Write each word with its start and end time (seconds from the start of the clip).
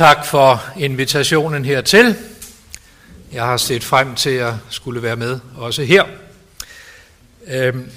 Tak 0.00 0.26
for 0.26 0.62
invitationen 0.76 1.64
hertil. 1.64 2.16
Jeg 3.32 3.44
har 3.44 3.56
set 3.56 3.84
frem 3.84 4.14
til 4.14 4.30
at 4.30 4.54
skulle 4.70 5.02
være 5.02 5.16
med 5.16 5.40
også 5.56 5.82
her. 5.84 6.04
Øhm, 7.46 7.90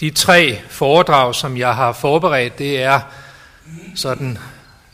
de 0.00 0.10
tre 0.10 0.60
foredrag, 0.68 1.34
som 1.34 1.56
jeg 1.56 1.74
har 1.74 1.92
forberedt, 1.92 2.58
det 2.58 2.82
er 2.82 3.00
sådan 3.94 4.38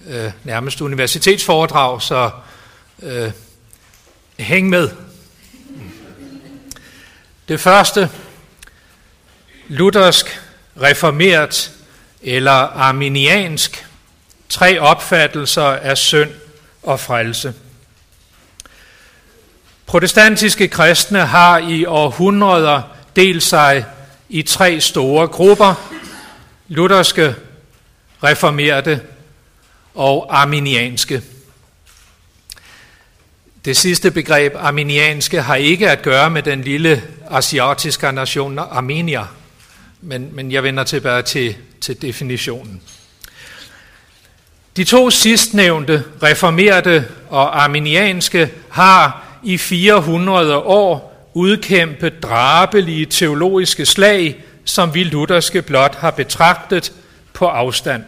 øh, 0.07 0.31
nærmest 0.45 0.81
universitetsforedrag, 0.81 2.03
så 2.03 2.31
øh, 3.03 3.33
hæng 4.39 4.69
med. 4.69 4.91
Det 7.49 7.61
første, 7.61 8.11
luthersk, 9.69 10.41
reformeret 10.77 11.73
eller 12.23 12.53
arminiansk, 12.53 13.87
tre 14.53 14.79
opfattelser 14.81 15.63
af 15.63 15.99
synd 15.99 16.31
og 16.83 17.01
frelse. 17.01 17.55
Protestantiske 19.87 20.69
kristne 20.69 21.27
har 21.27 21.59
i 21.59 21.85
århundreder 21.85 22.83
delt 23.17 23.43
sig 23.43 23.85
i 24.29 24.43
tre 24.43 24.81
store 24.81 25.29
grupper, 25.29 25.75
lutherske, 26.69 27.35
reformerte 28.23 29.01
og 29.95 30.41
arminianske. 30.41 31.23
Det 33.65 33.77
sidste 33.77 34.11
begreb, 34.11 34.53
arminianske, 34.57 35.43
har 35.43 35.55
ikke 35.57 35.91
at 35.91 36.03
gøre 36.03 36.31
med 36.31 36.43
den 36.43 36.61
lille 36.61 37.03
asiatiske 37.31 38.13
nation 38.13 38.59
Armenia, 38.59 39.27
men, 40.01 40.29
men 40.33 40.53
jeg 40.53 40.63
vender 40.63 40.85
tilbage 40.85 41.23
til, 41.23 41.57
til 41.81 42.03
definitionen. 42.03 42.83
De 44.77 44.85
to 44.85 45.11
sidstnævnte, 45.11 46.05
reformerte 46.23 47.09
og 47.31 47.63
arminianske, 47.63 48.51
har 48.71 49.25
i 49.43 49.59
400 49.59 50.59
år 50.59 51.13
udkæmpet 51.35 52.23
drabelige 52.23 53.07
teologiske 53.07 53.87
slag, 53.87 54.45
som 54.65 54.95
vi 54.95 55.05
lutherske 55.05 55.63
blot 55.63 55.95
har 55.95 56.11
betragtet 56.11 56.93
på 57.33 57.47
afstand. 57.47 58.05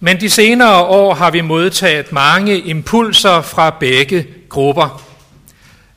Men 0.00 0.20
de 0.20 0.30
senere 0.30 0.84
år 0.84 1.14
har 1.14 1.30
vi 1.30 1.40
modtaget 1.40 2.12
mange 2.12 2.58
impulser 2.58 3.42
fra 3.42 3.76
begge 3.80 4.26
grupper. 4.48 5.02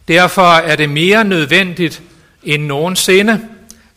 Derfor 0.07 0.51
er 0.51 0.75
det 0.75 0.89
mere 0.89 1.23
nødvendigt 1.23 2.01
end 2.43 2.63
nogensinde 2.63 3.41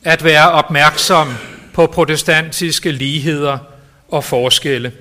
at 0.04 0.24
være 0.24 0.50
opmærksom 0.50 1.28
på 1.74 1.86
protestantiske 1.86 2.92
ligheder 2.92 3.58
og 4.10 4.24
forskelle. 4.24 4.92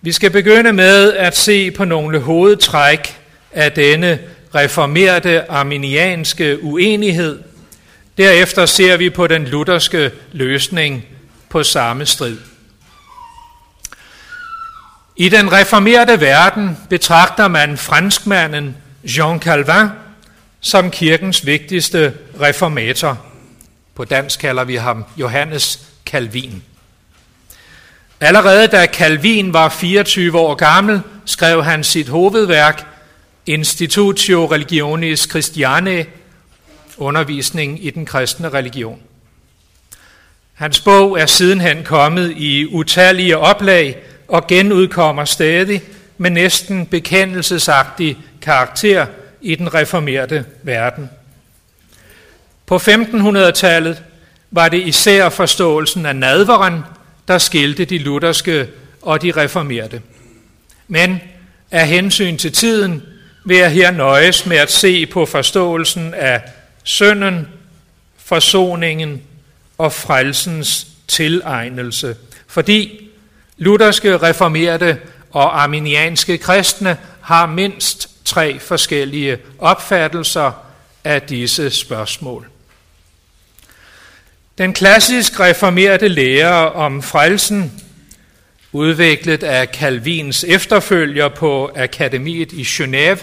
Vi 0.00 0.12
skal 0.12 0.30
begynde 0.30 0.72
med 0.72 1.12
at 1.12 1.36
se 1.36 1.70
på 1.70 1.84
nogle 1.84 2.18
hovedtræk 2.20 3.16
af 3.52 3.72
denne 3.72 4.18
reformerte 4.54 5.50
arminianske 5.50 6.58
uenighed. 6.62 7.38
Derefter 8.18 8.66
ser 8.66 8.96
vi 8.96 9.10
på 9.10 9.26
den 9.26 9.44
lutherske 9.44 10.10
løsning 10.32 11.04
på 11.48 11.62
samme 11.62 12.06
strid. 12.06 12.36
I 15.16 15.28
den 15.28 15.52
reformerte 15.52 16.20
verden 16.20 16.78
betragter 16.90 17.48
man 17.48 17.76
franskmanden 17.76 18.76
Jean 19.04 19.40
Calvin 19.40 19.88
som 20.60 20.90
kirkens 20.90 21.46
vigtigste 21.46 22.14
reformator. 22.40 23.18
På 23.94 24.04
dansk 24.04 24.40
kalder 24.40 24.64
vi 24.64 24.76
ham 24.76 25.04
Johannes 25.16 25.80
Calvin. 26.06 26.62
Allerede 28.20 28.66
da 28.66 28.86
Calvin 28.86 29.52
var 29.52 29.68
24 29.68 30.38
år 30.38 30.54
gammel, 30.54 31.00
skrev 31.24 31.64
han 31.64 31.84
sit 31.84 32.08
hovedværk 32.08 32.86
Institutio 33.46 34.46
Religionis 34.46 35.28
Christianae, 35.30 36.06
undervisning 36.98 37.84
i 37.84 37.90
den 37.90 38.06
kristne 38.06 38.48
religion. 38.48 39.00
Hans 40.54 40.80
bog 40.80 41.20
er 41.20 41.26
sidenhen 41.26 41.84
kommet 41.84 42.34
i 42.36 42.66
utallige 42.66 43.38
oplag 43.38 43.96
og 44.28 44.46
genudkommer 44.46 45.24
stadig 45.24 45.82
med 46.18 46.30
næsten 46.30 46.86
bekendelsesagtig 46.86 48.18
karakter 48.42 49.06
i 49.40 49.54
den 49.54 49.74
reformerte 49.74 50.44
verden. 50.62 51.10
På 52.66 52.76
1500-tallet 52.76 54.02
var 54.50 54.68
det 54.68 54.86
især 54.86 55.28
forståelsen 55.28 56.06
af 56.06 56.16
nadveren, 56.16 56.80
der 57.30 57.38
skilte 57.38 57.84
de 57.84 57.98
lutherske 57.98 58.68
og 59.02 59.22
de 59.22 59.30
reformerte. 59.30 60.02
Men 60.88 61.20
af 61.70 61.88
hensyn 61.88 62.36
til 62.36 62.52
tiden 62.52 63.02
vil 63.44 63.56
jeg 63.56 63.70
her 63.70 63.90
nøjes 63.90 64.46
med 64.46 64.56
at 64.56 64.70
se 64.70 65.06
på 65.06 65.26
forståelsen 65.26 66.14
af 66.14 66.42
synden, 66.82 67.48
forsoningen 68.16 69.22
og 69.78 69.92
frelsens 69.92 70.86
tilegnelse. 71.08 72.16
Fordi 72.46 73.08
lutherske, 73.56 74.16
reformerte 74.16 74.98
og 75.30 75.62
arminianske 75.62 76.38
kristne 76.38 76.96
har 77.20 77.46
mindst 77.46 78.10
tre 78.24 78.58
forskellige 78.58 79.38
opfattelser 79.58 80.52
af 81.04 81.22
disse 81.22 81.70
spørgsmål. 81.70 82.48
Den 84.60 84.72
klassisk 84.72 85.40
reformerte 85.40 86.08
lære 86.08 86.72
om 86.72 87.02
frelsen, 87.02 87.82
udviklet 88.72 89.42
af 89.42 89.66
Calvins 89.66 90.44
efterfølger 90.44 91.28
på 91.28 91.70
akademiet 91.76 92.52
i 92.52 92.62
Genève, 92.62 93.18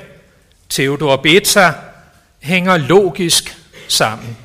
Theodor 0.70 1.16
Beza, 1.16 1.72
hænger 2.40 2.78
logisk 2.78 3.58
sammen, 3.88 4.38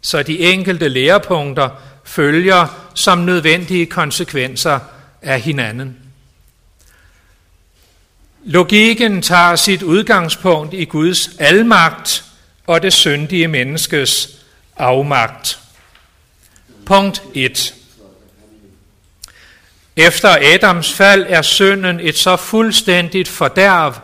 så 0.00 0.22
de 0.22 0.38
enkelte 0.38 0.88
lærepunkter 0.88 1.68
følger 2.04 2.90
som 2.94 3.18
nødvendige 3.18 3.86
konsekvenser 3.86 4.78
af 5.22 5.40
hinanden. 5.40 5.96
Logikken 8.44 9.22
tager 9.22 9.56
sit 9.56 9.82
udgangspunkt 9.82 10.74
i 10.74 10.84
Guds 10.84 11.30
almagt 11.38 12.24
og 12.66 12.82
det 12.82 12.92
syndige 12.92 13.48
menneskes 13.48 14.28
afmagt. 14.76 15.59
Punkt 16.90 17.22
1. 17.34 17.74
Efter 19.96 20.28
Adams 20.54 20.92
fald 20.92 21.26
er 21.28 21.42
synden 21.42 22.00
et 22.00 22.16
så 22.16 22.36
fuldstændigt 22.36 23.28
fordærv, 23.28 23.94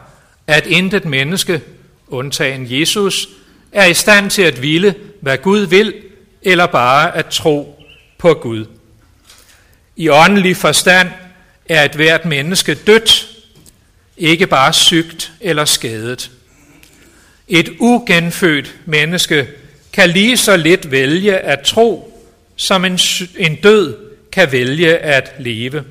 at 0.47 0.66
intet 0.66 1.04
menneske, 1.04 1.62
undtagen 2.08 2.66
Jesus, 2.70 3.28
er 3.72 3.86
i 3.86 3.94
stand 3.94 4.30
til 4.30 4.42
at 4.42 4.62
ville, 4.62 4.94
hvad 5.20 5.38
Gud 5.38 5.60
vil, 5.60 5.94
eller 6.42 6.66
bare 6.66 7.16
at 7.16 7.26
tro 7.26 7.84
på 8.19 8.34
Gud. 8.34 8.66
I 9.96 10.08
åndelig 10.08 10.56
forstand 10.56 11.08
er 11.69 11.84
et 11.84 11.94
hvert 11.94 12.25
menneske 12.25 12.75
dødt, 12.75 13.28
ikke 14.16 14.46
bare 14.46 14.72
sygt 14.72 15.32
eller 15.41 15.64
skadet. 15.64 16.30
Et 17.48 17.76
ugenfødt 17.80 18.75
menneske 18.84 19.48
kan 19.92 20.10
lige 20.10 20.36
så 20.36 20.56
lidt 20.56 20.91
vælge 20.91 21.38
at 21.38 21.60
tro 21.60 22.12
som 22.56 22.84
en, 22.84 22.99
en 23.37 23.56
død 23.56 23.97
kan 24.33 24.53
vælge 24.53 24.99
at 24.99 25.33
leve. 25.39 25.84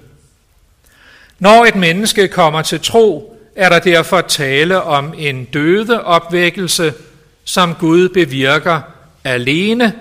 Når 1.40 1.66
et 1.66 1.76
menneske 1.76 2.28
kommer 2.28 2.62
til 2.62 2.80
tro, 2.80 3.38
er 3.56 3.70
der 3.70 3.80
derfor 3.80 4.22
tale 4.22 4.82
om 4.82 5.14
en 5.18 5.46
døde 5.46 6.04
opvækkelse, 6.04 6.94
som 7.44 7.76
Gud 7.76 8.10
bevirker 8.10 8.82
alene, 9.24 9.94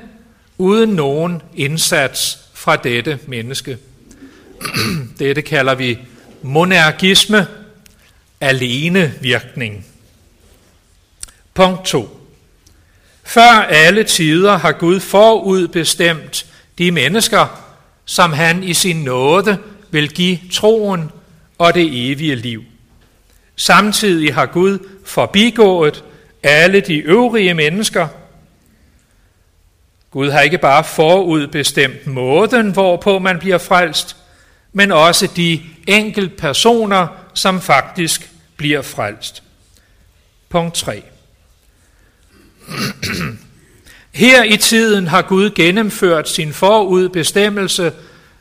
uden 0.58 0.90
nogen 0.90 1.42
indsats 1.56 2.38
fra 2.54 2.76
dette 2.76 3.18
menneske. 3.26 3.78
Dette 5.18 5.42
kalder 5.42 5.74
vi 5.74 5.98
monergisme, 6.42 7.46
alene 8.40 9.12
virkning. 9.20 9.86
Punkt 11.54 11.84
2. 11.84 12.20
Før 13.24 13.66
alle 13.68 14.04
tider 14.04 14.56
har 14.56 14.72
Gud 14.72 15.00
forudbestemt 15.00 16.46
de 16.78 16.90
mennesker, 16.90 17.60
som 18.04 18.32
han 18.32 18.62
i 18.62 18.74
sin 18.74 18.96
nåde 18.96 19.58
vil 19.90 20.14
give 20.14 20.38
troen 20.52 21.10
og 21.58 21.74
det 21.74 22.10
evige 22.10 22.34
liv. 22.34 22.64
Samtidig 23.56 24.34
har 24.34 24.46
Gud 24.46 24.78
forbigået 25.04 26.04
alle 26.42 26.80
de 26.80 26.94
øvrige 26.94 27.54
mennesker. 27.54 28.08
Gud 30.10 30.30
har 30.30 30.40
ikke 30.40 30.58
bare 30.58 30.84
forudbestemt 30.84 32.06
måden, 32.06 32.70
hvorpå 32.70 33.18
man 33.18 33.38
bliver 33.38 33.58
frelst, 33.58 34.16
men 34.72 34.92
også 34.92 35.28
de 35.36 35.62
enkelte 35.86 36.36
personer, 36.36 37.06
som 37.34 37.60
faktisk 37.60 38.30
bliver 38.56 38.82
frelst. 38.82 39.42
Punkt 40.48 40.74
3. 40.74 41.02
Her 44.14 44.42
i 44.44 44.56
tiden 44.56 45.06
har 45.06 45.22
Gud 45.22 45.50
gennemført 45.50 46.28
sin 46.28 46.52
forudbestemmelse 46.52 47.92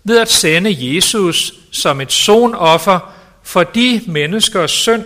ved 0.04 0.20
at 0.20 0.32
sende 0.32 0.76
Jesus 0.80 1.54
som 1.72 2.02
et 2.02 2.12
sonoffer 2.12 3.14
for 3.44 3.64
de 3.64 4.02
menneskers 4.08 4.72
synd, 4.72 5.06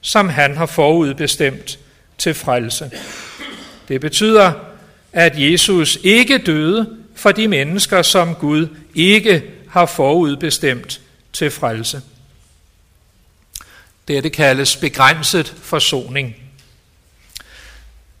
som 0.00 0.28
han 0.28 0.56
har 0.56 0.66
forudbestemt 0.66 1.78
til 2.18 2.34
frelse. 2.34 2.90
Det 3.88 4.00
betyder, 4.00 4.52
at 5.12 5.32
Jesus 5.36 5.98
ikke 6.02 6.38
døde 6.38 6.96
for 7.14 7.32
de 7.32 7.48
mennesker, 7.48 8.02
som 8.02 8.34
Gud 8.34 8.68
ikke 8.94 9.42
har 9.70 9.86
forudbestemt 9.86 11.00
til 11.32 11.50
frelse. 11.50 12.02
Dette 14.08 14.30
kaldes 14.30 14.76
begrænset 14.76 15.54
forsoning. 15.62 16.45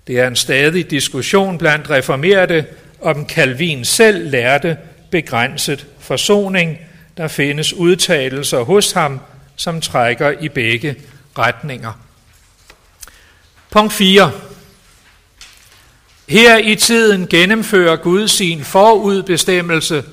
Det 0.06 0.18
er 0.18 0.26
en 0.26 0.36
stadig 0.36 0.90
diskussion 0.90 1.58
blandt 1.58 1.90
reformerede, 1.90 2.64
om 3.00 3.28
Calvin 3.28 3.84
selv 3.84 4.30
lærte 4.30 4.76
begrænset 5.10 5.86
forsoning. 5.98 6.78
Der 7.16 7.28
findes 7.28 7.72
udtalelser 7.72 8.62
hos 8.62 8.92
ham, 8.92 9.20
som 9.56 9.80
trækker 9.80 10.30
i 10.40 10.48
begge 10.48 10.96
retninger. 11.38 11.92
Punkt 13.70 13.92
4. 13.92 14.32
Her 16.28 16.58
i 16.58 16.74
tiden 16.74 17.26
gennemfører 17.26 17.96
Gud 17.96 18.28
sin 18.28 18.64
forudbestemmelse 18.64 20.04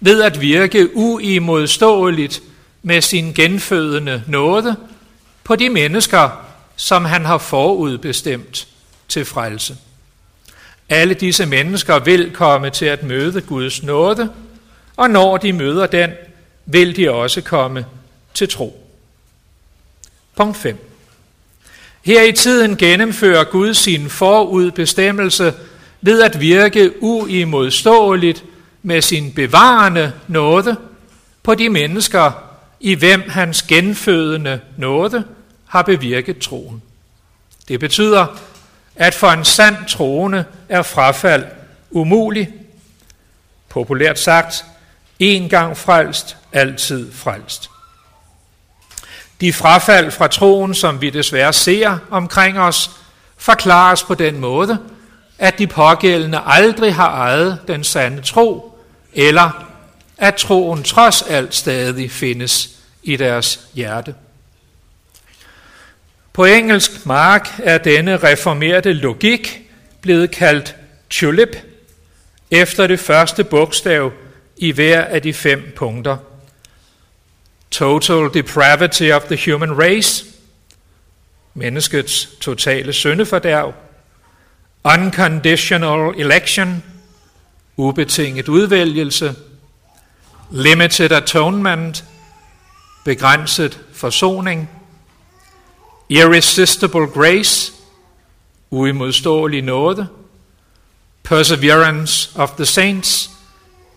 ved 0.00 0.22
at 0.22 0.40
virke 0.40 0.96
uimodståeligt 0.96 2.42
med 2.82 3.00
sin 3.00 3.32
genfødende 3.32 4.22
nåde 4.26 4.76
på 5.44 5.56
de 5.56 5.68
mennesker, 5.68 6.46
som 6.76 7.04
han 7.04 7.24
har 7.24 7.38
forudbestemt 7.38 8.68
til 9.10 9.24
frelse. 9.24 9.76
Alle 10.88 11.14
disse 11.14 11.46
mennesker 11.46 11.98
vil 11.98 12.30
komme 12.30 12.70
til 12.70 12.86
at 12.86 13.02
møde 13.02 13.40
Guds 13.40 13.82
nåde, 13.82 14.30
og 14.96 15.10
når 15.10 15.36
de 15.36 15.52
møder 15.52 15.86
den, 15.86 16.10
vil 16.66 16.96
de 16.96 17.10
også 17.10 17.40
komme 17.40 17.86
til 18.34 18.48
tro. 18.48 18.86
Punkt 20.36 20.56
5. 20.56 20.86
Her 22.02 22.22
i 22.22 22.32
tiden 22.32 22.76
gennemfører 22.76 23.44
Gud 23.44 23.74
sin 23.74 24.10
forudbestemmelse 24.10 25.54
ved 26.00 26.22
at 26.22 26.40
virke 26.40 26.92
uimodståeligt 27.02 28.44
med 28.82 29.02
sin 29.02 29.32
bevarende 29.32 30.12
nåde 30.28 30.76
på 31.42 31.54
de 31.54 31.68
mennesker, 31.68 32.32
i 32.80 32.94
hvem 32.94 33.22
hans 33.28 33.62
genfødende 33.62 34.60
nåde 34.76 35.24
har 35.66 35.82
bevirket 35.82 36.38
troen. 36.38 36.82
Det 37.68 37.80
betyder, 37.80 38.26
at 38.96 39.14
for 39.14 39.30
en 39.30 39.44
sand 39.44 39.76
troende 39.88 40.44
er 40.68 40.82
frafald 40.82 41.46
umulig. 41.90 42.48
Populært 43.68 44.18
sagt, 44.18 44.64
en 45.18 45.48
gang 45.48 45.76
frelst, 45.76 46.36
altid 46.52 47.12
frelst. 47.12 47.70
De 49.40 49.52
frafald 49.52 50.10
fra 50.10 50.28
troen, 50.28 50.74
som 50.74 51.00
vi 51.00 51.10
desværre 51.10 51.52
ser 51.52 51.98
omkring 52.10 52.58
os, 52.58 52.90
forklares 53.36 54.02
på 54.02 54.14
den 54.14 54.38
måde, 54.38 54.78
at 55.38 55.58
de 55.58 55.66
pågældende 55.66 56.40
aldrig 56.46 56.94
har 56.94 57.10
ejet 57.10 57.58
den 57.68 57.84
sande 57.84 58.22
tro, 58.22 58.78
eller 59.12 59.66
at 60.18 60.34
troen 60.34 60.82
trods 60.82 61.22
alt 61.22 61.54
stadig 61.54 62.10
findes 62.10 62.70
i 63.02 63.16
deres 63.16 63.60
hjerte. 63.74 64.14
På 66.32 66.44
engelsk 66.44 67.06
mark 67.06 67.48
er 67.58 67.78
denne 67.78 68.16
reformerte 68.16 68.92
logik 68.92 69.62
blevet 70.00 70.30
kaldt 70.30 70.76
tulip, 71.10 71.56
efter 72.50 72.86
det 72.86 73.00
første 73.00 73.44
bogstav 73.44 74.12
i 74.56 74.72
hver 74.72 75.04
af 75.04 75.22
de 75.22 75.32
fem 75.32 75.72
punkter– 75.76 76.16
total 77.70 78.34
depravity 78.34 79.10
of 79.10 79.22
the 79.22 79.52
human 79.52 79.78
race, 79.78 80.24
menneskets 81.54 82.28
totale 82.40 82.92
syndefordærv, 82.92 83.74
unconditional 84.84 86.20
election, 86.20 86.82
ubetinget 87.76 88.48
udvælgelse, 88.48 89.34
limited 90.50 91.12
atonement, 91.12 92.04
begrænset 93.04 93.80
forsoning, 93.92 94.70
irresistible 96.10 97.06
grace, 97.06 97.72
uimodståelig 98.70 99.62
nåde, 99.62 100.08
perseverance 101.22 102.30
of 102.34 102.50
the 102.50 102.66
saints, 102.66 103.30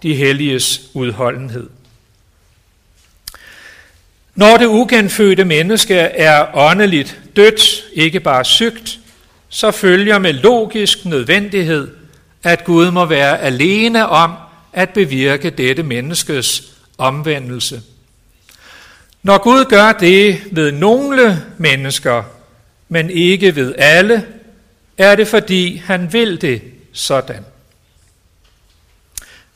de 0.03 0.15
helliges 0.15 0.81
udholdenhed. 0.93 1.69
Når 4.35 4.57
det 4.57 4.65
ugenfødte 4.65 5.45
menneske 5.45 5.95
er 5.95 6.55
åndeligt 6.57 7.19
dødt, 7.35 7.83
ikke 7.93 8.19
bare 8.19 8.45
sygt, 8.45 8.99
så 9.49 9.71
følger 9.71 10.19
med 10.19 10.33
logisk 10.33 11.05
nødvendighed, 11.05 11.87
at 12.43 12.63
Gud 12.63 12.91
må 12.91 13.05
være 13.05 13.39
alene 13.39 14.09
om 14.09 14.33
at 14.73 14.89
bevirke 14.89 15.49
dette 15.49 15.83
menneskes 15.83 16.63
omvendelse. 16.97 17.81
Når 19.23 19.37
Gud 19.37 19.65
gør 19.65 19.91
det 19.91 20.43
ved 20.51 20.71
nogle 20.71 21.43
mennesker, 21.57 22.23
men 22.89 23.09
ikke 23.09 23.55
ved 23.55 23.75
alle, 23.77 24.25
er 24.97 25.15
det 25.15 25.27
fordi 25.27 25.77
han 25.85 26.13
vil 26.13 26.41
det 26.41 26.61
sådan. 26.93 27.45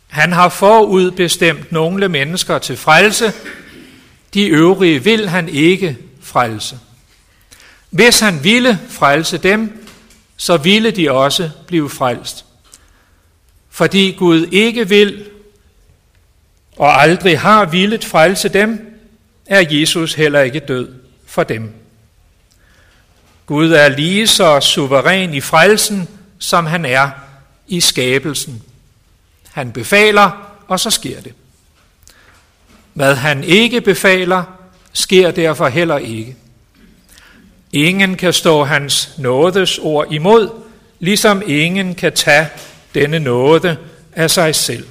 Han 0.08 0.32
har 0.32 0.50
forudbestemt 0.50 1.72
nogle 1.72 2.10
mennesker 2.10 2.60
til 2.60 2.78
frelse, 2.78 3.34
de 4.34 4.48
øvrige 4.48 5.04
vil 5.04 5.30
han 5.30 5.50
ikke 5.50 5.98
frelse. 6.22 6.80
Hvis 7.90 8.20
han 8.20 8.44
ville 8.44 8.80
frelse 8.90 9.38
dem, 9.38 9.88
så 10.38 10.58
ville 10.58 10.92
de 10.92 11.12
også 11.12 11.50
blive 11.68 11.90
frelst. 11.90 12.46
Fordi 13.70 14.16
Gud 14.20 14.48
ikke 14.52 14.90
vil 14.90 15.26
og 16.76 17.02
aldrig 17.02 17.40
har 17.40 17.66
villet 17.66 18.06
frelse 18.06 18.50
dem, 18.50 18.87
er 19.48 19.66
Jesus 19.70 20.14
heller 20.14 20.42
ikke 20.42 20.60
død 20.60 20.94
for 21.26 21.44
dem. 21.44 21.74
Gud 23.46 23.72
er 23.72 23.90
lige 23.90 24.28
så 24.28 24.60
suveræn 24.60 25.34
i 25.34 25.42
frelsen, 25.42 26.08
som 26.40 26.66
han 26.66 26.86
er 26.86 27.10
i 27.68 27.80
skabelsen. 27.80 28.64
Han 29.52 29.72
befaler, 29.72 30.52
og 30.68 30.80
så 30.80 30.90
sker 30.90 31.22
det. 31.22 31.34
Hvad 32.94 33.16
han 33.16 33.44
ikke 33.44 33.82
befaler, 33.82 34.44
sker 34.94 35.32
derfor 35.32 35.68
heller 35.68 35.98
ikke. 35.98 36.36
Ingen 37.72 38.16
kan 38.16 38.34
stå 38.34 38.64
hans 38.64 39.10
nådes 39.18 39.78
ord 39.78 40.12
imod, 40.12 40.50
ligesom 41.00 41.42
ingen 41.46 41.96
kan 41.96 42.14
tage 42.14 42.48
denne 42.96 43.20
nåde 43.20 43.78
af 44.14 44.32
sig 44.32 44.56
selv. 44.56 44.88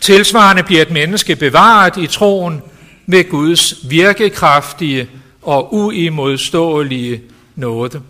Tilsvarende 0.00 0.62
bliver 0.62 0.82
et 0.82 0.90
menneske 0.90 1.36
bevaret 1.36 1.96
i 1.96 2.06
troen 2.06 2.62
ved 3.06 3.30
Guds 3.30 3.74
virkekraftige 3.90 5.08
og 5.42 5.74
uimodståelige 5.74 7.22
nåde. 7.54 8.02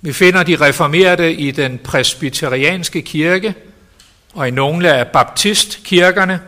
Vi 0.00 0.12
finder 0.12 0.42
de 0.42 0.56
reformerede 0.56 1.32
i 1.32 1.50
den 1.50 1.78
presbyterianske 1.78 3.02
kirke– 3.02 3.54
og 4.34 4.48
i 4.48 4.50
nogle 4.50 4.92
af 4.92 5.08
baptistkirkerne. 5.08 6.40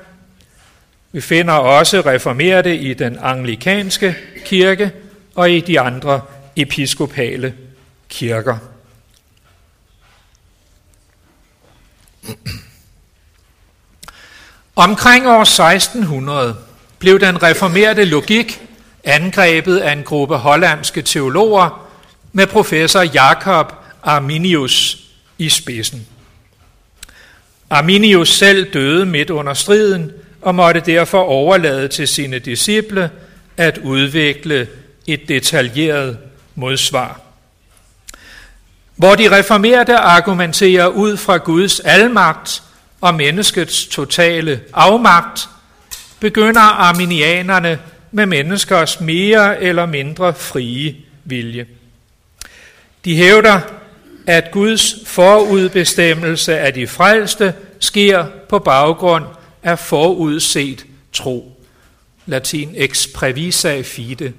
Vi 1.12 1.20
finder 1.20 1.52
også 1.52 2.00
reformerede 2.00 2.76
i 2.76 2.94
den 2.94 3.18
anglikanske 3.22 4.16
kirke 4.44 4.92
og 5.34 5.50
i 5.50 5.60
de 5.60 5.80
andre 5.80 6.20
episkopale 6.56 7.54
kirker. 8.08 8.58
Omkring 14.76 15.26
år 15.28 15.42
1600 15.42 16.56
blev 16.98 17.20
den 17.20 17.42
reformerede 17.42 18.04
logik 18.04 18.60
angrebet 19.04 19.78
af 19.78 19.92
en 19.92 20.02
gruppe 20.02 20.36
hollandske 20.36 21.02
teologer 21.02 21.88
med 22.32 22.46
professor 22.46 23.02
Jakob 23.02 23.72
Arminius 24.02 24.98
i 25.38 25.48
spidsen. 25.48 26.06
Arminius 27.70 28.28
selv 28.28 28.72
døde 28.72 29.06
midt 29.06 29.30
under 29.30 29.54
striden 29.54 30.12
og 30.42 30.54
måtte 30.54 30.80
derfor 30.80 31.22
overlade 31.22 31.88
til 31.88 32.08
sine 32.08 32.38
disciple 32.38 33.10
at 33.56 33.78
udvikle 33.78 34.68
et 35.06 35.28
detaljeret 35.28 36.18
modsvar. 36.54 37.20
Hvor 38.96 39.14
de 39.14 39.38
reformerede 39.38 39.96
argumenterer 39.96 40.86
ud 40.86 41.16
fra 41.16 41.36
Guds 41.36 41.80
almagt 41.80 42.62
og 43.04 43.14
menneskets 43.14 43.86
totale 43.86 44.60
afmagt, 44.72 45.48
begynder 46.20 46.60
arminianerne 46.60 47.78
med 48.10 48.26
menneskers 48.26 49.00
mere 49.00 49.62
eller 49.62 49.86
mindre 49.86 50.34
frie 50.34 50.96
vilje. 51.24 51.66
De 53.04 53.16
hævder, 53.16 53.60
at 54.26 54.50
Guds 54.52 54.94
forudbestemmelse 55.06 56.58
af 56.58 56.74
de 56.74 56.86
frelste 56.86 57.54
sker 57.80 58.26
på 58.48 58.58
baggrund 58.58 59.24
af 59.62 59.78
forudset 59.78 60.86
tro. 61.12 61.62
Latin 62.26 62.74
ex 62.76 63.06
previsa 63.14 63.82
fide. 63.82 64.32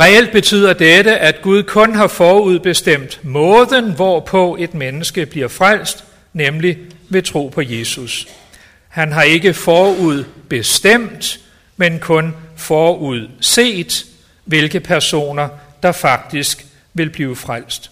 Reelt 0.00 0.32
betyder 0.32 0.72
dette, 0.72 1.18
at 1.18 1.42
Gud 1.42 1.62
kun 1.62 1.94
har 1.94 2.06
forudbestemt 2.06 3.20
måden, 3.22 3.92
hvorpå 3.92 4.56
et 4.60 4.74
menneske 4.74 5.26
bliver 5.26 5.48
frelst, 5.48 6.04
nemlig 6.32 6.78
ved 7.08 7.22
tro 7.22 7.48
på 7.48 7.60
Jesus. 7.60 8.26
Han 8.88 9.12
har 9.12 9.22
ikke 9.22 9.54
forudbestemt, 9.54 11.40
men 11.76 11.98
kun 11.98 12.34
forudset, 12.56 14.06
hvilke 14.44 14.80
personer, 14.80 15.48
der 15.82 15.92
faktisk 15.92 16.66
vil 16.94 17.10
blive 17.10 17.36
frelst. 17.36 17.90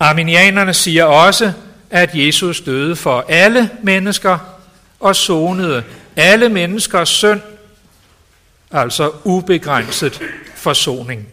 Arminianerne 0.00 0.74
siger 0.74 1.04
også, 1.04 1.52
at 1.90 2.10
Jesus 2.14 2.60
døde 2.60 2.96
for 2.96 3.24
alle 3.28 3.70
mennesker 3.82 4.38
og 5.00 5.16
sonede 5.16 5.84
alle 6.16 6.48
menneskers 6.48 7.08
synd, 7.08 7.40
altså 8.70 9.10
ubegrænset 9.24 10.20
forsoning. 10.54 11.28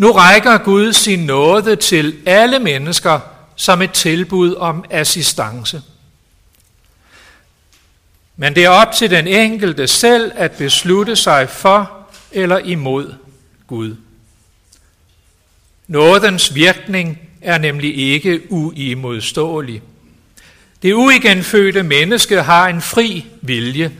Nu 0.00 0.12
rækker 0.12 0.58
Gud 0.58 0.92
sin 0.92 1.18
nåde 1.18 1.76
til 1.76 2.16
alle 2.26 2.58
mennesker 2.58 3.20
som 3.56 3.82
et 3.82 3.92
tilbud 3.92 4.54
om 4.54 4.84
assistance. 4.90 5.82
Men 8.36 8.54
det 8.54 8.64
er 8.64 8.68
op 8.68 8.92
til 8.92 9.10
den 9.10 9.26
enkelte 9.26 9.86
selv 9.86 10.32
at 10.34 10.52
beslutte 10.52 11.16
sig 11.16 11.48
for 11.48 12.06
eller 12.32 12.58
imod 12.58 13.14
Gud. 13.66 13.96
Nådens 15.86 16.54
virkning 16.54 17.18
er 17.40 17.58
nemlig 17.58 17.98
ikke 17.98 18.52
uimodståelig. 18.52 19.82
Det 20.82 20.92
uigenfødte 20.92 21.82
menneske 21.82 22.42
har 22.42 22.68
en 22.68 22.82
fri 22.82 23.26
vilje, 23.40 23.92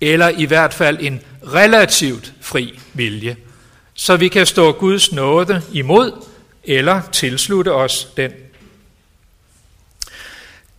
eller 0.00 0.28
i 0.28 0.44
hvert 0.44 0.74
fald 0.74 0.98
en 1.00 1.20
relativt 1.52 2.32
fri 2.40 2.80
vilje, 2.92 3.36
så 3.94 4.16
vi 4.16 4.28
kan 4.28 4.46
stå 4.46 4.72
Guds 4.72 5.12
nåde 5.12 5.62
imod 5.72 6.12
eller 6.64 7.00
tilslutte 7.12 7.72
os 7.72 8.08
den. 8.16 8.32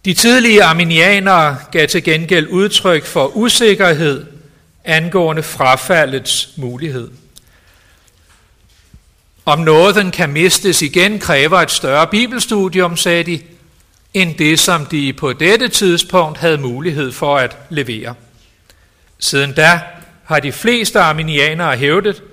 De 0.06 0.14
tidlige 0.14 0.64
arminianere 0.64 1.58
gav 1.72 1.88
til 1.88 2.04
gengæld 2.04 2.48
udtryk 2.48 3.06
for 3.06 3.28
usikkerhed 3.28 4.26
angående 4.84 5.44
frafaldets 5.44 6.50
mulighed. 6.58 7.12
Om 9.46 9.60
nåden 9.60 10.12
kan 10.12 10.30
mistes 10.30 10.82
igen, 10.82 11.20
kræver 11.20 11.58
et 11.58 11.72
større 11.72 12.08
bibelstudium, 12.08 12.98
sagde 12.98 13.24
de, 13.24 13.42
end 14.14 14.36
det, 14.36 14.60
som 14.60 14.86
de 14.86 15.14
på 15.14 15.34
dette 15.34 15.68
tidspunkt 15.68 16.38
havde 16.38 16.58
mulighed 16.58 17.12
for 17.12 17.38
at 17.38 17.58
levere. 17.70 18.16
Siden 19.20 19.54
da 19.54 19.82
har 20.24 20.40
de 20.40 20.52
fleste 20.52 21.00
arminianere 21.00 21.78
hævdet, 21.78 22.24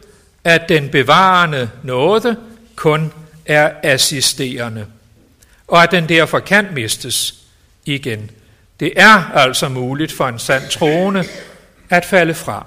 at 0.45 0.69
den 0.69 0.89
bevarende 0.89 1.71
nåde 1.83 2.37
kun 2.77 3.13
er 3.47 3.73
assisterende, 3.83 4.87
og 5.69 5.83
at 5.83 5.91
den 5.91 6.09
derfor 6.09 6.39
kan 6.39 6.69
mistes 6.75 7.35
igen. 7.85 8.31
Det 8.81 8.93
er 8.97 9.31
altså 9.35 9.69
muligt 9.69 10.13
for 10.13 10.29
en 10.29 10.39
sand 10.39 10.71
troende 10.71 11.25
at 11.91 12.05
falde 12.05 12.35
fra. 12.35 12.67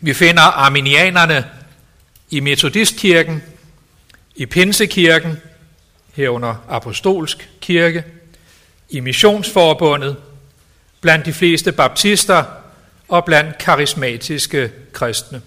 Vi 0.00 0.14
finder 0.14 0.42
arminianerne 0.42 1.44
i 2.30 2.40
metodistkirken, 2.40 3.42
i 4.36 4.46
pinsekirken, 4.46 5.36
herunder 6.14 6.64
apostolsk 6.68 7.48
kirke, 7.60 8.04
i 8.88 9.00
missionsforbundet, 9.00 10.16
blandt 11.00 11.26
de 11.26 11.32
fleste 11.32 11.72
baptister 11.72 12.44
og 13.08 13.24
blandt 13.24 13.58
karismatiske 13.58 14.70
kristne. 14.92 15.42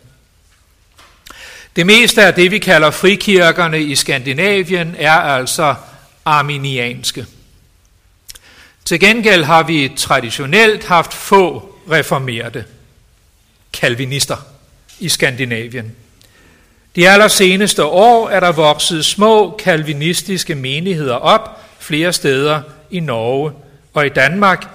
Det 1.76 1.86
meste 1.86 2.24
af 2.24 2.34
det, 2.34 2.52
vi 2.52 2.60
kalder 2.60 2.92
frikirkerne 2.92 3.82
i 3.82 3.96
Skandinavien, 3.96 4.96
er 4.98 5.12
altså 5.12 5.76
arminianske. 6.26 7.26
Til 8.86 9.00
gengæld 9.00 9.44
har 9.44 9.64
vi 9.64 9.92
traditionelt 9.98 10.86
haft 10.86 11.14
få 11.14 11.76
reformerte 11.92 12.66
kalvinister 13.74 14.38
i 15.00 15.10
Skandinavien. 15.10 15.96
De 16.96 17.10
allerseneste 17.10 17.86
år 17.86 18.30
er 18.30 18.40
der 18.40 18.52
vokset 18.52 19.06
små 19.06 19.56
kalvinistiske 19.64 20.56
menigheder 20.56 21.16
op 21.16 21.62
flere 21.80 22.14
steder 22.14 22.62
i 22.92 23.00
Norge 23.00 23.52
og 23.94 24.06
i 24.06 24.10
Danmark. 24.10 24.68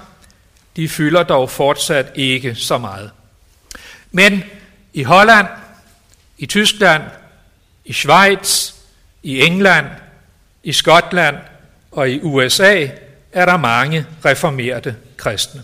De 0.77 0.89
fylder 0.89 1.23
dog 1.23 1.51
fortsat 1.51 2.07
ikke 2.15 2.55
så 2.55 2.79
meget. 2.79 3.11
Men 4.11 4.45
i 4.93 5.03
Holland, 5.03 5.47
i 6.39 6.47
Tyskland, 6.47 7.03
i 7.85 7.93
Schweiz, 7.93 8.73
i 9.23 9.41
England, 9.41 9.87
i 10.63 10.73
Skotland 10.73 11.37
og 11.91 12.11
i 12.11 12.21
USA 12.23 12.89
er 13.33 13.47
der 13.47 13.57
mange 13.57 14.07
reformerte 14.25 14.97
kristne. 15.17 15.63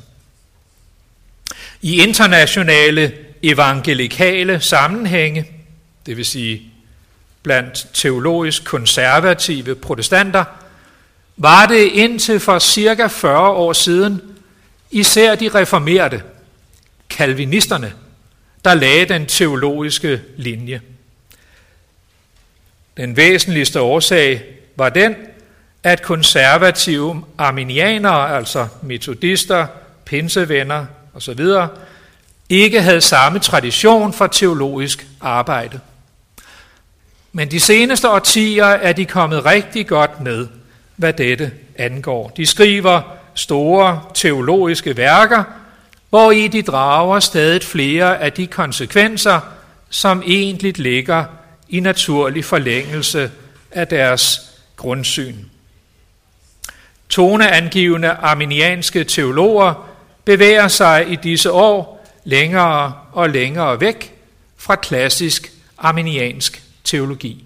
I 1.82 2.02
internationale 2.02 3.12
evangelikale 3.42 4.60
sammenhænge, 4.60 5.50
det 6.06 6.16
vil 6.16 6.26
sige 6.26 6.62
blandt 7.42 7.86
teologisk 7.92 8.64
konservative 8.64 9.74
protestanter, 9.74 10.44
var 11.36 11.66
det 11.66 11.86
indtil 11.86 12.40
for 12.40 12.58
cirka 12.58 13.06
40 13.06 13.50
år 13.50 13.72
siden 13.72 14.29
især 14.90 15.34
de 15.34 15.48
reformerede, 15.48 16.22
kalvinisterne, 17.10 17.92
der 18.64 18.74
lagde 18.74 19.04
den 19.04 19.26
teologiske 19.26 20.20
linje. 20.36 20.80
Den 22.96 23.16
væsentligste 23.16 23.80
årsag 23.80 24.42
var 24.76 24.88
den, 24.88 25.14
at 25.82 26.02
konservative 26.02 27.24
arminianere, 27.38 28.36
altså 28.36 28.68
metodister, 28.82 29.66
pinsevenner 30.04 30.86
osv., 31.14 31.40
ikke 32.48 32.82
havde 32.82 33.00
samme 33.00 33.38
tradition 33.38 34.12
for 34.12 34.26
teologisk 34.26 35.06
arbejde. 35.20 35.80
Men 37.32 37.50
de 37.50 37.60
seneste 37.60 38.10
årtier 38.10 38.64
er 38.64 38.92
de 38.92 39.06
kommet 39.06 39.44
rigtig 39.44 39.86
godt 39.86 40.20
med, 40.20 40.48
hvad 40.96 41.12
dette 41.12 41.52
angår. 41.76 42.28
De 42.36 42.46
skriver 42.46 43.19
store 43.34 44.00
teologiske 44.14 44.96
værker, 44.96 45.44
hvor 46.10 46.30
i 46.30 46.48
de 46.48 46.62
drager 46.62 47.20
stadig 47.20 47.62
flere 47.62 48.20
af 48.20 48.32
de 48.32 48.46
konsekvenser, 48.46 49.40
som 49.90 50.22
egentlig 50.26 50.78
ligger 50.78 51.24
i 51.68 51.80
naturlig 51.80 52.44
forlængelse 52.44 53.30
af 53.70 53.88
deres 53.88 54.40
grundsyn. 54.76 55.36
Toneangivende 57.08 58.10
arminianske 58.10 59.04
teologer 59.04 59.88
bevæger 60.24 60.68
sig 60.68 61.12
i 61.12 61.16
disse 61.16 61.52
år 61.52 62.06
længere 62.24 62.92
og 63.12 63.30
længere 63.30 63.80
væk 63.80 64.14
fra 64.56 64.76
klassisk 64.76 65.52
arminiansk 65.78 66.62
teologi. 66.84 67.44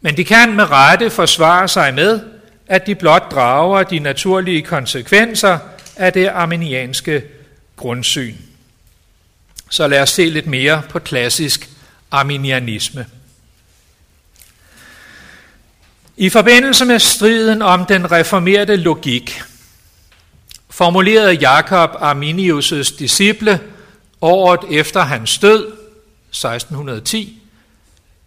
Men 0.00 0.16
de 0.16 0.24
kan 0.24 0.56
med 0.56 0.70
rette 0.70 1.10
forsvare 1.10 1.68
sig 1.68 1.94
med, 1.94 2.20
at 2.66 2.86
de 2.86 2.94
blot 2.94 3.30
drager 3.30 3.82
de 3.82 3.98
naturlige 3.98 4.62
konsekvenser 4.62 5.58
af 5.96 6.12
det 6.12 6.28
arminianske 6.28 7.22
grundsyn. 7.76 8.34
Så 9.70 9.86
lad 9.86 10.00
os 10.00 10.10
se 10.10 10.24
lidt 10.24 10.46
mere 10.46 10.82
på 10.88 10.98
klassisk 10.98 11.70
arminianisme. 12.10 13.06
I 16.16 16.28
forbindelse 16.28 16.84
med 16.84 16.98
striden 16.98 17.62
om 17.62 17.86
den 17.86 18.12
reformerede 18.12 18.76
logik, 18.76 19.42
formulerede 20.70 21.32
Jakob 21.32 21.90
Arminius' 21.90 22.98
disciple 22.98 23.60
året 24.20 24.60
efter 24.78 25.00
hans 25.00 25.38
død, 25.38 25.66
1610, 26.30 27.42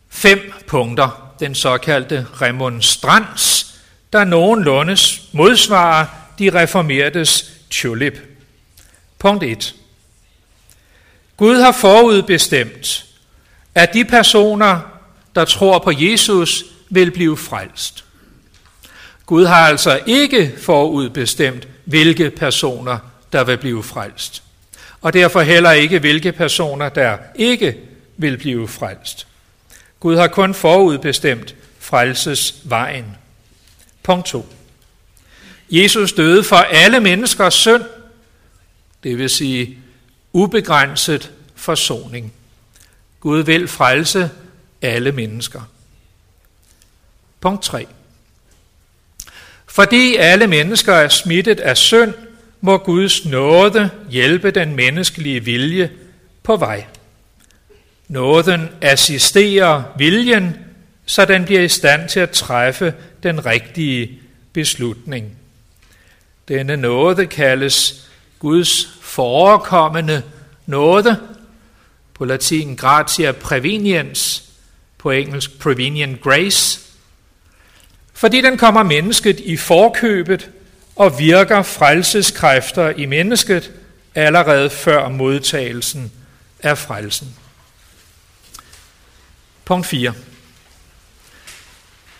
fem 0.09 0.53
punkter, 0.67 1.33
den 1.39 1.55
såkaldte 1.55 2.27
remonstrans, 2.41 3.66
der 4.13 4.23
nogenlunde 4.23 4.97
modsvarer 5.31 6.05
de 6.39 6.49
reformertes 6.49 7.51
tulip. 7.69 8.19
Punkt 9.19 9.43
1. 9.43 9.75
Gud 11.37 11.55
har 11.55 11.71
forudbestemt, 11.71 13.05
at 13.75 13.93
de 13.93 14.05
personer, 14.05 14.79
der 15.35 15.45
tror 15.45 15.79
på 15.79 15.91
Jesus, 15.95 16.63
vil 16.89 17.11
blive 17.11 17.37
frelst. 17.37 18.03
Gud 19.25 19.45
har 19.45 19.67
altså 19.67 19.99
ikke 20.05 20.53
forudbestemt, 20.61 21.67
hvilke 21.85 22.29
personer, 22.29 22.99
der 23.31 23.43
vil 23.43 23.57
blive 23.57 23.83
frelst. 23.83 24.43
Og 25.01 25.13
derfor 25.13 25.41
heller 25.41 25.71
ikke, 25.71 25.99
hvilke 25.99 26.31
personer, 26.31 26.89
der 26.89 27.17
ikke 27.35 27.77
vil 28.17 28.37
blive 28.37 28.67
frelst. 28.67 29.27
Gud 29.99 30.17
har 30.17 30.27
kun 30.27 30.53
forudbestemt 30.53 31.55
frelsesvejen. 31.79 33.17
Punkt 34.07 34.25
2. 34.25 34.45
Jesus 35.69 36.13
døde 36.13 36.43
for 36.43 36.55
alle 36.55 36.99
menneskers 36.99 37.53
synd, 37.53 37.83
det 39.03 39.17
vil 39.17 39.29
sige 39.29 39.77
ubegrænset 40.33 41.31
forsoning. 41.55 42.33
Gud 43.19 43.43
vil 43.43 43.67
frelse 43.67 44.29
alle 44.81 45.11
mennesker. 45.11 45.61
Punkt 47.41 47.63
3. 47.63 47.87
Fordi 49.65 50.15
alle 50.15 50.47
mennesker 50.47 50.93
er 50.93 51.09
smittet 51.09 51.59
af 51.59 51.77
synd, 51.77 52.13
må 52.61 52.77
Guds 52.77 53.25
nåde 53.25 53.89
hjælpe 54.09 54.51
den 54.51 54.75
menneskelige 54.75 55.43
vilje 55.43 55.91
på 56.43 56.55
vej. 56.55 56.85
Nåden 58.07 58.69
assisterer 58.81 59.83
viljen, 59.97 60.57
så 61.09 61.25
den 61.25 61.45
bliver 61.45 61.61
i 61.61 61.67
stand 61.67 62.09
til 62.09 62.19
at 62.19 62.29
træffe 62.29 62.93
den 63.23 63.45
rigtige 63.45 64.19
beslutning. 64.53 65.37
Denne 66.47 66.77
nåde 66.77 67.27
kaldes 67.27 68.09
Guds 68.39 68.89
forekommende 69.01 70.23
nåde, 70.65 71.19
på 72.13 72.25
latin 72.25 72.75
gratia 72.75 73.31
preveniens, 73.31 74.43
på 74.97 75.11
engelsk 75.11 75.59
prevenient 75.59 76.21
grace, 76.21 76.79
fordi 78.13 78.41
den 78.41 78.57
kommer 78.57 78.83
mennesket 78.83 79.39
i 79.39 79.57
forkøbet 79.57 80.49
og 80.95 81.19
virker 81.19 81.61
frelseskræfter 81.61 82.89
i 82.89 83.05
mennesket 83.05 83.71
allerede 84.15 84.69
før 84.69 85.09
modtagelsen 85.09 86.11
af 86.59 86.77
frelsen. 86.77 87.35
Punkt 89.65 89.85
4. 89.85 90.13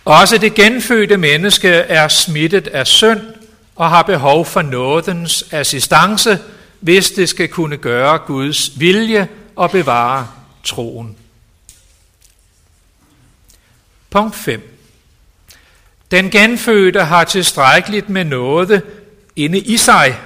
Også 0.08 0.38
det 0.38 0.54
genfødte 0.54 1.18
menneske 1.18 1.70
er 1.70 2.08
smittet 2.08 2.68
af 2.68 2.88
synd 2.88 3.22
og 3.76 3.90
har 3.90 4.02
behov 4.02 4.46
for 4.46 4.62
nådens 4.62 5.46
assistance, 5.52 6.40
hvis 6.80 7.12
det 7.12 7.30
skal 7.30 7.48
kunne 7.48 7.78
gøre 7.78 8.18
Guds 8.18 8.80
vilje 8.80 9.28
og 9.56 9.72
bevare 9.72 10.28
troen. 10.64 11.18
Punkt 14.10 14.36
5. 14.36 14.78
Den 16.12 16.30
genfødte 16.30 17.04
har 17.04 17.24
tilstrækkeligt 17.24 18.10
med 18.10 18.24
noget 18.24 18.82
inde 19.36 19.60
i 19.60 19.78
sig, 19.78 20.20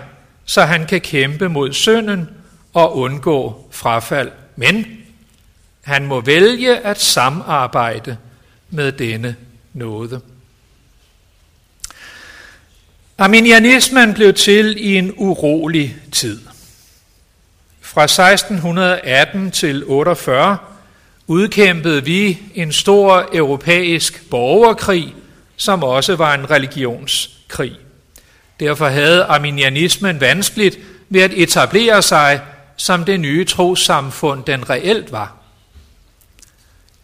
så 0.46 0.62
han 0.62 0.86
kan 0.86 1.02
kæmpe 1.02 1.50
mod 1.50 1.74
synden 1.74 2.30
og 2.74 2.98
undgå 2.98 3.68
frafald. 3.72 4.32
Men 4.56 4.86
han 5.82 6.06
må 6.06 6.22
vælge 6.22 6.78
at 6.78 7.02
samarbejde 7.02 8.18
med 8.70 8.92
denne 8.92 9.36
nåde. 9.74 10.22
Arminianismen 13.18 14.13
blev 14.13 14.34
til 14.34 14.75
i 14.78 14.96
en 14.96 15.13
urolig 15.18 15.96
tid. 16.12 16.40
Fra 17.82 18.04
1618 18.04 19.51
til 19.51 19.84
48 19.86 20.58
udkæmpede 21.28 22.06
vi 22.06 22.40
en 22.56 22.72
stor 22.72 23.30
europæisk 23.34 24.30
borgerkrig 24.30 25.16
som 25.62 25.84
også 25.84 26.16
var 26.16 26.34
en 26.34 26.51
religionskrig. 26.51 27.78
Derfor 28.60 28.88
havde 28.88 29.24
arminianismen 29.24 30.22
vanskeligt 30.22 30.80
ved 31.10 31.22
at 31.22 31.34
etablere 31.34 32.01
sig 32.01 32.42
som 32.78 33.04
det 33.04 33.20
nye 33.20 33.46
trosamfund, 33.46 34.44
den 34.44 34.70
reelt 34.70 35.12
var. 35.12 35.36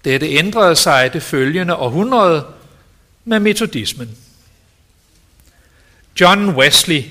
Dette 0.05 0.29
ændrede 0.29 0.75
sig 0.75 1.13
det 1.13 1.23
følgende 1.23 1.75
århundrede 1.75 2.45
med 3.27 3.39
metodismen. 3.39 4.17
John 6.21 6.49
Wesley, 6.49 7.03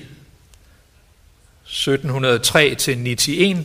1703-91, 1.66 3.56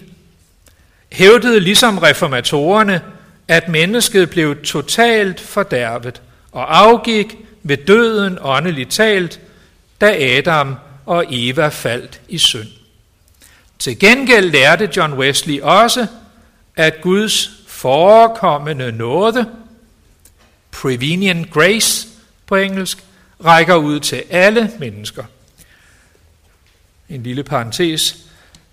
hævdede 1.11 1.59
ligesom 1.59 1.97
reformatorerne, 1.97 3.01
at 3.47 3.67
mennesket 3.67 4.29
blev 4.29 4.63
totalt 4.63 5.39
fordærvet 5.39 6.21
og 6.51 6.79
afgik 6.79 7.37
ved 7.63 7.77
døden 7.77 8.37
åndeligt 8.41 8.91
talt, 8.91 9.39
da 10.01 10.37
Adam 10.37 10.75
og 11.05 11.25
Eva 11.29 11.67
faldt 11.67 12.21
i 12.27 12.37
synd. 12.37 12.69
Til 13.79 13.99
gengæld 13.99 14.51
lærte 14.51 14.89
John 14.97 15.13
Wesley 15.13 15.61
også, 15.61 16.07
at 16.75 17.01
Guds 17.01 17.51
forekommende 17.67 18.91
nåde, 18.91 19.49
prevenient 20.71 21.51
grace 21.51 22.10
på 22.51 22.55
engelsk, 22.55 23.03
rækker 23.45 23.75
ud 23.75 23.99
til 23.99 24.23
alle 24.29 24.71
mennesker. 24.79 25.23
En 27.09 27.23
lille 27.23 27.43
parentes. 27.43 28.17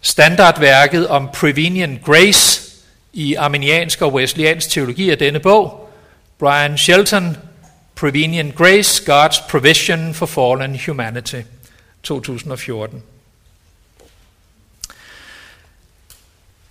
Standardværket 0.01 1.09
om 1.09 1.29
prevenient 1.35 2.05
grace 2.05 2.73
i 3.13 3.35
arminiansk 3.35 4.03
og 4.03 4.15
wesleyansk 4.15 4.71
teologi 4.71 5.11
er 5.11 5.17
denne 5.17 5.41
bog. 5.41 5.91
Brian 6.39 6.79
Shelton 6.79 7.37
Prevenient 7.95 8.55
Grace, 8.55 9.13
God's 9.13 9.51
Provision 9.51 10.15
for 10.15 10.27
Fallen 10.27 10.81
Humanity, 10.87 11.41
2014. 12.03 13.03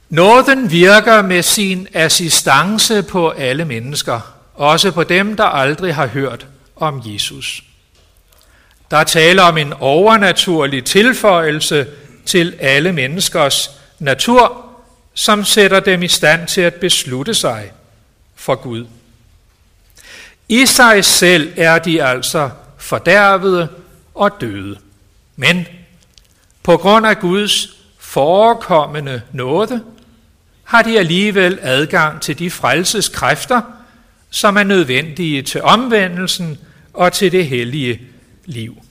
Nåden 0.10 0.72
virker 0.72 1.22
med 1.22 1.42
sin 1.42 1.88
assistance 1.94 3.04
på 3.04 3.30
alle 3.30 3.66
mennesker, 3.66 4.20
også 4.56 4.92
på 4.92 5.04
dem, 5.04 5.36
der 5.36 5.44
aldrig 5.46 5.96
har 5.96 6.08
hørt 6.08 6.48
om 6.80 7.02
Jesus. 7.06 7.64
Der 8.92 9.04
taler 9.04 9.44
om 9.44 9.58
en 9.58 9.74
overnaturlig 9.74 10.86
tilføjelse 10.86 11.88
til 12.26 12.56
alle 12.60 12.94
menneskers 12.94 13.72
natur, 14.00 14.66
som 15.14 15.46
sætter 15.46 15.80
dem 15.80 16.04
i 16.04 16.08
stand 16.08 16.48
til 16.48 16.62
at 16.62 16.74
beslutte 16.74 17.34
sig 17.34 17.72
for 18.36 18.56
Gud. 18.56 18.86
I 20.50 20.66
sig 20.66 21.06
selv 21.06 21.54
er 21.58 21.80
de 21.80 22.04
altså 22.04 22.50
fordærvede 22.78 23.68
og 24.16 24.32
døde. 24.42 24.78
Men 25.36 25.68
på 26.64 26.78
grund 26.78 27.08
af 27.08 27.20
Guds 27.20 27.70
forekommende 28.00 29.22
nåde, 29.32 29.84
har 30.64 30.82
de 30.82 31.00
alligevel 31.00 31.60
adgang 31.62 32.22
til 32.22 32.40
de 32.40 32.52
frelseskræfter, 32.52 33.62
som 34.30 34.58
er 34.58 34.64
nødvendige 34.64 35.42
til 35.42 35.62
omvendelsen 35.62 36.60
og 36.98 37.14
til 37.14 37.32
det 37.32 37.48
hellige 37.48 38.02
liv. 38.46 38.84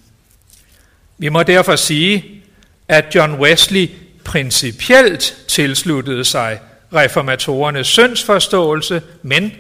Vi 1.19 1.29
må 1.29 1.43
derfor 1.43 1.77
sige, 1.77 2.43
at 2.89 3.15
John 3.15 3.35
Wesley 3.35 3.91
principielt 4.25 5.37
tilsluttede 5.49 6.25
sig 6.25 6.61
reformatorernes 6.95 7.87
syndsforståelse, 7.87 9.03
men 9.23 9.53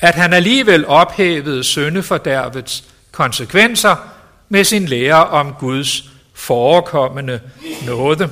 at 0.00 0.14
han 0.14 0.32
alligevel 0.32 0.86
ophævede 0.86 1.64
syndefordærvets 1.64 2.84
konsekvenser 3.12 3.96
med 4.48 4.64
sin 4.64 4.86
lære 4.86 5.26
om 5.26 5.54
Guds 5.58 6.10
forekommende 6.34 7.40
nåde. 7.86 8.30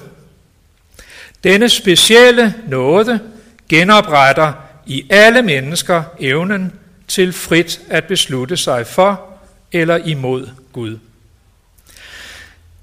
Denne 1.45 1.69
specielle 1.69 2.55
nåde 2.69 3.21
genopretter 3.69 4.53
i 4.87 5.07
alle 5.11 5.43
mennesker 5.43 6.03
evnen 6.21 6.73
til 7.09 7.33
frit 7.33 7.81
at 7.89 8.05
beslutte 8.05 8.57
sig 8.57 8.87
for 8.87 9.21
eller 9.73 9.97
imod 9.97 10.49
Gud. 10.73 10.99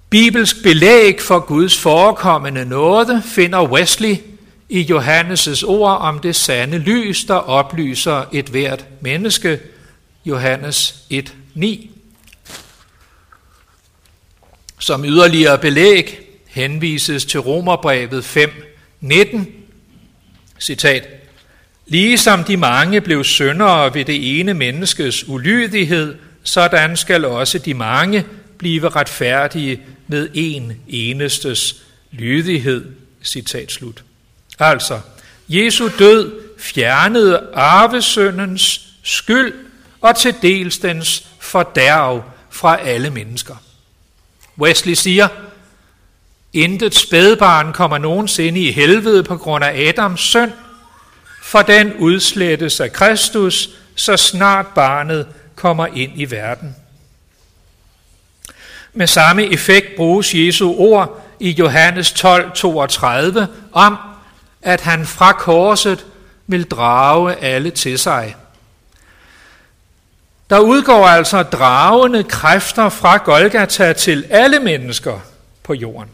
Bibelsk 0.10 0.64
belæg 0.64 1.22
for 1.22 1.40
Guds 1.40 1.78
forekommende 1.78 2.66
nåde 2.66 3.24
finder 3.26 3.68
Wesley 3.68 4.16
i 4.70 4.82
Johannes' 4.92 5.66
ord 5.66 5.98
om 5.98 6.20
det 6.20 6.36
sande 6.36 6.78
lys, 6.78 7.26
der 7.26 7.36
oplyser 7.36 8.26
et 8.34 8.46
hvert 8.46 8.86
menneske, 9.02 9.60
Johannes 10.26 10.96
1.9. 11.14 11.88
Som 14.80 15.06
yderligere 15.06 15.58
belæg 15.58 16.20
henvises 16.48 17.26
til 17.26 17.40
Romerbrevet 17.40 18.38
5.19, 19.04 19.40
citat, 20.60 21.25
Ligesom 21.88 22.44
de 22.44 22.58
mange 22.58 23.02
blev 23.02 23.24
syndere 23.24 23.94
ved 23.94 24.06
det 24.06 24.40
ene 24.40 24.54
menneskes 24.54 25.28
ulydighed, 25.28 26.16
sådan 26.44 26.98
skal 26.98 27.26
også 27.26 27.60
de 27.60 27.74
mange 27.74 28.26
blive 28.58 28.90
retfærdige 28.90 29.82
med 30.08 30.30
en 30.34 30.74
enestes 30.88 31.76
lydighed. 32.12 32.86
Citat 33.24 33.72
slut. 33.72 34.04
Altså, 34.60 35.00
Jesu 35.50 35.90
død 36.00 36.34
fjernede 36.60 37.42
arvesyndens 37.54 38.88
skyld 39.04 39.54
og 40.02 40.16
til 40.16 40.36
dels 40.42 40.78
dens 40.78 41.28
fordærv 41.40 42.24
fra 42.50 42.80
alle 42.80 43.10
mennesker. 43.10 43.56
Wesley 44.60 44.94
siger, 44.94 45.28
intet 46.54 46.96
spædbarn 46.96 47.74
kommer 47.74 47.98
nogensinde 47.98 48.60
i 48.60 48.72
helvede 48.72 49.24
på 49.24 49.38
grund 49.38 49.64
af 49.64 49.88
Adams 49.88 50.22
synd, 50.22 50.52
for 51.46 51.62
den 51.62 51.94
udslettes 51.94 52.80
af 52.80 52.94
Kristus, 52.94 53.70
så 53.96 54.18
snart 54.18 54.68
barnet 54.68 55.28
kommer 55.56 55.88
ind 55.88 56.12
i 56.16 56.32
verden. 56.32 56.76
Med 58.94 59.08
samme 59.08 59.44
effekt 59.54 59.96
bruges 59.96 60.34
Jesu 60.34 60.76
ord 60.78 61.26
i 61.40 61.50
Johannes 61.50 62.12
12, 62.12 62.52
32 62.52 63.48
om, 63.72 63.98
at 64.62 64.82
han 64.82 65.06
fra 65.06 65.32
korset 65.32 66.06
vil 66.48 66.64
drage 66.64 67.36
alle 67.36 67.72
til 67.72 68.00
sig. 68.00 68.36
Der 70.50 70.60
udgår 70.60 71.06
altså 71.06 71.44
dragende 71.44 72.24
kræfter 72.24 72.90
fra 72.90 73.18
Golgata 73.18 73.94
til 73.94 74.26
alle 74.30 74.60
mennesker 74.60 75.20
på 75.64 75.74
jorden. 75.74 76.10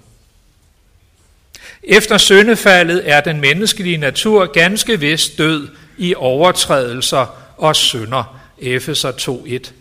Efter 1.83 2.17
syndefaldet 2.17 3.01
er 3.05 3.21
den 3.21 3.41
menneskelige 3.41 3.97
natur 3.97 4.45
ganske 4.45 4.99
vist 4.99 5.37
død 5.37 5.67
i 5.97 6.15
overtrædelser 6.15 7.35
og 7.57 7.75
synder. 7.75 8.41
Efeser 8.59 9.11
2.1. 9.11 9.71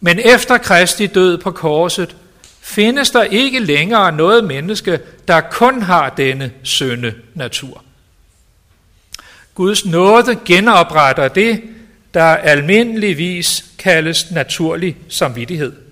Men 0.00 0.18
efter 0.18 0.58
Kristi 0.58 1.06
død 1.06 1.38
på 1.38 1.50
korset, 1.50 2.16
findes 2.60 3.10
der 3.10 3.22
ikke 3.22 3.58
længere 3.58 4.12
noget 4.12 4.44
menneske, 4.44 5.00
der 5.28 5.40
kun 5.40 5.82
har 5.82 6.10
denne 6.10 6.52
synde 6.62 7.14
natur. 7.34 7.84
Guds 9.54 9.86
nåde 9.86 10.38
genopretter 10.44 11.28
det, 11.28 11.62
der 12.14 12.24
almindeligvis 12.24 13.64
kaldes 13.78 14.30
naturlig 14.30 14.96
samvittighed. 15.08 15.83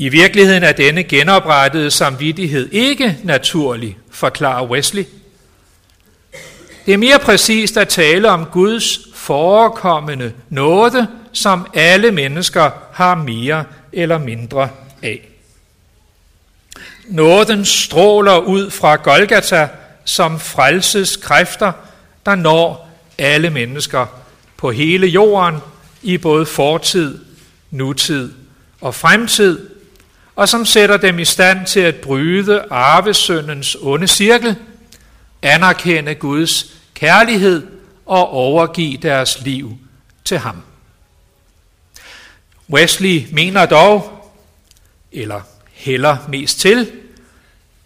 I 0.00 0.08
virkeligheden 0.08 0.62
er 0.62 0.72
denne 0.72 1.04
genoprettede 1.04 1.90
samvittighed 1.90 2.68
ikke 2.72 3.18
naturlig, 3.24 3.98
forklarer 4.10 4.66
Wesley. 4.66 5.04
Det 6.86 6.94
er 6.94 6.98
mere 6.98 7.18
præcist 7.18 7.76
at 7.76 7.88
tale 7.88 8.30
om 8.30 8.44
Guds 8.44 8.98
forekommende 9.14 10.32
nåde, 10.48 11.06
som 11.32 11.66
alle 11.74 12.10
mennesker 12.10 12.70
har 12.92 13.14
mere 13.14 13.64
eller 13.92 14.18
mindre 14.18 14.68
af. 15.02 15.28
Nåden 17.06 17.64
stråler 17.64 18.38
ud 18.38 18.70
fra 18.70 18.96
Golgata 18.96 19.68
som 20.04 20.40
frelses 20.40 21.16
kræfter, 21.16 21.72
der 22.26 22.34
når 22.34 22.90
alle 23.18 23.50
mennesker 23.50 24.06
på 24.56 24.70
hele 24.70 25.06
jorden 25.06 25.56
i 26.02 26.18
både 26.18 26.46
fortid, 26.46 27.18
nutid 27.70 28.32
og 28.80 28.94
fremtid, 28.94 29.69
og 30.36 30.48
som 30.48 30.66
sætter 30.66 30.96
dem 30.96 31.18
i 31.18 31.24
stand 31.24 31.66
til 31.66 31.80
at 31.80 31.94
bryde 31.94 32.64
arvesyndens 32.70 33.76
onde 33.80 34.06
cirkel, 34.06 34.56
anerkende 35.42 36.14
Guds 36.14 36.66
kærlighed 36.94 37.66
og 38.06 38.30
overgive 38.30 38.96
deres 38.96 39.42
liv 39.44 39.78
til 40.24 40.38
ham. 40.38 40.62
Wesley 42.70 43.22
mener 43.32 43.66
dog, 43.66 44.30
eller 45.12 45.40
heller 45.72 46.16
mest 46.28 46.60
til, 46.60 46.92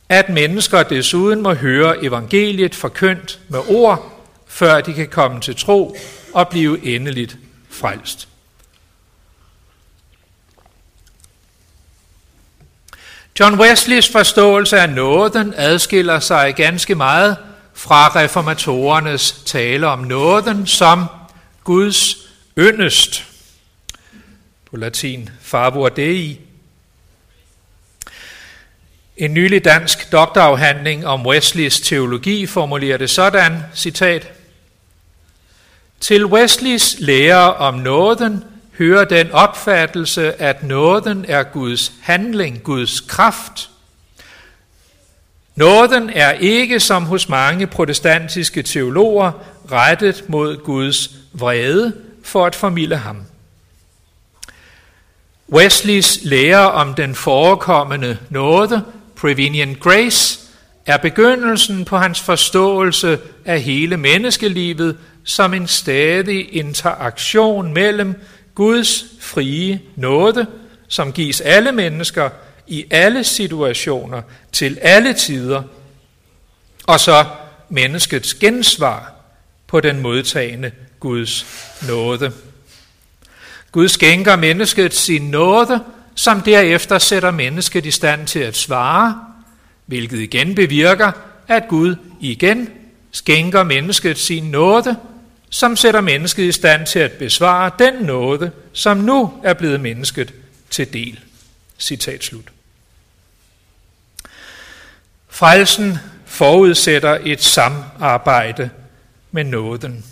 at 0.09 0.29
mennesker 0.29 0.83
desuden 0.83 1.43
må 1.43 1.55
høre 1.55 2.05
evangeliet 2.05 2.75
forkyndt 2.75 3.41
med 3.49 3.61
ord, 3.69 4.27
før 4.47 4.81
de 4.81 4.93
kan 4.93 5.09
komme 5.09 5.41
til 5.41 5.57
tro 5.57 5.97
og 6.33 6.49
blive 6.49 6.85
endeligt 6.95 7.37
frelst. 7.71 8.29
John 13.41 13.61
Wesleys 13.61 14.09
forståelse 14.09 14.81
af 14.81 14.91
nåden 14.91 15.55
adskiller 15.57 16.21
sig 16.21 16.55
ganske 16.55 16.95
meget 16.95 17.37
fra 17.75 18.09
reformatorernes 18.09 19.33
tale 19.33 19.87
om 19.87 19.99
nåden 19.99 20.67
som 20.67 21.07
Guds 21.65 22.17
yndest. 22.59 23.27
På 24.71 24.77
latin 24.77 25.31
favor 25.43 25.89
dei. 25.89 26.41
En 29.17 29.35
nylig 29.35 29.65
dansk 29.65 30.13
doktorafhandling 30.13 31.07
om 31.07 31.27
Wesleys 31.27 31.81
teologi 31.81 32.47
formulerer 32.47 32.97
det 32.97 33.11
sådan, 33.11 33.63
citat, 33.75 34.33
Til 36.01 36.27
Wesleys 36.27 36.97
lære 36.99 37.55
om 37.55 37.75
nåden 37.75 38.45
hører 38.79 39.05
den 39.05 39.33
opfattelse, 39.33 40.43
at 40.43 40.63
nåden 40.63 41.25
er 41.29 41.43
Guds 41.43 41.93
handling, 42.03 42.63
Guds 42.63 43.01
kraft. 43.01 43.71
Nåden 45.57 46.11
er 46.11 46.33
ikke, 46.33 46.81
som 46.81 47.05
hos 47.05 47.29
mange 47.29 47.67
protestantiske 47.67 48.63
teologer, 48.63 49.33
rettet 49.73 50.25
mod 50.29 50.65
Guds 50.65 51.11
vrede 51.33 51.93
for 52.25 52.47
at 52.47 52.55
formidle 52.55 52.97
ham. 52.97 53.23
Wesleys 55.53 56.19
lære 56.23 56.73
om 56.73 56.95
den 56.95 57.15
forekommende 57.15 58.19
nåde, 58.31 58.83
prevenient 59.17 59.81
grace, 59.81 60.41
er 60.87 60.97
begyndelsen 60.97 61.85
på 61.85 61.97
hans 61.97 62.21
forståelse 62.21 63.19
af 63.45 63.61
hele 63.61 63.97
menneskelivet 63.97 64.97
som 65.25 65.55
en 65.55 65.67
stadig 65.67 66.55
interaktion 66.55 67.73
mellem 67.73 68.15
Guds 68.55 69.05
frie 69.21 69.81
nåde, 69.97 70.47
som 70.89 71.13
gives 71.13 71.41
alle 71.41 71.73
mennesker 71.73 72.31
i 72.67 72.85
alle 72.91 73.25
situationer, 73.25 74.23
til 74.53 74.79
alle 74.83 75.13
tider, 75.13 75.63
og 76.87 77.01
så 77.01 77.25
menneskets 77.69 78.35
gensvar 78.35 79.15
på 79.67 79.81
den 79.81 80.01
modtagende 80.01 80.73
Guds 81.01 81.47
nåde. 81.89 82.33
Gud 83.73 83.89
skænker 83.89 84.37
mennesket 84.37 84.95
sin 84.95 85.31
nåde, 85.31 85.81
som 86.15 86.41
derefter 86.41 86.99
sætter 86.99 87.31
mennesket 87.31 87.87
i 87.87 87.91
stand 87.91 88.27
til 88.27 88.39
at 88.39 88.57
svare, 88.57 89.21
hvilket 89.87 90.19
igen 90.19 90.55
bevirker, 90.55 91.13
at 91.49 91.69
Gud 91.69 91.97
igen 92.21 92.69
skænker 93.11 93.63
mennesket 93.63 94.19
sin 94.19 94.45
nåde, 94.45 94.97
som 95.55 95.77
sætter 95.77 96.01
mennesket 96.01 96.43
i 96.43 96.53
stand 96.53 96.87
til 96.87 96.99
at 96.99 97.13
besvare 97.13 97.71
den 97.79 97.95
nåde, 97.95 98.51
som 98.73 98.97
nu 98.97 99.41
er 99.45 99.55
blevet 99.55 99.81
mennesket 99.81 100.35
til 100.71 100.93
del. 100.93 101.21
Citat 101.79 102.25
slut. 102.25 102.45
Frelsen 105.29 105.99
forudsætter 106.27 107.19
et 107.25 107.43
samarbejde 107.43 108.71
med 109.31 109.45
nåden. 109.45 110.05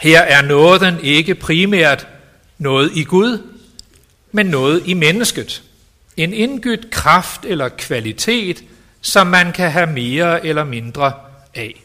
Her 0.00 0.20
er 0.20 0.42
nåden 0.42 1.00
ikke 1.02 1.34
primært 1.34 2.06
noget 2.58 2.90
i 2.94 3.04
Gud, 3.04 3.48
men 4.32 4.46
noget 4.46 4.82
i 4.86 4.94
mennesket. 4.94 5.62
En 6.16 6.34
indgydt 6.34 6.90
kraft 6.90 7.44
eller 7.44 7.68
kvalitet, 7.68 8.64
som 9.00 9.26
man 9.26 9.52
kan 9.52 9.70
have 9.70 9.86
mere 9.86 10.46
eller 10.46 10.64
mindre 10.64 11.12
af. 11.54 11.84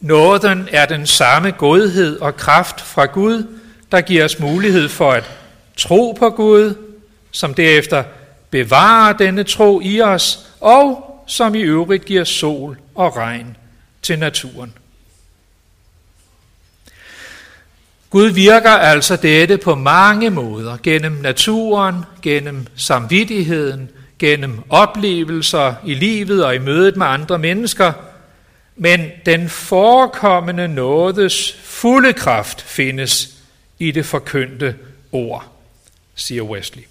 Nåden 0.00 0.68
er 0.72 0.86
den 0.86 1.06
samme 1.06 1.50
godhed 1.50 2.20
og 2.20 2.36
kraft 2.36 2.80
fra 2.80 3.06
Gud, 3.06 3.46
der 3.92 4.00
giver 4.00 4.24
os 4.24 4.38
mulighed 4.38 4.88
for 4.88 5.12
at 5.12 5.30
tro 5.76 6.12
på 6.18 6.30
Gud, 6.30 6.74
som 7.30 7.54
derefter 7.54 8.04
bevarer 8.50 9.12
denne 9.12 9.44
tro 9.44 9.80
i 9.80 10.00
os, 10.00 10.38
og 10.60 11.02
som 11.26 11.54
i 11.54 11.60
øvrigt 11.60 12.04
giver 12.04 12.24
sol 12.24 12.78
og 12.94 13.16
regn 13.16 13.56
til 14.02 14.18
naturen. 14.18 14.74
Gud 18.10 18.28
virker 18.28 18.70
altså 18.70 19.16
dette 19.16 19.58
på 19.58 19.74
mange 19.74 20.30
måder, 20.30 20.76
gennem 20.82 21.12
naturen, 21.12 22.04
gennem 22.22 22.66
samvittigheden, 22.76 23.90
gennem 24.18 24.62
oplevelser 24.68 25.74
i 25.84 25.94
livet 25.94 26.44
og 26.44 26.54
i 26.54 26.58
mødet 26.58 26.96
med 26.96 27.06
andre 27.06 27.38
mennesker– 27.38 27.92
men 28.76 29.10
den 29.26 29.48
forekommende 29.48 30.68
nådes 30.68 31.52
fulde 31.62 32.12
kraft 32.12 32.60
findes 32.60 33.28
i 33.78 33.90
det 33.90 34.06
forkyndte 34.06 34.76
ord, 35.12 35.52
siger 36.14 36.42
Wesley. 36.42 36.82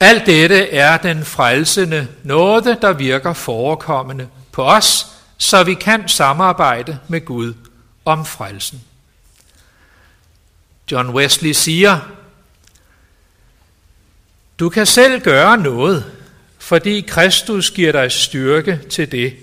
Alt 0.00 0.26
dette 0.26 0.70
er 0.70 0.96
den 0.96 1.24
frelsende 1.24 2.08
nåde, 2.22 2.78
der 2.80 2.92
virker 2.92 3.32
forekommende 3.32 4.28
på 4.52 4.64
os, 4.64 5.06
så 5.38 5.64
vi 5.64 5.74
kan 5.74 6.08
samarbejde 6.08 6.98
med 7.08 7.24
Gud 7.24 7.54
om 8.04 8.26
frelsen. 8.26 8.82
John 10.90 11.10
Wesley 11.10 11.52
siger, 11.52 12.00
du 14.58 14.68
kan 14.68 14.86
selv 14.86 15.22
gøre 15.22 15.58
noget, 15.58 16.12
fordi 16.64 17.00
Kristus 17.00 17.70
giver 17.70 17.92
dig 17.92 18.12
styrke 18.12 18.80
til 18.90 19.12
det. 19.12 19.34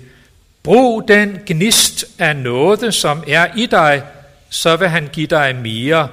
Brug 0.64 1.08
den 1.08 1.40
gnist 1.46 2.06
af 2.20 2.36
nåde, 2.36 2.92
som 2.92 3.24
er 3.28 3.48
i 3.56 3.66
dig, 3.66 4.04
så 4.50 4.76
vil 4.76 4.88
han 4.88 5.10
give 5.14 5.28
dig 5.28 5.56
mere 5.56 6.10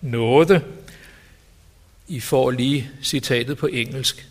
nåde. 0.00 0.62
I 2.08 2.20
får 2.20 2.50
lige 2.50 2.90
citatet 3.02 3.58
på 3.58 3.66
engelsk. 3.66 4.26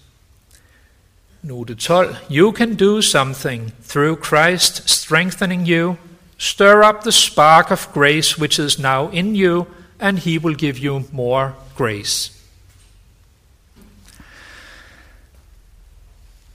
Note 1.42 1.76
12. 1.76 2.16
You 2.32 2.56
can 2.56 2.76
do 2.76 3.02
something 3.02 3.74
through 3.90 4.26
Christ 4.26 4.90
strengthening 4.90 5.70
you. 5.70 5.96
Stir 6.38 6.90
up 6.90 7.02
the 7.02 7.12
spark 7.12 7.72
of 7.72 7.88
grace 7.94 8.40
which 8.40 8.60
is 8.60 8.80
now 8.80 9.10
in 9.10 9.36
you, 9.36 9.66
and 10.00 10.18
he 10.20 10.38
will 10.38 10.56
give 10.56 10.76
you 10.78 11.04
more 11.12 11.52
grace. 11.76 12.41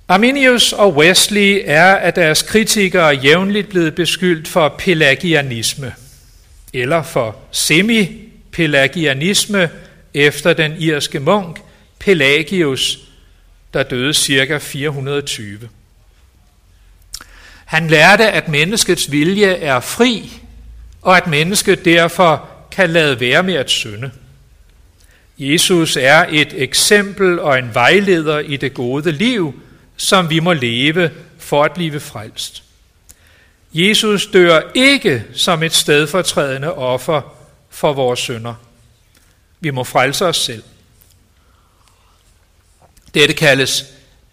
Arminius 0.08 0.72
og 0.72 0.96
Wesley 0.96 1.62
er 1.64 1.96
af 1.96 2.14
deres 2.14 2.42
kritikere 2.42 3.08
jævnligt 3.08 3.68
blevet 3.68 3.94
beskyldt 3.94 4.48
for 4.48 4.74
pelagianisme, 4.78 5.94
eller 6.72 7.02
for 7.02 7.36
semi-pelagianisme 7.50 9.70
efter 10.14 10.52
den 10.52 10.74
irske 10.78 11.20
munk 11.20 11.60
Pelagius, 11.98 12.98
der 13.74 13.82
døde 13.82 14.14
ca. 14.14 14.58
420. 14.58 15.68
Han 17.64 17.88
lærte, 17.88 18.30
at 18.30 18.48
menneskets 18.48 19.10
vilje 19.10 19.46
er 19.46 19.80
fri, 19.80 20.40
og 21.02 21.16
at 21.16 21.26
mennesket 21.26 21.84
derfor 21.84 22.48
kan 22.70 22.90
lade 22.90 23.20
være 23.20 23.42
med 23.42 23.54
at 23.54 23.70
synde. 23.70 24.10
Jesus 25.38 25.96
er 25.96 26.26
et 26.30 26.54
eksempel 26.56 27.40
og 27.40 27.58
en 27.58 27.74
vejleder 27.74 28.38
i 28.38 28.56
det 28.56 28.74
gode 28.74 29.12
liv, 29.12 29.62
som 29.96 30.30
vi 30.30 30.40
må 30.40 30.52
leve 30.52 31.10
for 31.38 31.64
at 31.64 31.72
blive 31.72 32.00
frelst. 32.00 32.62
Jesus 33.74 34.26
dør 34.26 34.60
ikke 34.74 35.24
som 35.34 35.62
et 35.62 35.74
stedfortrædende 35.74 36.74
offer 36.74 37.36
for 37.70 37.92
vores 37.92 38.20
synder. 38.20 38.54
Vi 39.60 39.70
må 39.70 39.84
frelse 39.84 40.26
os 40.26 40.36
selv. 40.36 40.62
Dette 43.14 43.34
kaldes 43.34 43.84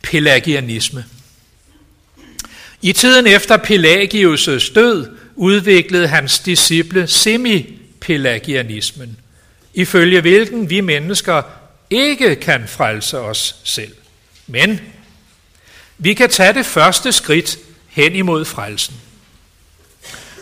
pelagianisme. 0.01 1.05
I 2.81 2.91
tiden 2.91 3.27
efter 3.27 3.57
Pelagius' 3.57 4.73
død 4.73 5.17
udviklede 5.35 6.07
hans 6.07 6.39
disciple 6.39 7.07
semi-pelagianismen, 7.07 9.19
ifølge 9.73 10.21
hvilken 10.21 10.69
vi 10.69 10.81
mennesker 10.81 11.41
ikke 11.89 12.35
kan 12.35 12.67
frelse 12.67 13.19
os 13.19 13.55
selv. 13.63 13.95
Men 14.47 14.79
vi 15.97 16.13
kan 16.13 16.29
tage 16.29 16.53
det 16.53 16.65
første 16.65 17.11
skridt 17.11 17.57
hen 17.87 18.15
imod 18.15 18.45
frelsen. 18.45 18.95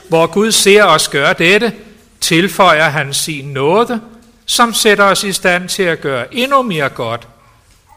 Hvor 0.09 0.27
Gud 0.27 0.51
ser 0.51 0.83
os 0.83 1.07
gøre 1.07 1.33
dette, 1.33 1.73
tilføjer 2.21 2.89
han 2.89 3.13
sin 3.13 3.45
nåde, 3.45 4.01
som 4.45 4.73
sætter 4.73 5.03
os 5.03 5.23
i 5.23 5.33
stand 5.33 5.69
til 5.69 5.83
at 5.83 6.01
gøre 6.01 6.35
endnu 6.35 6.61
mere 6.61 6.89
godt, 6.89 7.27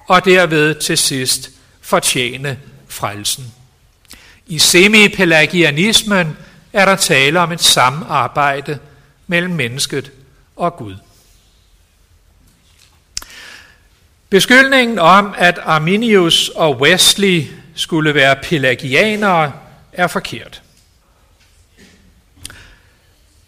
og 0.09 0.25
derved 0.25 0.75
til 0.75 0.99
sidst 0.99 1.51
fortjene 1.81 2.59
frelsen. 2.89 3.53
I 4.47 4.59
semipelagianismen 4.59 6.37
er 6.73 6.85
der 6.85 6.97
tale 6.97 7.41
om 7.41 7.53
et 7.53 7.63
samarbejde 7.63 8.79
mellem 9.27 9.53
mennesket 9.55 10.11
og 10.57 10.77
Gud. 10.77 10.95
Beskyldningen 14.35 14.99
om, 14.99 15.35
at 15.37 15.59
Arminius 15.63 16.49
og 16.49 16.81
Wesley 16.81 17.43
skulle 17.75 18.15
være 18.15 18.37
pelagianere, 18.43 19.53
er 19.93 20.07
forkert. 20.07 20.63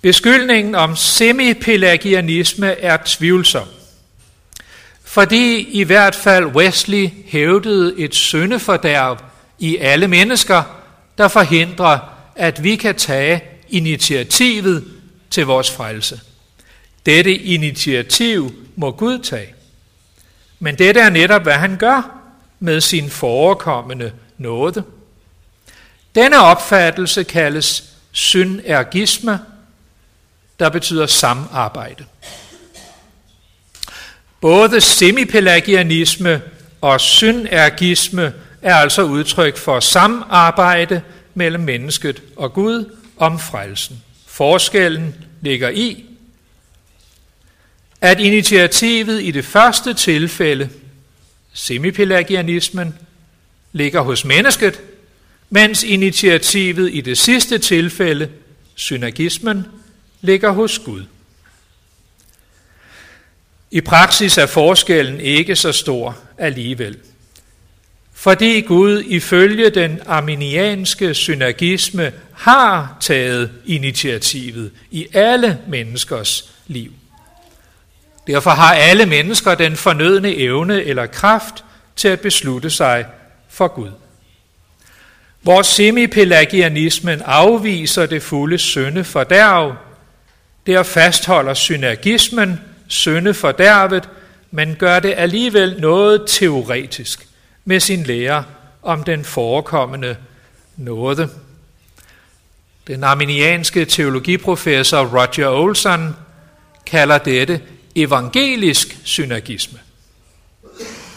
Beskyldningen 0.03 0.75
om 0.75 0.96
semipelagianisme 0.96 2.81
er 2.81 2.99
tvivlsom, 3.05 3.68
fordi 5.05 5.68
i 5.70 5.83
hvert 5.83 6.14
fald 6.14 6.44
Wesley 6.44 7.11
hævdede 7.27 7.94
et 7.99 8.14
syndefordærv 8.14 9.18
i 9.59 9.77
alle 9.77 10.09
mennesker, 10.09 10.62
der 11.18 11.29
forhindrer, 11.29 11.99
at 12.37 12.64
vi 12.64 12.77
kan 12.77 12.94
tage 12.94 13.44
initiativet 13.68 14.85
til 15.31 15.46
vores 15.46 15.70
frelse. 15.70 16.20
Dette 17.07 17.35
initiativ 17.35 18.55
må 18.77 18.90
Gud 18.90 19.18
tage. 19.18 19.56
Men 20.59 20.79
dette 20.79 21.01
er 21.01 21.11
netop, 21.11 21.42
hvad 21.42 21.53
han 21.53 21.77
gør 21.77 22.19
med 22.61 22.81
sin 22.81 23.11
forekommende 23.11 24.12
nåde. 24.38 24.83
Denne 26.14 26.40
opfattelse 26.40 27.25
kaldes 27.25 27.85
synergisme, 28.12 29.40
der 30.59 30.69
betyder 30.69 31.07
samarbejde. 31.07 32.05
Både 34.40 34.81
semipelagianisme 34.81 36.42
og 36.81 37.01
synergisme 37.01 38.33
er 38.62 38.75
altså 38.75 39.03
udtryk 39.03 39.57
for 39.57 39.81
samarbejde 39.81 41.03
mellem 41.35 41.62
mennesket 41.62 42.23
og 42.37 42.53
Gud 42.53 42.97
om 43.16 43.38
frelsen. 43.38 44.03
Forskellen 44.27 45.14
ligger 45.40 45.69
i, 45.69 46.05
at 48.01 48.21
initiativet 48.21 49.23
i 49.23 49.31
det 49.31 49.45
første 49.45 49.95
tilfælde, 49.95 50.69
semipelagianismen, 51.53 52.95
ligger 53.73 54.01
hos 54.01 54.25
mennesket, 54.25 54.81
mens 55.51 55.83
initiativet 55.83 56.95
i 56.95 57.01
det 57.01 57.19
sidste 57.19 57.59
tilfælde, 57.59 58.31
synergismen, 58.75 59.67
ligger 60.21 60.51
hos 60.51 60.79
Gud. 60.79 61.05
I 63.71 63.81
praksis 63.81 64.39
er 64.39 64.47
forskellen 64.47 65.21
ikke 65.21 65.57
så 65.57 65.73
stor 65.73 66.19
alligevel. 66.39 66.99
Fordi 68.13 68.61
Gud 68.61 69.03
ifølge 69.07 69.71
den 69.71 70.01
arminianske 70.07 71.15
synergisme 71.15 72.13
har 72.33 72.97
taget 73.01 73.51
initiativet 73.67 74.71
i 74.91 75.07
alle 75.13 75.59
menneskers 75.69 76.53
liv. 76.67 76.93
Derfor 78.27 78.51
har 78.51 78.75
alle 78.75 79.07
mennesker 79.07 79.55
den 79.55 79.77
fornødne 79.77 80.35
evne 80.35 80.85
eller 80.85 81.07
kraft 81.07 81.65
til 81.97 82.09
at 82.09 82.21
beslutte 82.21 82.71
sig 82.71 83.07
for 83.49 83.69
Gud. 83.69 83.91
Hvor 85.43 85.62
semipelagianismen 85.62 87.23
afviser 87.25 88.07
det 88.07 88.23
fulde 88.23 88.59
synde 88.59 89.05
fordærv, 89.05 89.77
der 90.67 90.83
fastholder 90.83 91.55
synergismen 91.55 92.61
synde 92.89 93.35
fordærvet, 93.35 94.09
men 94.51 94.75
gør 94.75 95.01
det 95.01 95.15
alligevel 95.17 95.81
noget 95.81 96.23
teoretisk 96.27 97.27
med 97.65 97.81
sin 97.81 98.03
lære 98.03 98.45
om 98.83 99.05
den 99.05 99.25
forekommende 99.25 100.17
nåde. 100.77 101.29
Den 102.87 103.05
arminianske 103.05 103.85
teologiprofessor 103.85 105.05
Roger 105.05 105.49
Olson 105.49 106.17
kalder 106.87 107.19
dette 107.19 107.61
evangelisk 107.97 108.99
synergisme, 109.05 109.79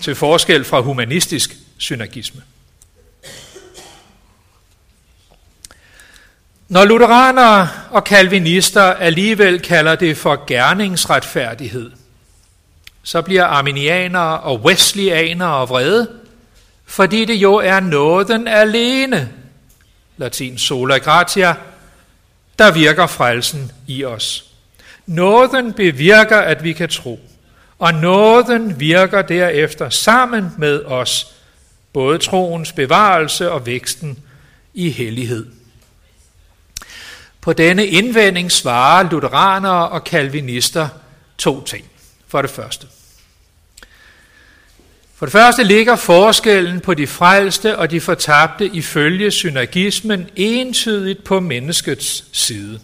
til 0.01 0.15
forskel 0.15 0.65
fra 0.65 0.79
humanistisk 0.79 1.55
synergisme. 1.77 2.41
Når 6.67 6.85
lutheranere 6.85 7.69
og 7.91 8.03
kalvinister 8.03 8.83
alligevel 8.83 9.59
kalder 9.59 9.95
det 9.95 10.17
for 10.17 10.45
gerningsretfærdighed, 10.47 11.91
så 13.03 13.21
bliver 13.21 13.45
arminianere 13.45 14.39
og 14.39 14.61
wesleyanere 14.61 15.67
vrede, 15.67 16.09
fordi 16.85 17.25
det 17.25 17.35
jo 17.35 17.55
er 17.55 17.79
nåden 17.79 18.47
alene, 18.47 19.29
latin 20.17 20.57
sola 20.57 20.97
gratia, 20.97 21.55
der 22.59 22.71
virker 22.71 23.07
frelsen 23.07 23.71
i 23.87 24.03
os. 24.03 24.48
Nåden 25.09 25.73
bevirker, 25.73 26.37
at 26.37 26.63
vi 26.63 26.73
kan 26.73 26.89
tro, 26.89 27.19
og 27.79 27.93
nåden 27.93 28.79
virker 28.79 29.21
derefter 29.21 29.89
sammen 29.89 30.51
med 30.57 30.83
os, 30.83 31.33
både 31.93 32.17
troens 32.17 32.71
bevarelse 32.71 33.51
og 33.51 33.65
væksten 33.65 34.19
i 34.73 34.89
hellighed. 34.89 35.45
På 37.41 37.53
denne 37.53 37.87
indvending 37.87 38.51
svarer 38.51 39.09
lutheranere 39.09 39.89
og 39.89 40.03
kalvinister 40.03 40.87
to 41.37 41.63
ting. 41.63 41.85
For 42.27 42.41
det 42.41 42.51
første. 42.51 42.87
For 45.15 45.25
det 45.25 45.31
første 45.31 45.63
ligger 45.63 45.95
forskellen 45.95 46.79
på 46.79 46.93
de 46.93 47.07
frelste 47.07 47.77
og 47.77 47.91
de 47.91 48.01
fortabte 48.01 48.65
ifølge 48.65 49.31
synergismen 49.31 50.27
entydigt 50.35 51.23
på 51.23 51.39
menneskets 51.39 52.25
side. 52.31 52.79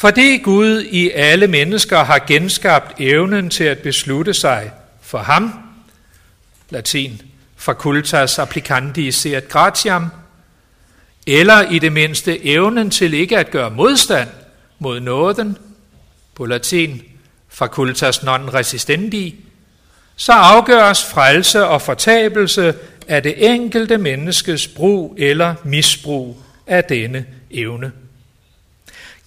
Fordi 0.00 0.38
Gud 0.38 0.82
i 0.82 1.10
alle 1.10 1.46
mennesker 1.46 2.04
har 2.04 2.18
genskabt 2.18 3.00
evnen 3.00 3.50
til 3.50 3.64
at 3.64 3.78
beslutte 3.78 4.34
sig 4.34 4.72
for 5.02 5.18
ham, 5.18 5.52
latin 6.70 7.22
facultas 7.56 8.38
applicandi 8.38 9.12
seat 9.12 9.48
gratiam, 9.48 10.06
eller 11.26 11.70
i 11.70 11.78
det 11.78 11.92
mindste 11.92 12.46
evnen 12.46 12.90
til 12.90 13.14
ikke 13.14 13.38
at 13.38 13.50
gøre 13.50 13.70
modstand 13.70 14.28
mod 14.78 15.00
nåden, 15.00 15.56
på 16.34 16.46
latin 16.46 17.02
facultas 17.48 18.22
non 18.22 18.54
resistendi, 18.54 19.44
så 20.16 20.32
afgøres 20.32 21.04
frelse 21.04 21.66
og 21.66 21.82
fortabelse 21.82 22.74
af 23.08 23.22
det 23.22 23.54
enkelte 23.54 23.98
menneskes 23.98 24.68
brug 24.68 25.16
eller 25.18 25.54
misbrug 25.64 26.42
af 26.66 26.84
denne 26.84 27.24
evne. 27.50 27.92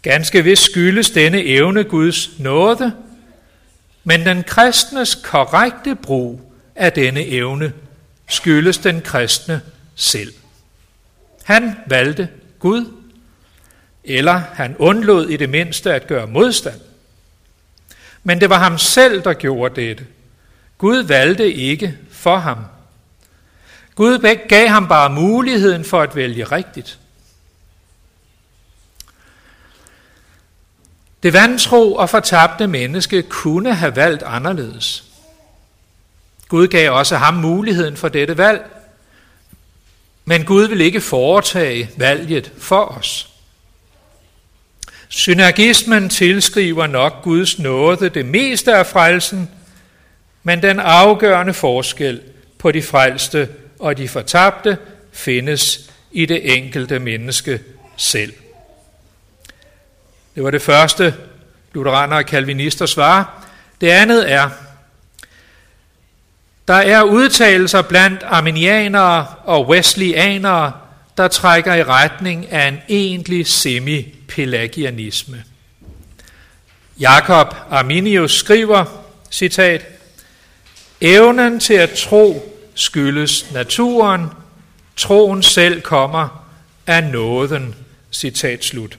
Ganske 0.04 0.44
vist 0.44 0.64
skyldes 0.64 1.12
denne 1.12 1.44
evne 1.44 1.84
Guds 1.84 2.40
nåde, 2.40 2.94
men 4.04 4.26
den 4.26 4.44
kristnes 4.44 5.16
korrekte 5.16 5.96
brug 5.96 6.42
af 6.76 6.94
denne 6.94 7.28
evne 7.28 7.74
skyldes 8.28 8.78
den 8.78 9.02
kristne 9.02 9.62
selv. 9.96 10.34
Han 11.44 11.76
valgte 11.88 12.30
Gud, 12.60 12.86
eller 14.04 14.42
han 14.54 14.78
undlod 14.78 15.30
i 15.30 15.38
det 15.38 15.50
mindste 15.50 15.94
at 15.94 16.08
gøre 16.08 16.28
modstand. 16.28 16.80
Men 18.24 18.42
det 18.42 18.50
var 18.50 18.60
ham 18.60 18.78
selv, 18.78 19.24
der 19.24 19.34
gjorde 19.34 19.82
dette. 19.82 20.06
Gud 20.78 21.04
valgte 21.04 21.54
ikke 21.54 21.98
for 22.12 22.38
ham. 22.38 22.58
Gud 23.96 24.38
gav 24.48 24.68
ham 24.68 24.88
bare 24.88 25.10
muligheden 25.10 25.86
for 25.86 26.02
at 26.02 26.16
vælge 26.16 26.44
rigtigt. 26.44 27.00
Det 31.24 31.34
vantro 31.34 31.96
og 31.96 32.10
fortabte 32.10 32.68
menneske 32.68 33.22
kunne 33.22 33.76
have 33.76 33.96
valgt 33.96 34.24
anderledes. 34.24 35.04
Gud 36.48 36.68
gav 36.68 36.92
også 36.92 37.18
ham 37.18 37.34
muligheden 37.34 37.98
for 37.98 38.08
dette 38.08 38.38
valg, 38.38 38.66
men 40.26 40.46
Gud 40.46 40.68
vil 40.68 40.82
ikke 40.82 41.02
foretage 41.02 41.90
valget 41.98 42.52
for 42.58 42.86
os. 42.86 43.30
Synergismen 45.10 46.10
tilskriver 46.10 46.88
nok 46.88 47.22
Guds 47.24 47.60
nåde 47.60 48.10
det 48.10 48.26
meste 48.26 48.76
af 48.76 48.88
frelsen, 48.88 49.50
men 50.44 50.62
den 50.62 50.80
afgørende 50.80 51.54
forskel 51.54 52.22
på 52.58 52.72
de 52.72 52.82
frelste 52.82 53.50
og 53.80 53.98
de 53.98 54.08
fortabte 54.08 54.78
findes 55.12 55.92
i 56.12 56.26
det 56.26 56.58
enkelte 56.58 57.00
menneske 57.00 57.60
selv. 57.98 58.34
Det 60.36 60.44
var 60.44 60.52
det 60.52 60.62
første, 60.62 61.16
lutheraner 61.74 62.16
og 62.16 62.26
kalvinister 62.26 62.86
svarer. 62.86 63.44
Det 63.82 63.90
andet 63.90 64.32
er, 64.32 64.50
der 66.68 66.74
er 66.74 67.04
udtalelser 67.04 67.82
blandt 67.82 68.24
arminianere 68.24 69.26
og 69.44 69.68
wesleyanere, 69.70 70.72
der 71.18 71.28
trækker 71.28 71.74
i 71.74 71.84
retning 71.84 72.52
af 72.52 72.68
en 72.68 72.80
egentlig 72.90 73.48
semi-pelagianisme. 73.48 75.44
Jakob 77.00 77.56
Arminius 77.70 78.34
skriver, 78.34 78.86
citat, 79.32 79.86
Evnen 81.02 81.60
til 81.60 81.74
at 81.74 81.90
tro 81.90 82.54
skyldes 82.76 83.52
naturen, 83.52 84.26
troen 84.96 85.44
selv 85.44 85.82
kommer 85.82 86.46
af 86.88 87.04
nåden, 87.04 87.76
citat 88.12 88.66
slut. 88.66 88.98